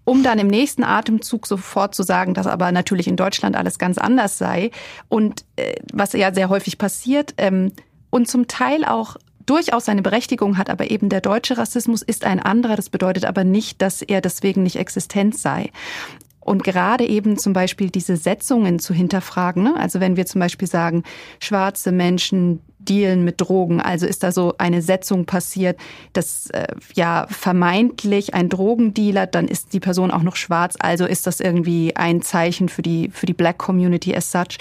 um 0.05 0.23
dann 0.23 0.39
im 0.39 0.49
nächsten 0.49 0.83
Atemzug 0.83 1.47
sofort 1.47 1.95
zu 1.95 2.03
sagen, 2.03 2.35
dass 2.35 2.49
aber 2.49 2.73
natürlich 2.73 3.07
in 3.07 3.17
Deutschland 3.17 3.57
alles 3.57 3.79
ganz 3.79 3.99
anders 3.99 4.37
sei. 4.37 4.73
Und 5.09 5.45
äh, 5.55 5.75
was 5.93 6.13
ja 6.13 6.35
sehr 6.35 6.49
häufig 6.49 6.77
passiert 6.77 7.35
ähm, 7.39 7.73
und 8.11 8.27
zum 8.27 8.49
Teil 8.49 8.85
auch 8.85 9.17
durchaus 9.47 9.85
seine 9.85 10.03
Berechtigung 10.03 10.59
hat, 10.59 10.71
aber 10.71 10.91
eben 10.91 11.09
der 11.09 11.21
deutsche 11.21 11.59
Rassismus 11.59 12.03
ist 12.03 12.25
ein 12.25 12.41
anderer. 12.41 12.77
Das 12.77 12.91
bedeutet 12.91 13.25
aber 13.25 13.45
nicht, 13.45 13.83
dass 13.83 14.03
er 14.03 14.21
deswegen 14.21 14.63
nicht 14.63 14.77
existent 14.77 15.37
sei. 15.37 15.71
Und 16.45 16.65
gerade 16.65 17.07
eben 17.07 17.39
zum 17.39 17.53
Beispiel 17.53 17.91
diese 17.91 18.17
Setzungen 18.17 18.79
zu 18.79 18.95
hinterfragen. 18.95 19.63
Ne? 19.63 19.77
Also 19.77 20.01
wenn 20.01 20.17
wir 20.17 20.27
zum 20.27 20.41
Beispiel 20.41 20.69
sagen, 20.69 21.05
schwarze 21.41 21.93
Menschen 21.93 22.61
dealen 22.81 23.25
mit 23.25 23.41
Drogen, 23.41 23.81
also 23.81 24.07
ist 24.07 24.23
da 24.23 24.33
so 24.33 24.55
eine 24.59 24.83
Setzung 24.83 25.25
passiert, 25.25 25.79
dass 26.13 26.51
äh, 26.51 26.67
ja 26.95 27.27
vermeintlich 27.31 28.35
ein 28.35 28.49
Drogendealer, 28.49 29.27
dann 29.27 29.47
ist 29.47 29.73
die 29.73 29.81
Person 29.81 30.11
auch 30.11 30.23
noch 30.23 30.35
schwarz, 30.37 30.75
also 30.81 31.07
ist 31.07 31.27
das 31.29 31.39
irgendwie 31.39 31.95
ein 31.95 32.23
Zeichen 32.23 32.69
für 32.69 32.83
die 32.83 33.11
für 33.13 33.27
die 33.27 33.35
Black 33.35 33.59
Community 33.59 34.15
as 34.15 34.33
such. 34.33 34.59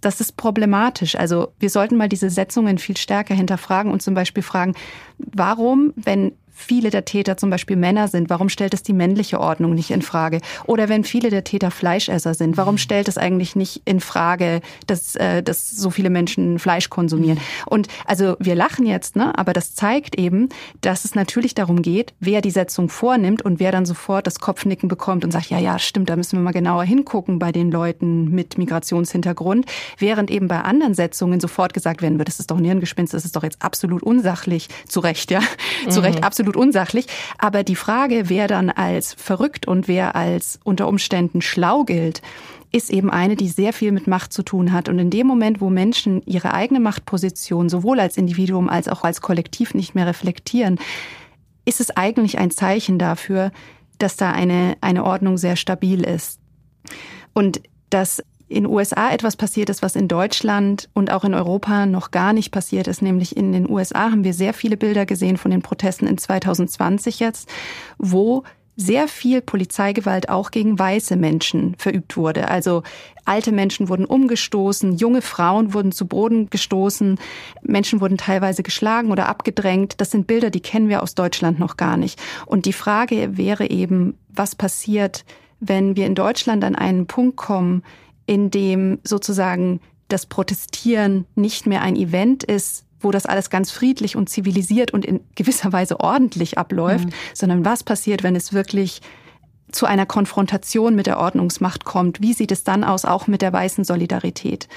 Das 0.00 0.20
ist 0.20 0.36
problematisch. 0.36 1.16
Also 1.16 1.52
wir 1.58 1.70
sollten 1.70 1.96
mal 1.96 2.08
diese 2.08 2.28
Setzungen 2.28 2.78
viel 2.78 2.96
stärker 2.96 3.34
hinterfragen 3.34 3.90
und 3.90 4.02
zum 4.02 4.14
Beispiel 4.14 4.42
fragen, 4.42 4.74
warum, 5.18 5.92
wenn 5.96 6.32
viele 6.62 6.90
der 6.90 7.04
Täter 7.04 7.36
zum 7.36 7.50
Beispiel 7.50 7.76
Männer 7.76 8.08
sind, 8.08 8.30
warum 8.30 8.48
stellt 8.48 8.74
es 8.74 8.82
die 8.82 8.92
männliche 8.92 9.40
Ordnung 9.40 9.74
nicht 9.74 9.90
in 9.90 10.02
Frage? 10.02 10.40
Oder 10.64 10.88
wenn 10.88 11.04
viele 11.04 11.30
der 11.30 11.44
Täter 11.44 11.70
Fleischesser 11.70 12.34
sind, 12.34 12.56
warum 12.56 12.78
stellt 12.78 13.08
es 13.08 13.18
eigentlich 13.18 13.56
nicht 13.56 13.82
in 13.84 14.00
Frage, 14.00 14.60
dass, 14.86 15.16
äh, 15.16 15.42
dass 15.42 15.70
so 15.70 15.90
viele 15.90 16.10
Menschen 16.10 16.58
Fleisch 16.58 16.88
konsumieren? 16.88 17.38
Und 17.66 17.88
also 18.06 18.36
wir 18.38 18.54
lachen 18.54 18.86
jetzt, 18.86 19.16
ne? 19.16 19.36
aber 19.38 19.52
das 19.52 19.74
zeigt 19.74 20.18
eben, 20.18 20.48
dass 20.80 21.04
es 21.04 21.14
natürlich 21.14 21.54
darum 21.54 21.82
geht, 21.82 22.14
wer 22.20 22.40
die 22.40 22.50
Setzung 22.50 22.88
vornimmt 22.88 23.42
und 23.42 23.60
wer 23.60 23.72
dann 23.72 23.84
sofort 23.84 24.26
das 24.26 24.38
Kopfnicken 24.38 24.88
bekommt 24.88 25.24
und 25.24 25.32
sagt, 25.32 25.50
ja, 25.50 25.58
ja, 25.58 25.78
stimmt, 25.78 26.08
da 26.08 26.16
müssen 26.16 26.38
wir 26.38 26.42
mal 26.42 26.52
genauer 26.52 26.84
hingucken 26.84 27.38
bei 27.38 27.52
den 27.52 27.70
Leuten 27.70 28.30
mit 28.30 28.58
Migrationshintergrund, 28.58 29.66
während 29.98 30.30
eben 30.30 30.48
bei 30.48 30.60
anderen 30.60 30.94
Setzungen 30.94 31.40
sofort 31.40 31.74
gesagt 31.74 32.02
werden 32.02 32.18
wird, 32.18 32.28
das 32.28 32.40
ist 32.40 32.50
doch 32.50 32.58
ein 32.58 32.64
Hirngespinst, 32.64 33.12
das 33.12 33.24
ist 33.24 33.36
doch 33.36 33.42
jetzt 33.42 33.60
absolut 33.60 34.02
unsachlich, 34.02 34.68
zu 34.86 35.00
Recht, 35.00 35.30
ja, 35.30 35.40
zu 35.88 36.00
Recht 36.00 36.18
mhm. 36.18 36.24
absolut 36.24 36.51
absolut 36.52 36.56
unsachlich. 36.56 37.06
Aber 37.38 37.64
die 37.64 37.76
Frage, 37.76 38.28
wer 38.28 38.48
dann 38.48 38.70
als 38.70 39.14
verrückt 39.14 39.66
und 39.66 39.88
wer 39.88 40.14
als 40.14 40.60
unter 40.64 40.88
Umständen 40.88 41.40
schlau 41.40 41.84
gilt, 41.84 42.22
ist 42.70 42.90
eben 42.90 43.10
eine, 43.10 43.36
die 43.36 43.48
sehr 43.48 43.72
viel 43.72 43.92
mit 43.92 44.06
Macht 44.06 44.32
zu 44.32 44.42
tun 44.42 44.72
hat. 44.72 44.88
Und 44.88 44.98
in 44.98 45.10
dem 45.10 45.26
Moment, 45.26 45.60
wo 45.60 45.68
Menschen 45.68 46.22
ihre 46.24 46.54
eigene 46.54 46.80
Machtposition 46.80 47.68
sowohl 47.68 48.00
als 48.00 48.16
Individuum 48.16 48.68
als 48.68 48.88
auch 48.88 49.04
als 49.04 49.20
Kollektiv 49.20 49.74
nicht 49.74 49.94
mehr 49.94 50.06
reflektieren, 50.06 50.78
ist 51.66 51.80
es 51.80 51.90
eigentlich 51.90 52.38
ein 52.38 52.50
Zeichen 52.50 52.98
dafür, 52.98 53.52
dass 53.98 54.16
da 54.16 54.32
eine, 54.32 54.76
eine 54.80 55.04
Ordnung 55.04 55.36
sehr 55.36 55.56
stabil 55.56 56.02
ist. 56.02 56.40
Und 57.34 57.60
dass 57.90 58.22
in 58.52 58.66
USA 58.66 59.10
etwas 59.10 59.36
passiert 59.36 59.70
ist, 59.70 59.82
was 59.82 59.96
in 59.96 60.08
Deutschland 60.08 60.88
und 60.94 61.10
auch 61.10 61.24
in 61.24 61.34
Europa 61.34 61.86
noch 61.86 62.10
gar 62.10 62.32
nicht 62.32 62.52
passiert 62.52 62.86
ist. 62.86 63.02
Nämlich 63.02 63.36
in 63.36 63.52
den 63.52 63.68
USA 63.68 64.10
haben 64.10 64.24
wir 64.24 64.34
sehr 64.34 64.54
viele 64.54 64.76
Bilder 64.76 65.06
gesehen 65.06 65.36
von 65.36 65.50
den 65.50 65.62
Protesten 65.62 66.06
in 66.06 66.18
2020 66.18 67.20
jetzt, 67.20 67.48
wo 67.98 68.44
sehr 68.76 69.06
viel 69.06 69.42
Polizeigewalt 69.42 70.28
auch 70.28 70.50
gegen 70.50 70.78
weiße 70.78 71.16
Menschen 71.16 71.74
verübt 71.76 72.16
wurde. 72.16 72.48
Also 72.48 72.82
alte 73.24 73.52
Menschen 73.52 73.88
wurden 73.88 74.06
umgestoßen, 74.06 74.96
junge 74.96 75.20
Frauen 75.20 75.74
wurden 75.74 75.92
zu 75.92 76.06
Boden 76.06 76.48
gestoßen, 76.48 77.18
Menschen 77.62 78.00
wurden 78.00 78.16
teilweise 78.16 78.62
geschlagen 78.62 79.10
oder 79.10 79.28
abgedrängt. 79.28 80.00
Das 80.00 80.10
sind 80.10 80.26
Bilder, 80.26 80.50
die 80.50 80.60
kennen 80.60 80.88
wir 80.88 81.02
aus 81.02 81.14
Deutschland 81.14 81.58
noch 81.58 81.76
gar 81.76 81.96
nicht. 81.96 82.20
Und 82.46 82.64
die 82.64 82.72
Frage 82.72 83.36
wäre 83.36 83.68
eben, 83.68 84.16
was 84.28 84.54
passiert, 84.54 85.24
wenn 85.60 85.94
wir 85.94 86.06
in 86.06 86.14
Deutschland 86.14 86.64
an 86.64 86.74
einen 86.74 87.06
Punkt 87.06 87.36
kommen, 87.36 87.82
in 88.32 88.50
dem 88.50 88.98
sozusagen 89.04 89.80
das 90.08 90.24
Protestieren 90.24 91.26
nicht 91.34 91.66
mehr 91.66 91.82
ein 91.82 91.96
Event 91.96 92.42
ist, 92.42 92.86
wo 92.98 93.10
das 93.10 93.26
alles 93.26 93.50
ganz 93.50 93.70
friedlich 93.70 94.16
und 94.16 94.30
zivilisiert 94.30 94.90
und 94.90 95.04
in 95.04 95.20
gewisser 95.34 95.70
Weise 95.70 96.00
ordentlich 96.00 96.56
abläuft, 96.56 97.08
mhm. 97.08 97.12
sondern 97.34 97.64
was 97.66 97.84
passiert, 97.84 98.22
wenn 98.22 98.34
es 98.34 98.54
wirklich 98.54 99.02
zu 99.72 99.86
einer 99.86 100.06
Konfrontation 100.06 100.94
mit 100.94 101.06
der 101.06 101.18
Ordnungsmacht 101.18 101.84
kommt, 101.84 102.20
wie 102.20 102.32
sieht 102.32 102.52
es 102.52 102.64
dann 102.64 102.84
aus, 102.84 103.04
auch 103.04 103.26
mit 103.26 103.42
der 103.42 103.52
weißen 103.52 103.84
Solidarität? 103.84 104.68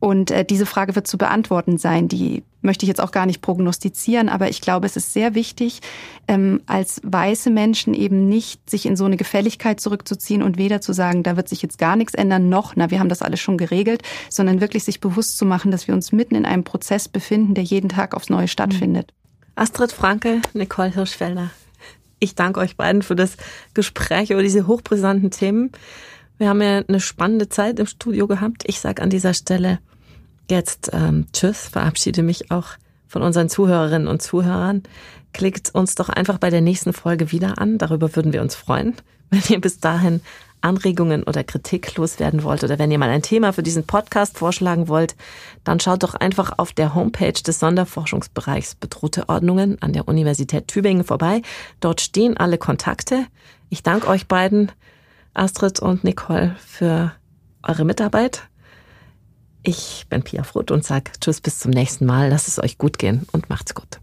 Und 0.00 0.30
äh, 0.30 0.44
diese 0.44 0.66
Frage 0.66 0.94
wird 0.94 1.06
zu 1.06 1.18
beantworten 1.18 1.76
sein. 1.76 2.08
Die 2.08 2.42
möchte 2.62 2.84
ich 2.84 2.88
jetzt 2.88 3.00
auch 3.00 3.10
gar 3.10 3.26
nicht 3.26 3.42
prognostizieren, 3.42 4.28
aber 4.28 4.48
ich 4.48 4.60
glaube, 4.60 4.86
es 4.86 4.96
ist 4.96 5.12
sehr 5.12 5.34
wichtig, 5.34 5.80
ähm, 6.26 6.62
als 6.66 7.00
weiße 7.04 7.50
Menschen 7.50 7.92
eben 7.94 8.28
nicht 8.28 8.68
sich 8.70 8.86
in 8.86 8.96
so 8.96 9.04
eine 9.04 9.16
Gefälligkeit 9.16 9.80
zurückzuziehen 9.80 10.42
und 10.42 10.56
weder 10.56 10.80
zu 10.80 10.92
sagen, 10.92 11.22
da 11.22 11.36
wird 11.36 11.48
sich 11.48 11.60
jetzt 11.60 11.78
gar 11.78 11.96
nichts 11.96 12.14
ändern, 12.14 12.48
noch, 12.48 12.74
na, 12.74 12.90
wir 12.90 13.00
haben 13.00 13.10
das 13.10 13.22
alles 13.22 13.40
schon 13.40 13.58
geregelt, 13.58 14.02
sondern 14.30 14.60
wirklich 14.60 14.84
sich 14.84 15.00
bewusst 15.00 15.36
zu 15.36 15.44
machen, 15.44 15.70
dass 15.70 15.86
wir 15.86 15.94
uns 15.94 16.10
mitten 16.10 16.34
in 16.34 16.46
einem 16.46 16.64
Prozess 16.64 17.08
befinden, 17.08 17.54
der 17.54 17.64
jeden 17.64 17.90
Tag 17.90 18.14
aufs 18.14 18.30
Neue 18.30 18.48
stattfindet. 18.48 19.12
Astrid 19.56 19.92
Franke, 19.92 20.40
Nicole 20.52 20.90
Hirschfelder. 20.90 21.50
Ich 22.24 22.34
danke 22.34 22.58
euch 22.60 22.78
beiden 22.78 23.02
für 23.02 23.16
das 23.16 23.36
Gespräch 23.74 24.30
über 24.30 24.42
diese 24.42 24.66
hochbrisanten 24.66 25.30
Themen. 25.30 25.70
Wir 26.38 26.48
haben 26.48 26.62
ja 26.62 26.78
eine 26.78 26.98
spannende 26.98 27.50
Zeit 27.50 27.78
im 27.78 27.84
Studio 27.84 28.26
gehabt. 28.26 28.62
Ich 28.66 28.80
sage 28.80 29.02
an 29.02 29.10
dieser 29.10 29.34
Stelle 29.34 29.78
jetzt 30.50 30.88
ähm, 30.94 31.26
Tschüss, 31.34 31.68
verabschiede 31.68 32.22
mich 32.22 32.50
auch 32.50 32.68
von 33.08 33.20
unseren 33.20 33.50
Zuhörerinnen 33.50 34.08
und 34.08 34.22
Zuhörern. 34.22 34.84
Klickt 35.34 35.74
uns 35.74 35.96
doch 35.96 36.08
einfach 36.08 36.38
bei 36.38 36.48
der 36.48 36.62
nächsten 36.62 36.94
Folge 36.94 37.30
wieder 37.30 37.58
an. 37.58 37.76
Darüber 37.76 38.16
würden 38.16 38.32
wir 38.32 38.40
uns 38.40 38.54
freuen. 38.54 38.94
Wenn 39.30 39.42
ihr 39.50 39.60
bis 39.60 39.78
dahin 39.78 40.22
Anregungen 40.64 41.22
oder 41.22 41.44
Kritik 41.44 41.96
loswerden 41.96 42.42
wollt 42.42 42.64
oder 42.64 42.78
wenn 42.78 42.90
ihr 42.90 42.98
mal 42.98 43.10
ein 43.10 43.22
Thema 43.22 43.52
für 43.52 43.62
diesen 43.62 43.86
Podcast 43.86 44.38
vorschlagen 44.38 44.88
wollt, 44.88 45.14
dann 45.62 45.80
schaut 45.80 46.02
doch 46.02 46.14
einfach 46.14 46.58
auf 46.58 46.72
der 46.72 46.94
Homepage 46.94 47.32
des 47.32 47.60
Sonderforschungsbereichs 47.60 48.74
Bedrohte 48.74 49.28
Ordnungen 49.28 49.80
an 49.82 49.92
der 49.92 50.08
Universität 50.08 50.68
Tübingen 50.68 51.04
vorbei. 51.04 51.42
Dort 51.80 52.00
stehen 52.00 52.36
alle 52.36 52.58
Kontakte. 52.58 53.26
Ich 53.68 53.82
danke 53.82 54.08
euch 54.08 54.26
beiden, 54.26 54.72
Astrid 55.34 55.80
und 55.80 56.04
Nicole, 56.04 56.56
für 56.64 57.12
eure 57.62 57.84
Mitarbeit. 57.84 58.48
Ich 59.62 60.06
bin 60.08 60.22
Pia 60.22 60.42
Frutt 60.42 60.70
und 60.70 60.84
sage 60.84 61.10
Tschüss 61.20 61.40
bis 61.40 61.58
zum 61.58 61.70
nächsten 61.70 62.04
Mal. 62.04 62.28
Lasst 62.28 62.48
es 62.48 62.62
euch 62.62 62.78
gut 62.78 62.98
gehen 62.98 63.26
und 63.32 63.48
macht's 63.48 63.74
gut. 63.74 63.98